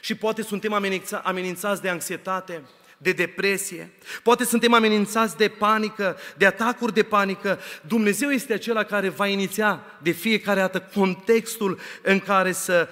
și 0.00 0.14
poate 0.14 0.42
suntem 0.42 0.72
amenința, 0.72 1.18
amenințați 1.18 1.82
de 1.82 1.88
anxietate, 1.88 2.62
de 2.98 3.12
depresie, 3.12 3.92
poate 4.22 4.44
suntem 4.44 4.74
amenințați 4.74 5.36
de 5.36 5.48
panică, 5.48 6.16
de 6.36 6.46
atacuri 6.46 6.94
de 6.94 7.02
panică, 7.02 7.58
Dumnezeu 7.86 8.30
este 8.30 8.52
acela 8.52 8.84
care 8.84 9.08
va 9.08 9.26
iniția 9.26 9.80
de 10.02 10.10
fiecare 10.10 10.60
dată 10.60 10.80
contextul 10.94 11.78
în 12.02 12.20
care 12.20 12.52
să 12.52 12.88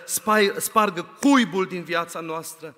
spargă 0.57 1.17
cuibul 1.21 1.67
din 1.67 1.83
viața 1.83 2.21
noastră. 2.21 2.75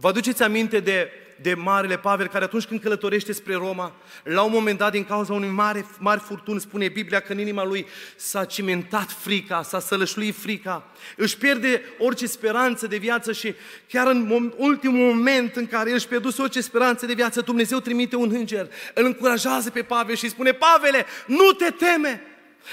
Vă 0.00 0.08
aduceți 0.08 0.42
aminte 0.42 0.80
de 0.80 1.10
de 1.42 1.54
Marele 1.54 1.98
Pavel, 1.98 2.26
care 2.26 2.44
atunci 2.44 2.64
când 2.64 2.80
călătorește 2.80 3.32
spre 3.32 3.54
Roma, 3.54 3.92
la 4.24 4.42
un 4.42 4.52
moment 4.52 4.78
dat, 4.78 4.92
din 4.92 5.04
cauza 5.04 5.32
unui 5.32 5.48
mare, 5.48 5.86
mari 5.98 6.20
furtuni, 6.20 6.60
spune 6.60 6.88
Biblia 6.88 7.20
că 7.20 7.32
în 7.32 7.38
inima 7.38 7.64
lui 7.64 7.86
s-a 8.16 8.44
cimentat 8.44 9.10
frica, 9.10 9.62
s-a 9.62 9.80
sălășluit 9.80 10.34
frica, 10.34 10.84
își 11.16 11.38
pierde 11.38 11.82
orice 11.98 12.26
speranță 12.26 12.86
de 12.86 12.96
viață 12.96 13.32
și 13.32 13.54
chiar 13.88 14.06
în 14.06 14.52
ultimul 14.56 15.14
moment 15.14 15.56
în 15.56 15.66
care 15.66 15.88
el 15.88 15.94
își 15.94 16.08
pierduse 16.08 16.42
orice 16.42 16.60
speranță 16.60 17.06
de 17.06 17.12
viață, 17.12 17.40
Dumnezeu 17.40 17.78
trimite 17.78 18.16
un 18.16 18.30
înger, 18.32 18.70
îl 18.94 19.04
încurajează 19.04 19.70
pe 19.70 19.82
Pavel 19.82 20.14
și 20.14 20.28
spune, 20.28 20.52
Pavele, 20.52 21.04
nu 21.26 21.52
te 21.52 21.70
teme! 21.70 22.29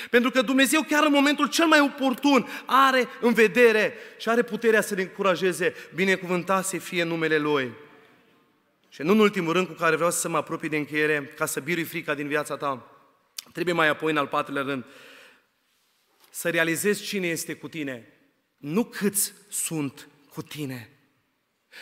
Pentru 0.09 0.31
că 0.31 0.41
Dumnezeu 0.41 0.81
chiar 0.81 1.05
în 1.05 1.11
momentul 1.11 1.47
cel 1.47 1.65
mai 1.65 1.79
oportun 1.79 2.47
are 2.65 3.07
în 3.21 3.33
vedere 3.33 3.93
și 4.17 4.29
are 4.29 4.41
puterea 4.41 4.81
să 4.81 4.95
ne 4.95 5.01
încurajeze, 5.01 5.73
binecuvântat 5.95 6.65
să 6.65 6.77
fie 6.77 7.03
numele 7.03 7.37
Lui. 7.37 7.71
Și 8.89 9.01
nu 9.01 9.11
în 9.11 9.19
ultimul 9.19 9.53
rând 9.53 9.67
cu 9.67 9.73
care 9.73 9.95
vreau 9.95 10.11
să 10.11 10.29
mă 10.29 10.37
apropii 10.37 10.69
de 10.69 10.77
încheiere, 10.77 11.33
ca 11.37 11.45
să 11.45 11.59
birui 11.59 11.83
frica 11.83 12.13
din 12.13 12.27
viața 12.27 12.57
ta, 12.57 12.91
trebuie 13.53 13.73
mai 13.73 13.87
apoi 13.87 14.11
în 14.11 14.17
al 14.17 14.27
patrulea 14.27 14.63
rând 14.63 14.85
să 16.29 16.49
realizezi 16.49 17.03
cine 17.03 17.27
este 17.27 17.53
cu 17.53 17.67
tine, 17.67 18.13
nu 18.57 18.83
câți 18.83 19.33
sunt 19.49 20.07
cu 20.33 20.41
tine. 20.41 20.89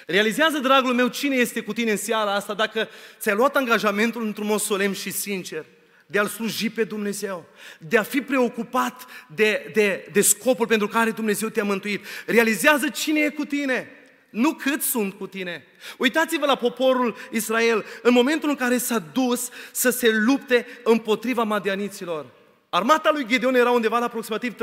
Realizează, 0.06 0.58
dragul 0.58 0.94
meu, 0.94 1.08
cine 1.08 1.36
este 1.36 1.62
cu 1.62 1.74
tine 1.74 1.92
în 1.92 1.98
seara 1.98 2.34
asta 2.34 2.54
dacă 2.54 2.88
ți-ai 3.20 3.36
luat 3.36 3.56
angajamentul 3.56 4.26
într-un 4.26 4.46
mod 4.46 4.60
solemn 4.60 4.94
și 4.94 5.12
sincer 5.12 5.66
de 6.06 6.20
a-L 6.20 6.28
sluji 6.28 6.70
pe 6.70 6.84
Dumnezeu, 6.84 7.46
de 7.80 7.98
a 7.98 8.04
fi 8.04 8.22
preocupat 8.22 9.06
de, 9.36 9.72
de, 9.74 10.10
de 10.12 10.22
scopul 10.22 10.68
pentru 10.68 10.88
care 10.88 11.12
Dumnezeu 11.12 11.50
te-a 11.50 11.64
mântuit. 11.64 12.06
Realizează 12.26 12.90
cine 12.90 13.20
e 13.20 13.30
cu 13.30 13.46
tine 13.46 13.90
nu 14.36 14.54
cât 14.54 14.82
sunt 14.82 15.14
cu 15.14 15.28
tine. 15.28 15.66
Uitați-vă 15.98 16.46
la 16.46 16.56
poporul 16.56 17.16
Israel, 17.32 17.86
în 18.02 18.14
momentul 18.14 18.50
în 18.50 18.56
care 18.56 18.78
s-a 18.78 19.00
dus 19.00 19.50
să 19.72 19.90
se 19.90 20.10
lupte 20.12 20.68
împotriva 20.84 21.44
madianiților. 21.44 22.26
Armata 22.70 23.10
lui 23.14 23.26
Gedeon 23.28 23.56
era 23.56 23.72
undeva 23.72 23.98
la 23.98 24.06
aproximativ 24.06 24.56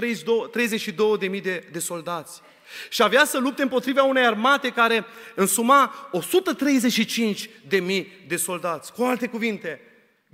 32, 0.50 1.18
de 1.18 1.26
mii 1.26 1.40
de, 1.40 1.68
de 1.72 1.78
soldați. 1.78 2.40
Și 2.88 3.02
avea 3.02 3.24
să 3.24 3.38
lupte 3.38 3.62
împotriva 3.62 4.02
unei 4.02 4.24
armate 4.24 4.70
care 4.70 5.04
însuma 5.34 6.08
135 6.10 7.50
de 7.68 7.78
mii 7.78 8.12
de 8.28 8.36
soldați. 8.36 8.92
Cu 8.92 9.02
alte 9.02 9.26
cuvinte, 9.26 9.80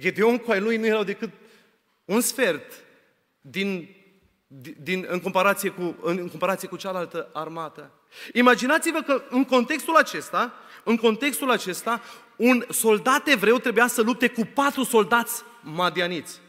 Gedeon 0.01 0.39
cu 0.39 0.51
ai 0.51 0.61
lui 0.61 0.77
nu 0.77 0.87
erau 0.87 1.05
decât 1.05 1.31
un 2.05 2.21
sfert 2.21 2.85
din, 3.41 3.97
din, 4.79 5.07
în, 5.09 5.21
comparație 5.21 5.71
cu, 5.71 5.97
în, 6.03 6.19
în 6.19 6.29
comparație 6.29 6.69
cu 6.69 6.77
cealaltă 6.77 7.31
armată. 7.33 7.93
Imaginați-vă 8.33 9.01
că 9.01 9.23
în 9.31 9.45
contextul 9.45 9.97
acesta, 9.97 10.55
în 10.85 10.97
contextul 10.97 11.51
acesta, 11.51 12.03
un 12.37 12.65
soldat 12.69 13.27
evreu 13.27 13.59
trebuia 13.59 13.87
să 13.87 14.03
lupte 14.03 14.29
cu 14.29 14.45
patru 14.55 14.83
soldați 14.83 15.43
madianiți. 15.63 16.41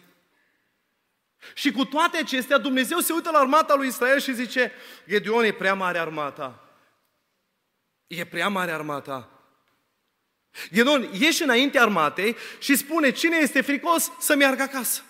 Și 1.54 1.72
cu 1.72 1.86
toate 1.86 2.18
acestea, 2.18 2.58
Dumnezeu 2.58 3.00
se 3.00 3.14
uită 3.14 3.30
la 3.32 3.39
armata 3.39 3.76
lui 3.76 3.88
Israel 3.88 4.20
și 4.20 4.34
zice, 4.34 4.72
Gedeon, 5.08 5.43
e 5.43 5.52
prea 5.52 5.74
mare 5.74 5.97
armata. 5.97 6.64
E 8.08 8.26
prea 8.26 8.47
mare 8.47 8.72
armata. 8.72 9.39
Gedeon, 10.74 11.10
ieși 11.20 11.43
înainte 11.43 11.80
armatei 11.80 12.36
și 12.60 12.76
spune, 12.76 13.12
cine 13.12 13.38
este 13.38 13.62
fricos 13.62 14.12
să 14.20 14.36
meargă 14.36 14.62
acasă. 14.62 15.01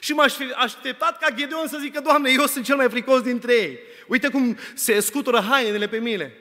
Și 0.00 0.12
m-aș 0.12 0.32
fi 0.32 0.44
așteptat 0.56 1.18
ca 1.18 1.30
Gedeon 1.30 1.68
să 1.68 1.78
zică, 1.80 2.00
Doamne, 2.00 2.30
eu 2.30 2.46
sunt 2.46 2.64
cel 2.64 2.76
mai 2.76 2.90
fricos 2.90 3.20
dintre 3.20 3.52
ei. 3.52 3.78
Uite 4.06 4.28
cum 4.28 4.58
se 4.74 5.00
scutură 5.00 5.40
hainele 5.40 5.88
pe 5.88 5.98
mine. 5.98 6.32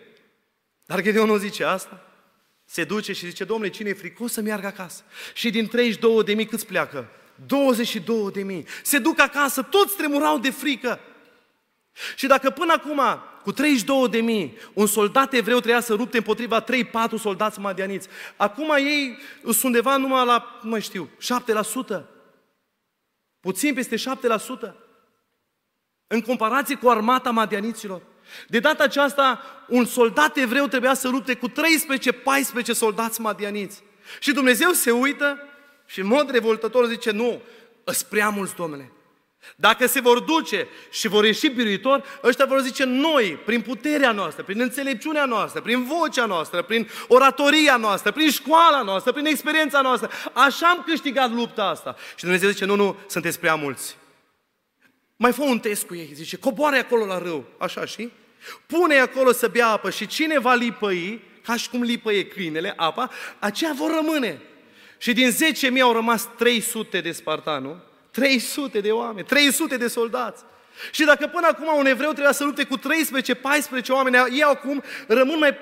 Dar 0.86 1.02
Gedeon 1.02 1.28
nu 1.28 1.38
zice 1.38 1.64
asta. 1.64 2.02
Se 2.66 2.84
duce 2.84 3.14
și 3.14 3.26
zice, 3.26 3.44
Domnule, 3.44 3.70
cine 3.70 3.90
e 3.90 3.94
fricos 3.94 4.32
să 4.32 4.42
meargă 4.42 4.68
acasă? 4.68 5.04
Și 5.34 5.50
din 5.50 5.68
32 5.68 6.24
de 6.24 6.34
mii 6.34 6.46
câți 6.46 6.66
pleacă? 6.66 7.10
22 7.46 8.32
de 8.32 8.44
mii. 8.44 8.66
Se 8.84 8.98
duc 8.98 9.20
acasă, 9.20 9.62
toți 9.62 9.96
tremurau 9.96 10.40
de 10.40 10.50
frică. 10.50 11.00
Și 12.16 12.28
dacă 12.28 12.50
până 12.50 12.74
acum, 12.74 13.02
cu 13.48 13.54
32 13.54 14.10
de 14.10 14.20
mii, 14.20 14.58
un 14.74 14.88
soldat 14.88 15.34
evreu 15.34 15.58
trebuia 15.58 15.80
să 15.80 15.94
rupte 15.94 16.18
împotriva 16.18 16.64
3-4 16.64 16.66
soldați 17.20 17.60
madianiți, 17.60 18.08
acum 18.36 18.74
ei 18.78 19.18
sunt 19.44 19.64
undeva 19.64 19.98
numai 19.98 20.26
la, 20.26 20.60
nu 20.62 20.70
mai 20.70 20.82
știu, 20.82 21.10
7%. 22.00 22.04
Puțin 23.40 23.74
peste 23.74 23.96
7%. 23.96 24.00
În 26.08 26.22
comparație 26.22 26.76
cu 26.76 26.90
armata 26.90 27.32
madianiților. 27.32 28.02
De 28.48 28.60
data 28.60 28.84
aceasta, 28.84 29.42
un 29.68 29.86
soldat 29.86 30.38
evreu 30.38 30.68
trebuia 30.68 30.94
să 30.94 31.08
lupte 31.08 31.36
cu 31.36 31.50
13-14 31.50 31.54
soldați 32.72 33.22
madianiți. 33.22 33.84
Și 34.20 34.32
Dumnezeu 34.32 34.72
se 34.72 34.92
uită 34.92 35.40
și 35.86 36.00
în 36.00 36.08
mod 36.08 36.30
revoltător 36.30 36.88
zice, 36.88 37.12
nu, 37.12 37.42
îs 37.84 38.04
prea 38.04 38.30
mulți, 38.30 38.56
domnule. 38.56 38.92
Dacă 39.56 39.88
se 39.88 40.00
vor 40.00 40.20
duce 40.20 40.68
și 40.90 41.08
vor 41.08 41.26
ieși 41.26 41.48
biruitor, 41.48 42.20
ăștia 42.24 42.46
vor 42.46 42.62
zice 42.62 42.84
noi, 42.84 43.40
prin 43.46 43.62
puterea 43.62 44.12
noastră, 44.12 44.44
prin 44.44 44.62
înțelepciunea 44.62 45.26
noastră, 45.26 45.62
prin 45.62 45.84
vocea 45.84 46.26
noastră, 46.26 46.62
prin 46.62 46.90
oratoria 47.08 47.78
noastră, 47.78 48.12
prin 48.12 48.30
școala 48.30 48.82
noastră, 48.82 49.12
prin 49.12 49.26
experiența 49.26 49.82
noastră, 49.82 50.10
așa 50.34 50.68
am 50.68 50.84
câștigat 50.86 51.32
lupta 51.32 51.64
asta. 51.64 51.96
Și 52.16 52.24
Dumnezeu 52.24 52.50
zice, 52.50 52.66
nu, 52.66 52.76
nu, 52.76 52.98
sunteți 53.08 53.40
prea 53.40 53.56
mulți. 53.56 53.98
Mai 55.16 55.32
fă 55.32 55.44
un 55.44 55.60
test 55.60 55.86
cu 55.86 55.96
ei, 55.96 56.10
zice, 56.14 56.38
coboare 56.38 56.78
acolo 56.78 57.06
la 57.06 57.18
râu, 57.18 57.46
așa 57.58 57.86
și? 57.86 58.12
Pune 58.66 58.96
acolo 59.00 59.32
să 59.32 59.48
bea 59.48 59.68
apă 59.68 59.90
și 59.90 60.08
cine 60.08 60.40
va 60.40 60.54
lipăi, 60.54 61.22
ca 61.44 61.56
și 61.56 61.70
cum 61.70 61.82
lipăie 61.82 62.26
câinele, 62.26 62.74
apa, 62.76 63.10
aceia 63.40 63.74
vor 63.76 63.92
rămâne. 63.96 64.42
Și 64.98 65.14
din 65.14 65.32
10.000 65.76 65.82
au 65.82 65.92
rămas 65.92 66.30
300 66.38 67.02
de 67.02 67.12
spartani, 67.12 67.66
nu? 67.66 67.82
300 68.18 68.80
de 68.80 68.92
oameni, 68.92 69.28
300 69.28 69.78
de 69.78 69.88
soldați. 69.88 70.44
Și 70.92 71.04
dacă 71.06 71.28
până 71.28 71.48
acum 71.48 71.78
un 71.78 71.86
evreu 71.86 72.12
trebuia 72.12 72.32
să 72.32 72.44
lupte 72.44 72.64
cu 72.64 72.78
13-14 72.78 72.82
oameni, 73.90 74.36
ei 74.36 74.44
acum 74.44 74.84
rămân 75.08 75.40
mai 75.40 75.58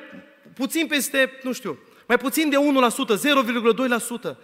puțin 0.54 0.88
peste, 0.88 1.40
nu 1.44 1.52
știu, 1.52 1.80
mai 2.08 2.18
puțin 2.18 2.50
de 2.50 2.56
1%, 2.56 4.30
0,2%. 4.32 4.38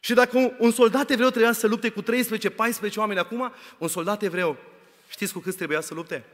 Și 0.00 0.14
dacă 0.14 0.54
un 0.58 0.70
soldat 0.70 1.10
evreu 1.10 1.28
trebuia 1.28 1.52
să 1.52 1.66
lupte 1.66 1.88
cu 1.88 2.02
13-14 2.02 2.06
oameni 2.96 3.20
acum, 3.20 3.52
un 3.78 3.88
soldat 3.88 4.22
evreu, 4.22 4.56
știți 5.08 5.32
cu 5.32 5.38
câți 5.38 5.56
trebuia 5.56 5.80
să 5.80 5.94
lupte? 5.94 6.24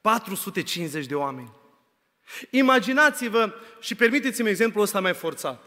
450 0.00 1.06
de 1.06 1.14
oameni. 1.14 1.52
Imaginați-vă 2.50 3.54
și 3.80 3.94
permiteți-mi 3.94 4.48
exemplul 4.48 4.84
ăsta 4.84 5.00
mai 5.00 5.14
forțat. 5.14 5.62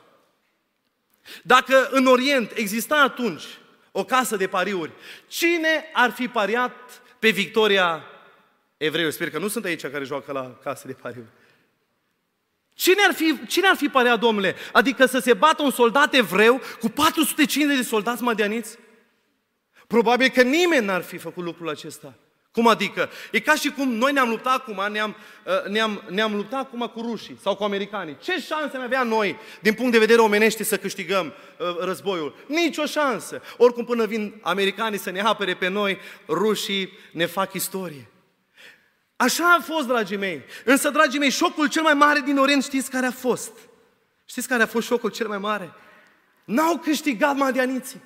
Dacă 1.43 1.88
în 1.91 2.05
Orient 2.05 2.51
exista 2.55 2.95
atunci 2.95 3.43
o 3.98 4.04
casă 4.04 4.36
de 4.36 4.48
pariuri. 4.48 4.91
Cine 5.28 5.89
ar 5.93 6.12
fi 6.12 6.28
pariat 6.28 7.02
pe 7.20 7.30
victoria 7.30 8.04
evrei, 8.78 9.12
sper 9.12 9.30
că 9.30 9.39
nu 9.39 9.48
sunt 9.48 9.66
aici 9.66 9.88
care 9.88 10.04
joacă 10.04 10.32
la 10.32 10.60
case 10.64 10.88
de 10.88 10.93
pariuri. 10.93 11.28
Cine 12.74 13.02
ar, 13.08 13.14
fi, 13.14 13.39
cine 13.48 13.68
ar 13.68 13.76
fi 13.76 13.88
părea, 13.88 14.16
domnule? 14.16 14.56
Adică 14.72 15.06
să 15.06 15.20
se 15.20 15.34
bată 15.34 15.64
un 15.64 15.72
soldat 15.72 16.14
evreu 16.14 16.62
cu 16.80 16.89
450 16.89 17.78
de 17.78 17.84
soldați 17.84 18.24
madianiți? 18.24 18.78
Probabil 19.88 20.30
că 20.30 20.41
nimeni 20.41 20.86
n-ar 20.86 21.02
fi 21.02 21.18
făcut 21.18 21.43
lucrul 21.43 21.70
acesta. 21.70 22.14
Cum 22.56 22.68
adică? 22.68 23.10
E 23.32 23.39
ca 23.39 23.56
și 23.56 23.72
cum 23.72 23.89
noi 23.89 24.12
ne-am 24.12 24.30
luptat 24.30 24.53
acum, 24.53 24.91
ne-am, 24.91 25.16
uh, 25.43 25.72
ne-am, 25.72 26.03
ne-am 26.10 26.36
luptat 26.36 26.60
acum 26.60 26.91
cu 26.93 27.01
rușii 27.01 27.38
sau 27.41 27.56
cu 27.56 27.64
americanii. 27.64 28.18
Ce 28.22 28.39
șanse 28.39 28.78
am 28.78 28.84
avea 28.84 29.03
noi, 29.03 29.38
din 29.62 29.74
punct 29.74 29.91
de 29.91 29.97
vedere 29.99 30.22
omenește, 30.22 30.64
să 30.64 30.78
câștigăm 30.78 31.26
uh, 31.26 31.78
războiul? 31.80 32.36
Nici 32.47 32.78
o 32.78 32.86
șansă. 32.86 33.41
Oricum 33.58 33.86
până 33.86 34.06
vin 34.06 34.39
americanii 34.41 34.99
să 34.99 35.10
ne 35.10 35.22
apere 35.22 35.56
pe 35.56 35.68
noi, 35.68 35.97
rușii 36.28 36.89
ne 37.12 37.26
fac 37.26 37.53
istorie. 37.53 38.10
Așa 39.16 39.53
a 39.53 39.62
fost, 39.62 39.88
dragii 39.88 40.18
mei. 40.18 40.43
Însă, 40.66 40.89
dragii 40.89 41.20
mei, 41.20 41.30
șocul 41.30 41.68
cel 41.68 41.84
mai 41.84 41.93
mare 41.93 42.20
din 42.20 42.38
Orient, 42.38 42.64
știți 42.64 42.89
care 42.89 43.06
a 43.06 43.12
fost? 43.12 43.51
Știți 44.26 44.47
care 44.47 44.64
a 44.64 44.68
fost 44.68 44.88
șocul 44.88 45.10
cel 45.10 45.28
mai 45.28 45.38
mare? 45.38 45.74
N-au 46.45 46.78
câștigat 46.78 47.36
madianiții. 47.36 48.01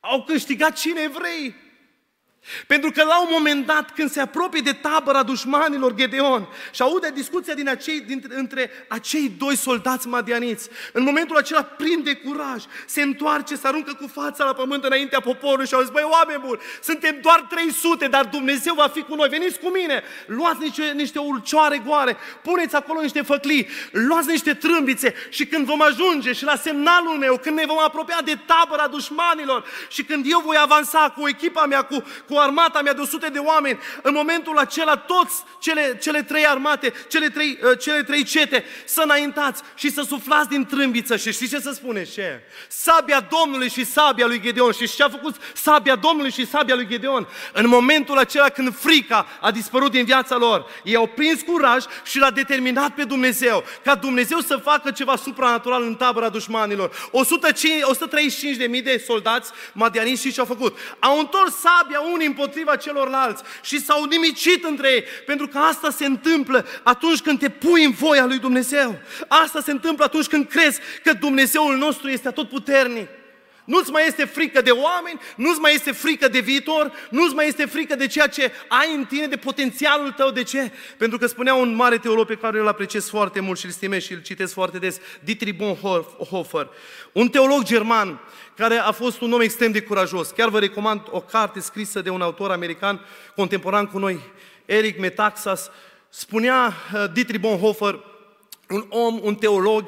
Au 0.00 0.24
câștigat 0.24 0.72
cine 0.76 1.00
evrei. 1.00 1.54
Pentru 2.66 2.90
că 2.90 3.04
la 3.04 3.20
un 3.20 3.28
moment 3.30 3.66
dat, 3.66 3.90
când 3.94 4.10
se 4.10 4.20
apropie 4.20 4.60
de 4.60 4.72
tabăra 4.72 5.22
dușmanilor 5.22 5.94
Gedeon 5.94 6.48
și 6.70 6.82
aude 6.82 7.10
discuția 7.14 7.54
din 7.54 7.68
acei, 7.68 8.00
dintre, 8.00 8.36
între 8.36 8.70
acei 8.88 9.28
doi 9.38 9.56
soldați 9.56 10.08
madianiți, 10.08 10.68
în 10.92 11.02
momentul 11.02 11.36
acela 11.36 11.62
prinde 11.62 12.14
curaj, 12.14 12.62
se 12.86 13.02
întoarce, 13.02 13.54
se 13.54 13.66
aruncă 13.66 13.92
cu 13.92 14.10
fața 14.12 14.44
la 14.44 14.52
pământ 14.54 14.84
înaintea 14.84 15.20
poporului 15.20 15.66
și 15.66 15.74
au 15.74 15.80
zis, 15.80 15.90
băi, 15.90 16.06
oameni 16.10 16.42
buni, 16.46 16.60
suntem 16.82 17.18
doar 17.20 17.46
300, 17.50 18.06
dar 18.06 18.24
Dumnezeu 18.24 18.74
va 18.74 18.88
fi 18.88 19.02
cu 19.02 19.14
noi, 19.14 19.28
veniți 19.28 19.58
cu 19.58 19.68
mine, 19.68 20.02
luați 20.26 20.60
niște, 20.60 20.92
niște 20.94 21.18
ulcioare 21.18 21.82
goare, 21.86 22.16
puneți 22.42 22.74
acolo 22.74 23.00
niște 23.00 23.22
făclii, 23.22 23.68
luați 23.90 24.28
niște 24.28 24.54
trâmbițe 24.54 25.14
și 25.28 25.46
când 25.46 25.66
vom 25.66 25.82
ajunge 25.82 26.32
și 26.32 26.44
la 26.44 26.56
semnalul 26.56 27.16
meu, 27.18 27.38
când 27.38 27.56
ne 27.56 27.64
vom 27.66 27.78
apropia 27.78 28.20
de 28.24 28.38
tabăra 28.46 28.86
dușmanilor 28.86 29.64
și 29.88 30.04
când 30.04 30.24
eu 30.28 30.42
voi 30.44 30.56
avansa 30.58 31.14
cu 31.16 31.28
echipa 31.28 31.66
mea, 31.66 31.82
cu, 31.82 32.04
cu 32.28 32.31
armata 32.38 32.80
mea 32.82 32.92
de 32.92 33.00
100 33.00 33.28
de 33.32 33.38
oameni, 33.38 33.78
în 34.02 34.12
momentul 34.14 34.58
acela 34.58 34.96
toți 34.96 35.42
cele, 35.60 35.98
cele 36.02 36.22
trei 36.22 36.46
armate, 36.46 36.92
cele 37.08 37.28
trei, 37.28 37.58
uh, 37.62 37.78
cele 37.78 38.02
trei 38.02 38.22
cete, 38.22 38.64
să 38.84 39.00
înaintați 39.04 39.62
și 39.74 39.90
să 39.90 40.02
suflați 40.02 40.48
din 40.48 40.66
trâmbiță. 40.66 41.16
Și 41.16 41.32
știți 41.32 41.54
ce 41.54 41.60
să 41.60 41.72
spune? 41.72 42.04
Ce? 42.04 42.40
Sabia 42.68 43.26
Domnului 43.40 43.68
și 43.68 43.84
sabia 43.84 44.26
lui 44.26 44.40
Gedeon. 44.40 44.72
Și 44.72 44.94
ce 44.94 45.02
a 45.02 45.08
făcut 45.08 45.36
sabia 45.54 45.96
Domnului 45.96 46.30
și 46.30 46.46
sabia 46.46 46.74
lui 46.74 46.86
Gedeon? 46.86 47.28
În 47.52 47.68
momentul 47.68 48.18
acela 48.18 48.48
când 48.48 48.76
frica 48.76 49.26
a 49.40 49.50
dispărut 49.50 49.90
din 49.90 50.04
viața 50.04 50.36
lor, 50.36 50.66
ei 50.84 50.94
au 50.94 51.06
prins 51.06 51.42
curaj 51.42 51.84
și 52.04 52.18
l-a 52.18 52.30
determinat 52.30 52.94
pe 52.94 53.04
Dumnezeu, 53.04 53.64
ca 53.84 53.94
Dumnezeu 53.94 54.38
să 54.38 54.56
facă 54.56 54.90
ceva 54.90 55.16
supranatural 55.16 55.82
în 55.82 55.94
tabăra 55.94 56.28
dușmanilor. 56.28 57.10
135.000 58.76 58.82
de 58.82 59.02
soldați 59.06 59.50
madianiști 59.72 60.26
și 60.26 60.32
ce 60.32 60.40
au 60.40 60.46
făcut? 60.46 60.78
Au 60.98 61.18
întors 61.18 61.54
sabia 61.54 62.00
unii 62.12 62.21
unii 62.22 62.36
împotriva 62.36 62.76
celorlalți 62.76 63.42
și 63.62 63.80
s-au 63.80 64.04
nimicit 64.04 64.64
între 64.64 64.92
ei, 64.92 65.04
pentru 65.26 65.48
că 65.48 65.58
asta 65.58 65.90
se 65.90 66.04
întâmplă 66.04 66.66
atunci 66.82 67.20
când 67.20 67.38
te 67.38 67.48
pui 67.48 67.84
în 67.84 67.90
voia 67.90 68.26
lui 68.26 68.38
Dumnezeu. 68.38 68.98
Asta 69.28 69.60
se 69.60 69.70
întâmplă 69.70 70.04
atunci 70.04 70.26
când 70.26 70.48
crezi 70.48 70.80
că 71.02 71.12
Dumnezeul 71.12 71.76
nostru 71.76 72.08
este 72.08 72.28
atotputernic. 72.28 73.08
Nu-ți 73.64 73.90
mai 73.90 74.06
este 74.06 74.24
frică 74.24 74.60
de 74.60 74.70
oameni, 74.70 75.20
nu-ți 75.36 75.60
mai 75.60 75.74
este 75.74 75.92
frică 75.92 76.28
de 76.28 76.40
viitor, 76.40 76.92
nu-ți 77.10 77.34
mai 77.34 77.46
este 77.46 77.64
frică 77.64 77.94
de 77.94 78.06
ceea 78.06 78.26
ce 78.26 78.52
ai 78.68 78.94
în 78.94 79.04
tine, 79.04 79.26
de 79.26 79.36
potențialul 79.36 80.10
tău. 80.10 80.30
De 80.30 80.42
ce? 80.42 80.72
Pentru 80.96 81.18
că 81.18 81.26
spunea 81.26 81.54
un 81.54 81.74
mare 81.74 81.98
teolog 81.98 82.26
pe 82.26 82.34
care 82.34 82.56
eu 82.56 82.62
îl 82.62 82.68
apreciez 82.68 83.08
foarte 83.08 83.40
mult 83.40 83.58
și 83.58 83.64
îl 83.64 83.70
stimez 83.70 84.02
și 84.02 84.12
îl 84.12 84.22
citesc 84.22 84.52
foarte 84.52 84.78
des, 84.78 85.00
Dietrich 85.24 85.56
Bonhoeffer, 85.56 86.68
un 87.12 87.28
teolog 87.28 87.62
german 87.62 88.20
care 88.56 88.76
a 88.76 88.90
fost 88.90 89.20
un 89.20 89.32
om 89.32 89.40
extrem 89.40 89.72
de 89.72 89.82
curajos. 89.82 90.30
Chiar 90.30 90.48
vă 90.48 90.58
recomand 90.58 91.00
o 91.10 91.20
carte 91.20 91.60
scrisă 91.60 92.00
de 92.00 92.10
un 92.10 92.20
autor 92.20 92.50
american 92.50 93.06
contemporan 93.36 93.86
cu 93.86 93.98
noi, 93.98 94.20
Eric 94.66 94.98
Metaxas. 94.98 95.70
Spunea 96.08 96.74
uh, 96.94 97.04
Dietrich 97.12 97.40
Bonhoeffer, 97.40 97.98
un 98.68 98.86
om, 98.88 99.20
un 99.22 99.34
teolog, 99.34 99.84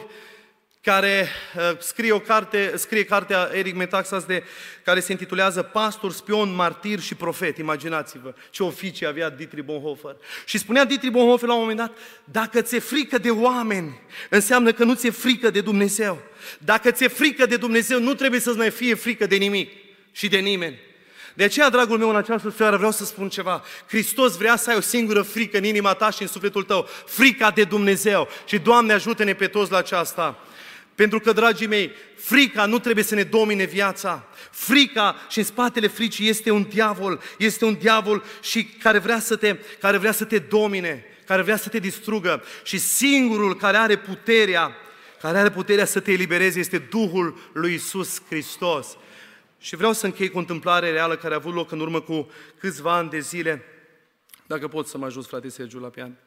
care 0.85 1.28
uh, 1.57 1.78
scrie 1.78 2.12
o 2.12 2.18
carte, 2.18 2.72
scrie 2.76 3.05
cartea 3.05 3.51
Eric 3.53 3.74
Metaxas 3.74 4.24
de, 4.24 4.43
care 4.85 5.01
se 5.01 5.12
intitulează 5.12 5.62
Pastor, 5.62 6.12
spion, 6.12 6.55
martir 6.55 7.01
și 7.01 7.14
profet. 7.14 7.59
Imaginați-vă 7.59 8.35
ce 8.51 8.62
oficii 8.62 9.07
avea 9.07 9.30
Dietrich 9.30 9.64
Bonhoeffer. 9.64 10.16
Și 10.45 10.59
spunea 10.59 10.85
Dietrich 10.85 11.12
Bonhoeffer 11.12 11.49
la 11.49 11.55
un 11.55 11.61
moment 11.61 11.78
dat, 11.78 11.93
dacă 12.24 12.62
ți-e 12.62 12.78
frică 12.78 13.18
de 13.18 13.30
oameni, 13.30 14.01
înseamnă 14.30 14.72
că 14.72 14.85
nu 14.85 14.95
ți-e 14.95 15.11
frică 15.11 15.51
de 15.51 15.61
Dumnezeu. 15.61 16.22
Dacă 16.59 16.91
ți-e 16.91 17.09
frică 17.09 17.47
de 17.47 17.57
Dumnezeu, 17.57 18.01
nu 18.01 18.14
trebuie 18.14 18.41
să-ți 18.41 18.59
mai 18.59 18.70
fie 18.70 18.95
frică 18.95 19.26
de 19.26 19.37
nimic 19.37 19.70
și 20.12 20.28
de 20.28 20.39
nimeni. 20.39 20.78
De 21.35 21.45
aceea, 21.45 21.70
dragul 21.70 21.99
meu, 21.99 22.09
în 22.09 22.16
această 22.16 22.51
seară 22.57 22.76
vreau 22.76 22.93
să 22.93 23.05
spun 23.05 23.28
ceva. 23.28 23.62
Hristos 23.89 24.37
vrea 24.37 24.57
să 24.57 24.70
ai 24.70 24.76
o 24.76 24.80
singură 24.80 25.22
frică 25.22 25.57
în 25.57 25.64
inima 25.64 25.93
ta 25.93 26.11
și 26.11 26.22
în 26.22 26.28
sufletul 26.28 26.62
tău. 26.62 26.89
Frica 27.07 27.51
de 27.51 27.64
Dumnezeu. 27.64 28.28
Și, 28.45 28.59
Doamne, 28.59 28.93
ajută-ne 28.93 29.35
pe 29.35 29.47
toți 29.47 29.70
la 29.70 29.78
aceasta. 29.78 30.39
Pentru 30.95 31.20
că, 31.20 31.32
dragii 31.32 31.66
mei, 31.66 31.92
frica 32.16 32.66
nu 32.66 32.78
trebuie 32.78 33.05
să 33.05 33.14
ne 33.14 33.22
domine 33.22 33.64
viața. 33.64 34.28
Frica 34.51 35.16
și 35.28 35.38
în 35.38 35.45
spatele 35.45 35.86
fricii 35.86 36.28
este 36.28 36.51
un 36.51 36.62
diavol, 36.62 37.20
este 37.38 37.64
un 37.64 37.74
diavol 37.74 38.24
și 38.42 38.64
care 38.64 38.99
vrea 38.99 39.20
să 39.20 39.36
te, 39.36 39.57
care 39.80 39.97
vrea 39.97 40.12
să 40.12 40.24
te 40.24 40.38
domine, 40.38 41.05
care 41.26 41.42
vrea 41.42 41.57
să 41.57 41.68
te 41.68 41.78
distrugă. 41.78 42.42
Și 42.62 42.78
singurul 42.78 43.57
care 43.57 43.76
are 43.76 43.97
puterea, 43.97 44.76
care 45.20 45.38
are 45.38 45.51
puterea 45.51 45.84
să 45.84 46.01
te 46.01 46.12
elibereze 46.12 46.59
este 46.59 46.78
Duhul 46.78 47.51
lui 47.53 47.74
Isus 47.74 48.22
Hristos. 48.28 48.97
Și 49.59 49.76
vreau 49.76 49.92
să 49.92 50.07
închei 50.07 50.28
cu 50.28 50.36
o 50.36 50.40
întâmplare 50.40 50.90
reală 50.90 51.16
care 51.16 51.34
a 51.34 51.36
avut 51.36 51.55
loc 51.55 51.72
în 51.72 51.80
urmă 51.80 52.01
cu 52.01 52.30
câțiva 52.59 52.97
ani 52.97 53.11
de 53.11 53.18
zile. 53.18 53.64
Dacă 54.47 54.68
pot 54.68 54.86
să 54.86 54.99
mă 54.99 55.05
ajut, 55.05 55.26
frate 55.26 55.49
Sergiu, 55.49 55.78
la 55.78 55.88
pian. 55.88 56.18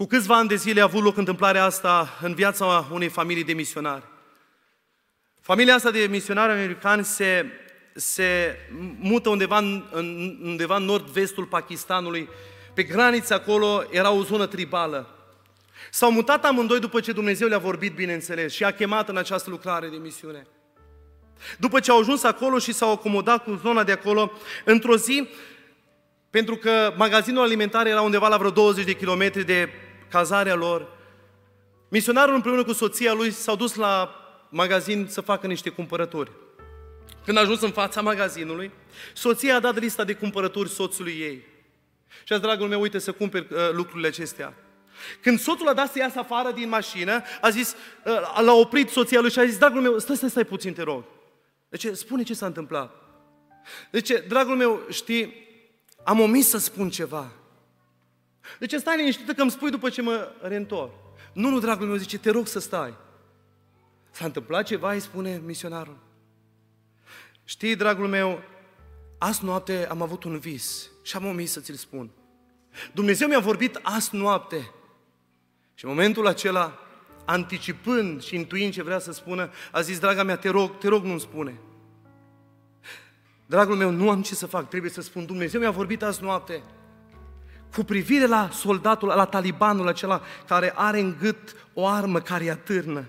Cu 0.00 0.06
câțiva 0.06 0.36
ani 0.36 0.48
de 0.48 0.54
zile 0.54 0.80
a 0.80 0.84
avut 0.84 1.02
loc 1.02 1.16
întâmplarea 1.16 1.64
asta 1.64 2.18
în 2.22 2.34
viața 2.34 2.88
unei 2.92 3.08
familii 3.08 3.44
de 3.44 3.52
misionari. 3.52 4.04
Familia 5.40 5.74
asta 5.74 5.90
de 5.90 6.06
misionari 6.10 6.52
americani 6.52 7.04
se, 7.04 7.46
se 7.94 8.56
mută 8.98 9.28
undeva 9.28 9.58
în, 9.58 9.84
undeva 10.42 10.76
în 10.76 10.84
nord-vestul 10.84 11.44
Pakistanului. 11.44 12.28
Pe 12.74 12.82
graniță 12.82 13.34
acolo 13.34 13.84
era 13.90 14.10
o 14.10 14.22
zonă 14.22 14.46
tribală. 14.46 15.08
S-au 15.90 16.12
mutat 16.12 16.44
amândoi 16.44 16.80
după 16.80 17.00
ce 17.00 17.12
Dumnezeu 17.12 17.48
le-a 17.48 17.58
vorbit, 17.58 17.94
bineînțeles, 17.94 18.52
și 18.52 18.64
a 18.64 18.70
chemat 18.70 19.08
în 19.08 19.16
această 19.16 19.50
lucrare 19.50 19.88
de 19.88 19.96
misiune. 19.96 20.46
După 21.58 21.80
ce 21.80 21.90
au 21.90 21.98
ajuns 21.98 22.22
acolo 22.22 22.58
și 22.58 22.72
s-au 22.72 22.92
acomodat 22.92 23.44
cu 23.44 23.60
zona 23.62 23.84
de 23.84 23.92
acolo, 23.92 24.32
într-o 24.64 24.96
zi, 24.96 25.28
pentru 26.30 26.56
că 26.56 26.94
magazinul 26.96 27.42
alimentar 27.42 27.86
era 27.86 28.00
undeva 28.00 28.28
la 28.28 28.36
vreo 28.36 28.50
20 28.50 28.84
de 28.84 28.92
kilometri 28.92 29.44
de 29.44 29.68
cazarea 30.10 30.54
lor, 30.54 30.88
misionarul 31.88 32.34
împreună 32.34 32.64
cu 32.64 32.72
soția 32.72 33.12
lui 33.12 33.30
s-au 33.30 33.56
dus 33.56 33.74
la 33.74 34.14
magazin 34.48 35.06
să 35.08 35.20
facă 35.20 35.46
niște 35.46 35.70
cumpărături. 35.70 36.30
Când 37.24 37.36
a 37.36 37.40
ajuns 37.40 37.60
în 37.60 37.70
fața 37.70 38.00
magazinului, 38.00 38.70
soția 39.14 39.54
a 39.54 39.60
dat 39.60 39.78
lista 39.78 40.04
de 40.04 40.14
cumpărături 40.14 40.68
soțului 40.68 41.12
ei. 41.12 41.44
Și 42.24 42.32
a 42.32 42.34
zis, 42.34 42.44
dragul 42.44 42.68
meu, 42.68 42.80
uite 42.80 42.98
să 42.98 43.12
cumperi 43.12 43.46
uh, 43.50 43.58
lucrurile 43.72 44.08
acestea. 44.08 44.54
Când 45.20 45.38
soțul 45.38 45.68
a 45.68 45.72
dat 45.72 45.92
să 45.92 45.98
iasă 45.98 46.18
afară 46.18 46.50
din 46.50 46.68
mașină, 46.68 47.22
a 47.40 47.50
zis, 47.50 47.76
uh, 48.04 48.42
l-a 48.42 48.52
oprit 48.52 48.88
soția 48.88 49.20
lui 49.20 49.30
și 49.30 49.38
a 49.38 49.44
zis, 49.44 49.58
dragul 49.58 49.80
meu, 49.80 49.98
stai, 49.98 50.16
stai, 50.16 50.30
stai 50.30 50.44
puțin, 50.44 50.72
te 50.72 50.82
rog. 50.82 51.04
Deci, 51.68 51.86
spune 51.92 52.22
ce 52.22 52.34
s-a 52.34 52.46
întâmplat. 52.46 52.94
Deci, 53.90 54.10
dragul 54.28 54.56
meu, 54.56 54.80
știi, 54.88 55.48
am 56.04 56.20
omis 56.20 56.48
să 56.48 56.58
spun 56.58 56.90
ceva. 56.90 57.32
Deci 58.58 58.72
stai 58.72 58.96
liniștită 58.96 59.32
că 59.32 59.42
îmi 59.42 59.50
spui 59.50 59.70
după 59.70 59.88
ce 59.88 60.02
mă 60.02 60.32
reîntorc. 60.40 60.92
Nu, 61.32 61.48
nu, 61.48 61.58
dragul 61.58 61.86
meu, 61.86 61.96
zice, 61.96 62.18
te 62.18 62.30
rog 62.30 62.46
să 62.46 62.58
stai. 62.58 62.94
S-a 64.10 64.24
întâmplat 64.24 64.66
ceva, 64.66 64.92
îi 64.92 65.00
spune 65.00 65.42
misionarul. 65.44 65.96
Știi, 67.44 67.76
dragul 67.76 68.08
meu, 68.08 68.42
azi 69.18 69.44
noapte 69.44 69.86
am 69.88 70.02
avut 70.02 70.24
un 70.24 70.38
vis 70.38 70.90
și 71.02 71.16
am 71.16 71.26
omis 71.26 71.52
să 71.52 71.60
ți-l 71.60 71.74
spun. 71.74 72.10
Dumnezeu 72.92 73.28
mi-a 73.28 73.40
vorbit 73.40 73.78
azi 73.82 74.16
noapte. 74.16 74.70
Și 75.74 75.84
în 75.84 75.90
momentul 75.90 76.26
acela, 76.26 76.78
anticipând 77.24 78.22
și 78.22 78.34
intuind 78.34 78.72
ce 78.72 78.82
vrea 78.82 78.98
să 78.98 79.12
spună, 79.12 79.50
a 79.72 79.80
zis, 79.80 79.98
draga 79.98 80.22
mea, 80.22 80.36
te 80.36 80.48
rog, 80.48 80.78
te 80.78 80.88
rog, 80.88 81.04
nu-mi 81.04 81.20
spune. 81.20 81.60
Dragul 83.46 83.76
meu, 83.76 83.90
nu 83.90 84.10
am 84.10 84.22
ce 84.22 84.34
să 84.34 84.46
fac, 84.46 84.68
trebuie 84.68 84.90
să 84.90 85.00
spun, 85.00 85.26
Dumnezeu 85.26 85.60
mi-a 85.60 85.70
vorbit 85.70 86.02
azi 86.02 86.22
noapte 86.22 86.62
cu 87.74 87.84
privire 87.84 88.26
la 88.26 88.48
soldatul, 88.52 89.08
la 89.08 89.24
talibanul 89.24 89.88
acela 89.88 90.22
care 90.46 90.72
are 90.74 91.00
în 91.00 91.16
gât 91.20 91.56
o 91.74 91.86
armă 91.86 92.20
care 92.20 92.42
îi 92.42 92.50
atârnă. 92.50 93.04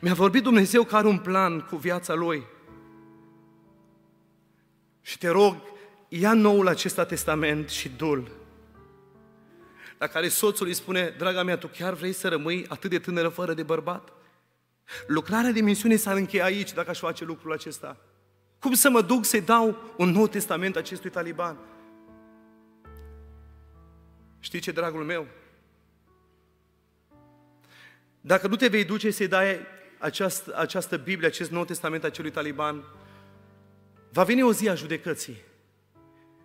Mi-a 0.00 0.14
vorbit 0.14 0.42
Dumnezeu 0.42 0.84
că 0.84 0.96
are 0.96 1.06
un 1.06 1.18
plan 1.18 1.60
cu 1.60 1.76
viața 1.76 2.14
lui. 2.14 2.46
Și 5.00 5.18
te 5.18 5.28
rog, 5.28 5.56
ia 6.08 6.32
noul 6.32 6.68
acesta 6.68 7.04
testament 7.04 7.68
și 7.68 7.88
dul 7.88 8.42
la 10.04 10.10
care 10.10 10.28
soțul 10.28 10.66
îi 10.66 10.74
spune, 10.74 11.14
draga 11.18 11.42
mea, 11.42 11.56
tu 11.56 11.66
chiar 11.66 11.92
vrei 11.92 12.12
să 12.12 12.28
rămâi 12.28 12.66
atât 12.68 12.90
de 12.90 12.98
tânără 12.98 13.28
fără 13.28 13.54
de 13.54 13.62
bărbat? 13.62 14.12
Lucrarea 15.06 15.52
de 15.52 15.60
misiune 15.60 15.96
s-ar 15.96 16.16
încheia 16.16 16.44
aici 16.44 16.72
dacă 16.72 16.90
aș 16.90 16.98
face 16.98 17.24
lucrul 17.24 17.52
acesta. 17.52 17.96
Cum 18.58 18.74
să 18.74 18.90
mă 18.90 19.02
duc 19.02 19.24
să-i 19.24 19.40
dau 19.40 19.94
un 19.96 20.10
nou 20.10 20.26
testament 20.26 20.76
acestui 20.76 21.10
taliban? 21.10 21.56
Știi 24.44 24.60
ce, 24.60 24.70
dragul 24.70 25.04
meu? 25.04 25.26
Dacă 28.20 28.46
nu 28.46 28.56
te 28.56 28.68
vei 28.68 28.84
duce 28.84 29.10
să-i 29.10 29.28
dai 29.28 29.60
această, 29.98 30.58
această 30.58 30.96
Biblie, 30.96 31.28
acest 31.28 31.50
Nou 31.50 31.64
Testament 31.64 32.04
acelui 32.04 32.30
taliban, 32.30 32.84
va 34.12 34.24
veni 34.24 34.42
o 34.42 34.52
zi 34.52 34.68
a 34.68 34.74
judecății, 34.74 35.36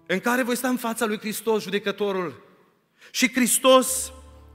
în 0.06 0.20
care 0.20 0.44
voi 0.44 0.56
sta 0.56 0.68
în 0.68 0.78
fața 0.78 1.06
lui 1.06 1.18
Hristos, 1.18 1.64
judecătorul, 1.64 2.44
și 3.12 3.32
Hristos 3.34 4.12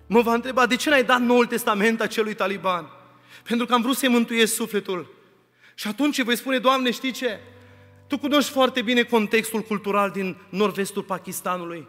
mă 0.06 0.20
va 0.20 0.34
întreba, 0.34 0.66
de 0.66 0.76
ce 0.76 0.90
n-ai 0.90 1.04
dat 1.04 1.20
Noul 1.20 1.46
Testament 1.46 2.00
acelui 2.00 2.34
taliban? 2.34 2.90
Pentru 3.42 3.66
că 3.66 3.74
am 3.74 3.82
vrut 3.82 3.96
să-i 3.96 4.08
mântuiesc 4.08 4.54
sufletul. 4.54 5.14
Și 5.74 5.88
atunci 5.88 6.22
voi 6.22 6.36
spune, 6.36 6.58
Doamne, 6.58 6.90
știi 6.90 7.12
ce? 7.12 7.40
Tu 8.06 8.18
cunoști 8.18 8.50
foarte 8.50 8.82
bine 8.82 9.02
contextul 9.02 9.62
cultural 9.62 10.10
din 10.10 10.36
nord-vestul 10.48 11.02
Pakistanului. 11.02 11.88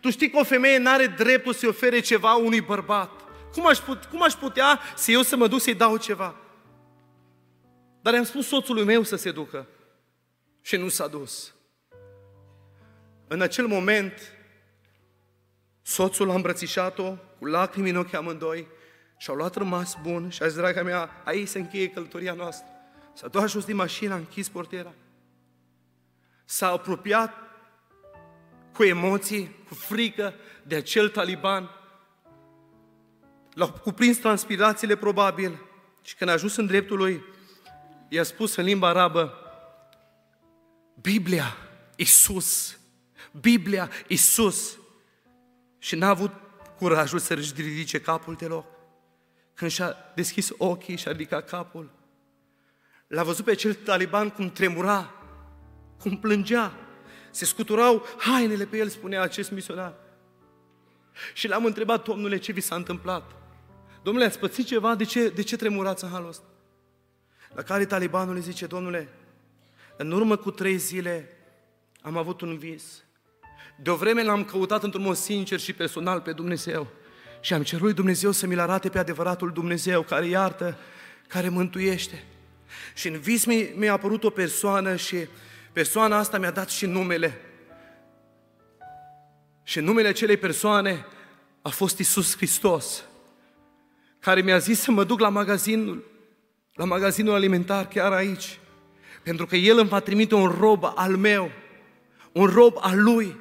Tu 0.00 0.10
știi 0.10 0.30
că 0.30 0.38
o 0.38 0.44
femeie 0.44 0.78
nu 0.78 0.90
are 0.90 1.06
dreptul 1.06 1.52
să-i 1.52 1.68
ofere 1.68 2.00
ceva 2.00 2.34
unui 2.34 2.60
bărbat. 2.60 3.10
Cum 3.52 3.66
aș, 3.66 3.78
put, 3.78 4.04
cum 4.04 4.22
aș 4.22 4.32
putea 4.32 4.80
să 4.96 5.10
eu 5.10 5.22
să 5.22 5.36
mă 5.36 5.46
duc 5.46 5.60
să-i 5.60 5.74
dau 5.74 5.96
ceva? 5.96 6.34
Dar 8.00 8.14
am 8.14 8.24
spus 8.24 8.46
soțului 8.46 8.84
meu 8.84 9.02
să 9.02 9.16
se 9.16 9.30
ducă. 9.30 9.66
Și 10.60 10.76
nu 10.76 10.88
s-a 10.88 11.06
dus. 11.06 11.54
În 13.28 13.40
acel 13.40 13.66
moment, 13.66 14.32
soțul 15.82 16.30
a 16.30 16.34
îmbrățișat-o 16.34 17.16
cu 17.38 17.44
lacrimi 17.44 17.90
în 17.90 17.96
ochi 17.96 18.14
amândoi 18.14 18.66
și 19.18 19.30
au 19.30 19.36
luat 19.36 19.54
rămas 19.54 19.98
bun 20.02 20.30
și 20.30 20.42
a 20.42 20.46
zis, 20.46 20.56
draga 20.56 20.82
mea, 20.82 21.22
aici 21.24 21.48
se 21.48 21.58
încheie 21.58 21.88
călătoria 21.88 22.32
noastră. 22.32 22.66
S-a 23.14 23.28
dus 23.28 23.50
jos 23.50 23.64
din 23.64 23.76
mașină, 23.76 24.14
a 24.14 24.16
închis 24.16 24.48
portiera. 24.48 24.92
S-a 26.44 26.70
apropiat 26.70 27.45
cu 28.76 28.84
emoții, 28.84 29.56
cu 29.68 29.74
frică 29.74 30.34
de 30.62 30.74
acel 30.74 31.08
taliban. 31.08 31.70
L-au 33.52 33.72
cuprins 33.72 34.18
transpirațiile 34.18 34.96
probabil 34.96 35.60
și 36.02 36.14
când 36.16 36.30
a 36.30 36.32
ajuns 36.32 36.56
în 36.56 36.66
dreptul 36.66 36.96
lui, 36.96 37.22
i-a 38.08 38.22
spus 38.22 38.56
în 38.56 38.64
limba 38.64 38.88
arabă, 38.88 39.32
Biblia, 41.00 41.56
Isus, 41.96 42.78
Biblia, 43.40 43.90
Isus. 44.08 44.78
Și 45.78 45.96
n-a 45.96 46.08
avut 46.08 46.32
curajul 46.78 47.18
să-și 47.18 47.52
ridice 47.56 48.00
capul 48.00 48.34
deloc. 48.34 48.66
Când 49.54 49.70
și-a 49.70 49.96
deschis 50.14 50.50
ochii 50.56 50.96
și 50.96 51.08
a 51.08 51.10
ridicat 51.10 51.48
capul, 51.48 51.90
l-a 53.06 53.22
văzut 53.22 53.44
pe 53.44 53.50
acel 53.50 53.74
taliban 53.74 54.30
cum 54.30 54.50
tremura, 54.50 55.12
cum 55.98 56.18
plângea. 56.18 56.85
Se 57.36 57.44
scuturau 57.44 58.06
hainele 58.16 58.64
pe 58.64 58.76
el, 58.76 58.88
spunea 58.88 59.22
acest 59.22 59.50
misionar. 59.50 59.94
Și 61.32 61.48
l-am 61.48 61.64
întrebat, 61.64 62.04
domnule, 62.04 62.36
ce 62.36 62.52
vi 62.52 62.60
s-a 62.60 62.74
întâmplat? 62.74 63.30
Domnule, 64.02 64.26
ați 64.26 64.38
pățit 64.38 64.66
ceva? 64.66 64.94
De 64.94 65.04
ce, 65.04 65.28
de 65.28 65.42
ce 65.42 65.56
tremurați 65.56 66.04
în 66.04 66.10
halul 66.10 66.28
ăsta? 66.28 66.44
La 67.54 67.62
care 67.62 67.86
talibanul 67.86 68.34
îi 68.34 68.40
zice, 68.40 68.66
domnule, 68.66 69.08
în 69.96 70.10
urmă 70.12 70.36
cu 70.36 70.50
trei 70.50 70.76
zile 70.76 71.36
am 72.00 72.16
avut 72.16 72.40
un 72.40 72.58
vis. 72.58 73.04
De 73.82 73.90
o 73.90 73.96
vreme 73.96 74.22
l-am 74.22 74.44
căutat 74.44 74.82
într-un 74.82 75.02
mod 75.02 75.16
sincer 75.16 75.60
și 75.60 75.72
personal 75.72 76.20
pe 76.20 76.32
Dumnezeu. 76.32 76.86
Și 77.40 77.54
am 77.54 77.62
cerut 77.62 77.84
lui 77.84 77.94
Dumnezeu 77.94 78.30
să 78.30 78.46
mi-l 78.46 78.60
arate 78.60 78.88
pe 78.88 78.98
adevăratul 78.98 79.52
Dumnezeu 79.52 80.02
care 80.02 80.26
iartă, 80.26 80.78
care 81.26 81.48
mântuiește. 81.48 82.24
Și 82.94 83.08
în 83.08 83.18
vis 83.18 83.44
mi-a 83.74 83.92
apărut 83.92 84.24
o 84.24 84.30
persoană 84.30 84.96
și 84.96 85.26
persoana 85.76 86.16
asta 86.16 86.38
mi-a 86.38 86.50
dat 86.50 86.68
și 86.68 86.86
numele. 86.86 87.40
Și 89.62 89.80
numele 89.80 90.08
acelei 90.08 90.36
persoane 90.36 91.06
a 91.62 91.68
fost 91.68 91.98
Isus 91.98 92.36
Hristos, 92.36 93.04
care 94.18 94.40
mi-a 94.40 94.58
zis 94.58 94.80
să 94.80 94.90
mă 94.90 95.04
duc 95.04 95.20
la 95.20 95.28
magazinul, 95.28 96.04
la 96.74 96.84
magazinul 96.84 97.34
alimentar 97.34 97.88
chiar 97.88 98.12
aici, 98.12 98.58
pentru 99.22 99.46
că 99.46 99.56
El 99.56 99.78
îmi 99.78 99.88
va 99.88 100.00
trimite 100.00 100.34
un 100.34 100.48
rob 100.58 100.92
al 100.94 101.16
meu, 101.16 101.50
un 102.32 102.46
rob 102.46 102.76
al 102.80 103.02
Lui, 103.02 103.36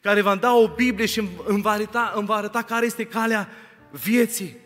care 0.00 0.20
va 0.20 0.36
da 0.36 0.54
o 0.54 0.68
Biblie 0.68 1.06
și 1.06 1.28
îmi 1.44 1.62
va 1.62 1.70
arăta, 1.70 2.12
îmi 2.16 2.26
va 2.26 2.34
arăta 2.34 2.62
care 2.62 2.86
este 2.86 3.06
calea 3.06 3.48
vieții. 3.90 4.56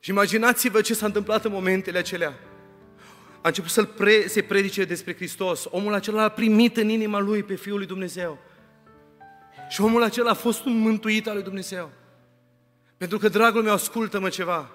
Și 0.00 0.10
imaginați-vă 0.10 0.80
ce 0.80 0.94
s-a 0.94 1.06
întâmplat 1.06 1.44
în 1.44 1.52
momentele 1.52 1.98
acelea. 1.98 2.34
A 3.46 3.48
început 3.48 3.70
să 3.70 3.84
pre, 3.84 4.26
se 4.26 4.42
predice 4.42 4.84
despre 4.84 5.14
Hristos. 5.14 5.64
Omul 5.70 5.94
acela 5.94 6.22
a 6.22 6.28
primit 6.28 6.76
în 6.76 6.88
inima 6.88 7.18
lui 7.18 7.42
pe 7.42 7.54
Fiul 7.54 7.76
lui 7.76 7.86
Dumnezeu. 7.86 8.38
Și 9.68 9.80
omul 9.80 10.02
acela 10.02 10.30
a 10.30 10.34
fost 10.34 10.64
un 10.64 10.78
mântuit 10.78 11.26
al 11.26 11.34
lui 11.34 11.42
Dumnezeu. 11.42 11.90
Pentru 12.96 13.18
că, 13.18 13.28
dragul 13.28 13.62
meu, 13.62 13.72
ascultă-mă 13.72 14.28
ceva. 14.28 14.70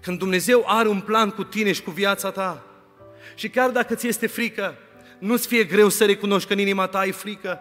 Când 0.00 0.18
Dumnezeu 0.18 0.64
are 0.66 0.88
un 0.88 1.00
plan 1.00 1.30
cu 1.30 1.44
tine 1.44 1.72
și 1.72 1.82
cu 1.82 1.90
viața 1.90 2.30
ta, 2.30 2.66
și 3.34 3.48
chiar 3.48 3.70
dacă 3.70 3.94
ți 3.94 4.08
este 4.08 4.26
frică, 4.26 4.78
nu-ți 5.18 5.46
fie 5.46 5.64
greu 5.64 5.88
să 5.88 6.04
recunoști 6.04 6.48
că 6.48 6.54
în 6.54 6.60
inima 6.60 6.86
ta 6.86 6.98
ai 6.98 7.12
frică. 7.12 7.58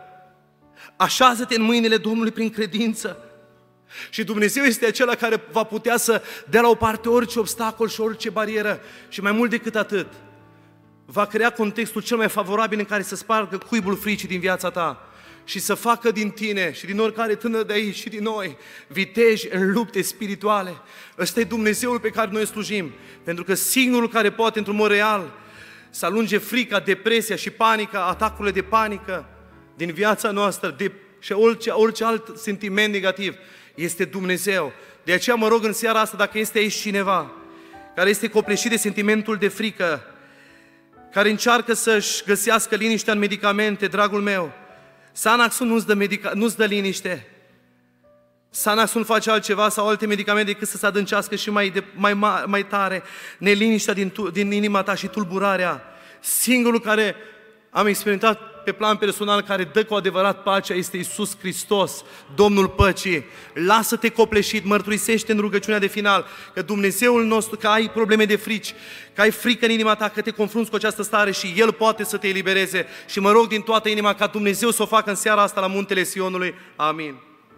Așează-te 0.96 1.56
în 1.56 1.62
mâinile 1.62 1.98
Domnului 1.98 2.32
prin 2.32 2.50
credință. 2.50 3.18
Și 4.10 4.24
Dumnezeu 4.24 4.64
este 4.64 4.86
acela 4.86 5.16
care 5.16 5.44
va 5.52 5.64
putea 5.64 5.98
să 5.98 6.22
dea 6.50 6.62
la 6.62 6.68
o 6.68 6.76
parte 6.76 7.10
orice 7.10 7.40
obstacol 7.40 7.90
și 7.90 8.02
orice 8.02 8.30
barieră. 8.30 8.80
Și 9.10 9.22
mai 9.22 9.32
mult 9.32 9.50
decât 9.50 9.76
atât, 9.76 10.08
va 11.06 11.26
crea 11.26 11.50
contextul 11.50 12.02
cel 12.02 12.18
mai 12.18 12.30
favorabil 12.30 12.80
în 12.80 12.86
care 12.86 13.02
să 13.02 13.16
spargă 13.16 13.58
cuibul 13.58 13.98
fricii 13.98 14.28
din 14.28 14.40
viața 14.40 14.70
ta 14.70 15.10
și 15.44 15.60
să 15.60 15.74
facă 15.74 16.12
din 16.12 16.30
tine 16.30 16.74
și 16.74 16.86
din 16.86 17.00
oricare 17.00 17.36
tânăr 17.36 17.64
de 17.64 17.74
aici 17.74 17.96
și 17.96 18.10
din 18.10 18.24
noi 18.24 18.58
viteji 18.88 19.48
în 19.52 19.72
lupte 19.72 20.02
spirituale. 20.02 20.74
Ăsta 21.18 21.40
e 21.40 21.44
Dumnezeul 21.44 22.00
pe 22.00 22.10
care 22.10 22.30
noi 22.32 22.46
slujim, 22.46 22.94
pentru 23.24 23.44
că 23.44 23.54
singurul 23.54 24.10
care 24.10 24.32
poate 24.32 24.58
într-un 24.58 24.76
mod 24.76 24.90
real 24.90 25.34
să 25.90 26.06
alunge 26.06 26.38
frica, 26.38 26.80
depresia 26.80 27.36
și 27.36 27.50
panica, 27.50 28.06
atacurile 28.06 28.54
de 28.54 28.62
panică 28.62 29.26
din 29.76 29.94
viața 29.94 30.32
noastră 30.32 30.76
de, 30.78 30.92
și 31.20 31.32
orice, 31.32 31.70
orice 31.70 32.04
alt 32.04 32.38
sentiment 32.38 32.94
negativ, 32.94 33.36
este 33.76 34.06
Dumnezeu. 34.06 34.74
De 35.04 35.14
aceea 35.14 35.36
mă 35.36 35.48
rog 35.48 35.64
în 35.64 35.74
seara 35.74 36.00
asta, 36.00 36.18
dacă 36.18 36.38
este 36.38 36.58
aici 36.58 36.74
cineva 36.74 37.32
care 37.96 38.10
este 38.10 38.28
copleșit 38.28 38.70
de 38.70 38.78
sentimentul 38.78 39.36
de 39.36 39.48
frică, 39.48 40.15
care 41.16 41.30
încearcă 41.30 41.74
să-și 41.74 42.24
găsească 42.26 42.76
liniștea 42.76 43.14
în 43.14 43.20
medicamente, 43.20 43.88
dragul 43.88 44.22
meu, 44.22 44.52
Sanaxul 45.12 45.68
nu-ți 45.68 45.86
dă, 45.86 45.94
medica- 45.94 46.32
nu-ți 46.34 46.58
dă 46.58 46.66
liniște. 46.66 47.28
Sanaxul 48.50 49.00
nu 49.00 49.06
face 49.06 49.32
altceva 49.32 49.70
sau 49.70 49.88
alte 49.88 50.06
medicamente 50.06 50.52
decât 50.52 50.68
să 50.68 50.78
se 50.78 50.86
adâncească 50.86 51.36
și 51.36 51.50
mai, 51.50 51.70
de, 51.70 51.84
mai, 51.94 52.14
mai 52.46 52.66
tare 52.68 53.04
neliniștea 53.38 53.94
din, 53.94 54.14
din 54.32 54.52
inima 54.52 54.84
ta 54.84 54.96
și 54.96 55.08
tulburarea. 55.08 55.84
Singurul 56.20 56.80
care 56.80 57.16
am 57.70 57.88
experimentat 57.88 58.40
pe 58.66 58.72
plan 58.72 58.98
personal 58.98 59.42
care 59.42 59.64
dă 59.64 59.84
cu 59.84 59.94
adevărat 59.94 60.44
pacea 60.44 60.74
este 60.74 60.98
Isus 60.98 61.38
Hristos, 61.40 62.04
Domnul 62.36 62.68
păcii. 62.68 63.26
Lasă-te 63.54 64.10
copleșit, 64.10 64.66
mărturisește 64.66 65.32
în 65.32 65.40
rugăciunea 65.40 65.80
de 65.80 65.88
final 65.88 66.26
că 66.54 66.62
Dumnezeul 66.62 67.26
nostru, 67.26 67.58
că 67.58 67.68
ai 67.68 67.90
probleme 67.90 68.26
de 68.26 68.36
frici, 68.36 68.74
că 69.14 69.22
ai 69.22 69.32
frică 69.32 69.66
în 69.66 69.72
inima 69.72 69.96
ta, 69.96 70.10
că 70.10 70.22
te 70.22 70.32
confrunți 70.32 70.70
cu 70.70 70.76
această 70.76 71.04
stare 71.04 71.32
și 71.32 71.54
El 71.58 71.72
poate 71.72 72.04
să 72.04 72.18
te 72.18 72.28
elibereze. 72.28 72.86
Și 73.08 73.20
mă 73.20 73.32
rog 73.32 73.48
din 73.48 73.62
toată 73.62 73.90
inima 73.90 74.14
ca 74.14 74.28
Dumnezeu 74.28 74.72
să 74.72 74.82
o 74.82 74.86
facă 74.86 75.10
în 75.10 75.16
seara 75.16 75.42
asta 75.42 75.62
la 75.62 75.68
muntele 75.68 76.04
Sionului. 76.04 76.54
Amin. 76.76 77.16